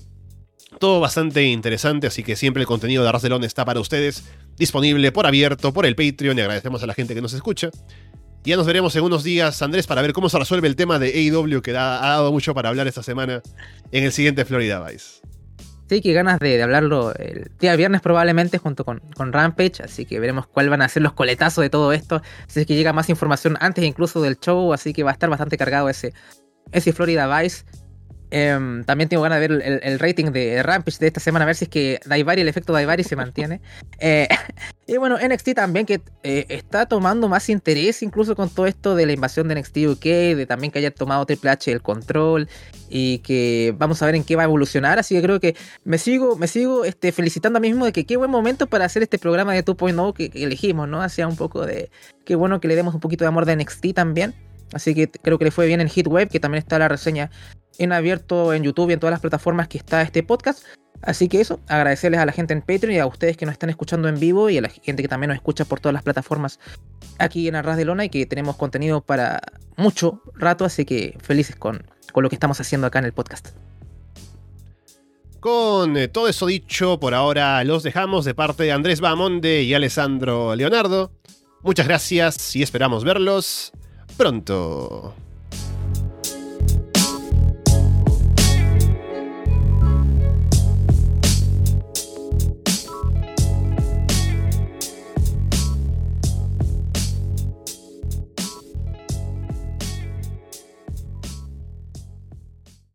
[0.79, 4.25] Todo bastante interesante, así que siempre el contenido de Arras está para ustedes,
[4.57, 7.71] disponible por abierto, por el Patreon, y agradecemos a la gente que nos escucha.
[8.44, 11.12] Ya nos veremos en unos días, Andrés, para ver cómo se resuelve el tema de
[11.14, 13.40] AEW, que ha dado mucho para hablar esta semana
[13.93, 15.23] en el siguiente Florida Vice.
[15.89, 20.48] Sí, que ganas de, hablarlo el día viernes probablemente junto con, Rampage, así que veremos
[20.48, 23.56] cuál van a ser los coletazos de todo esto, si es que llega más información
[23.60, 26.12] antes incluso del show, así que va a estar bastante cargado ese,
[26.73, 27.64] ese Florida Vice.
[28.35, 31.55] Em, también tengo ganas de ver el, rating de Rampage de esta semana, a ver
[31.55, 33.61] si es que Daivari, el efecto Daivari se mantiene.
[33.99, 34.27] Eh,
[34.87, 39.05] y bueno, NXT también que eh, está tomando más interés incluso con todo esto de
[39.05, 40.05] la invasión de NXT UK,
[40.35, 42.49] de también que haya tomado Triple H el control
[42.89, 44.99] y que vamos a ver en qué va a evolucionar.
[44.99, 45.55] Así que creo que
[45.85, 48.87] me sigo, me sigo este, felicitando a mí mismo de que qué buen momento para
[48.87, 51.03] hacer este programa de 2.0 que, que elegimos, ¿no?
[51.03, 51.91] Hacía un poco de...
[52.25, 54.35] Qué bueno que le demos un poquito de amor de NXT también.
[54.73, 57.31] Así que creo que le fue bien en Hitweb, que también está la reseña
[57.78, 60.65] en abierto en YouTube y en todas las plataformas que está este podcast.
[61.03, 63.70] Así que eso, agradecerles a la gente en Patreon y a ustedes que nos están
[63.70, 66.61] escuchando en vivo y a la gente que también nos escucha por todas las plataformas
[67.19, 69.40] aquí en Arras de Lona y que tenemos contenido para
[69.77, 73.49] mucho rato, así que felices con, con lo que estamos haciendo acá en el podcast.
[75.40, 79.74] Con eh, todo eso dicho, por ahora los dejamos de parte de Andrés Bamonde y
[79.74, 81.11] Alessandro Leonardo.
[81.62, 83.73] Muchas gracias y esperamos verlos
[84.16, 85.16] pronto.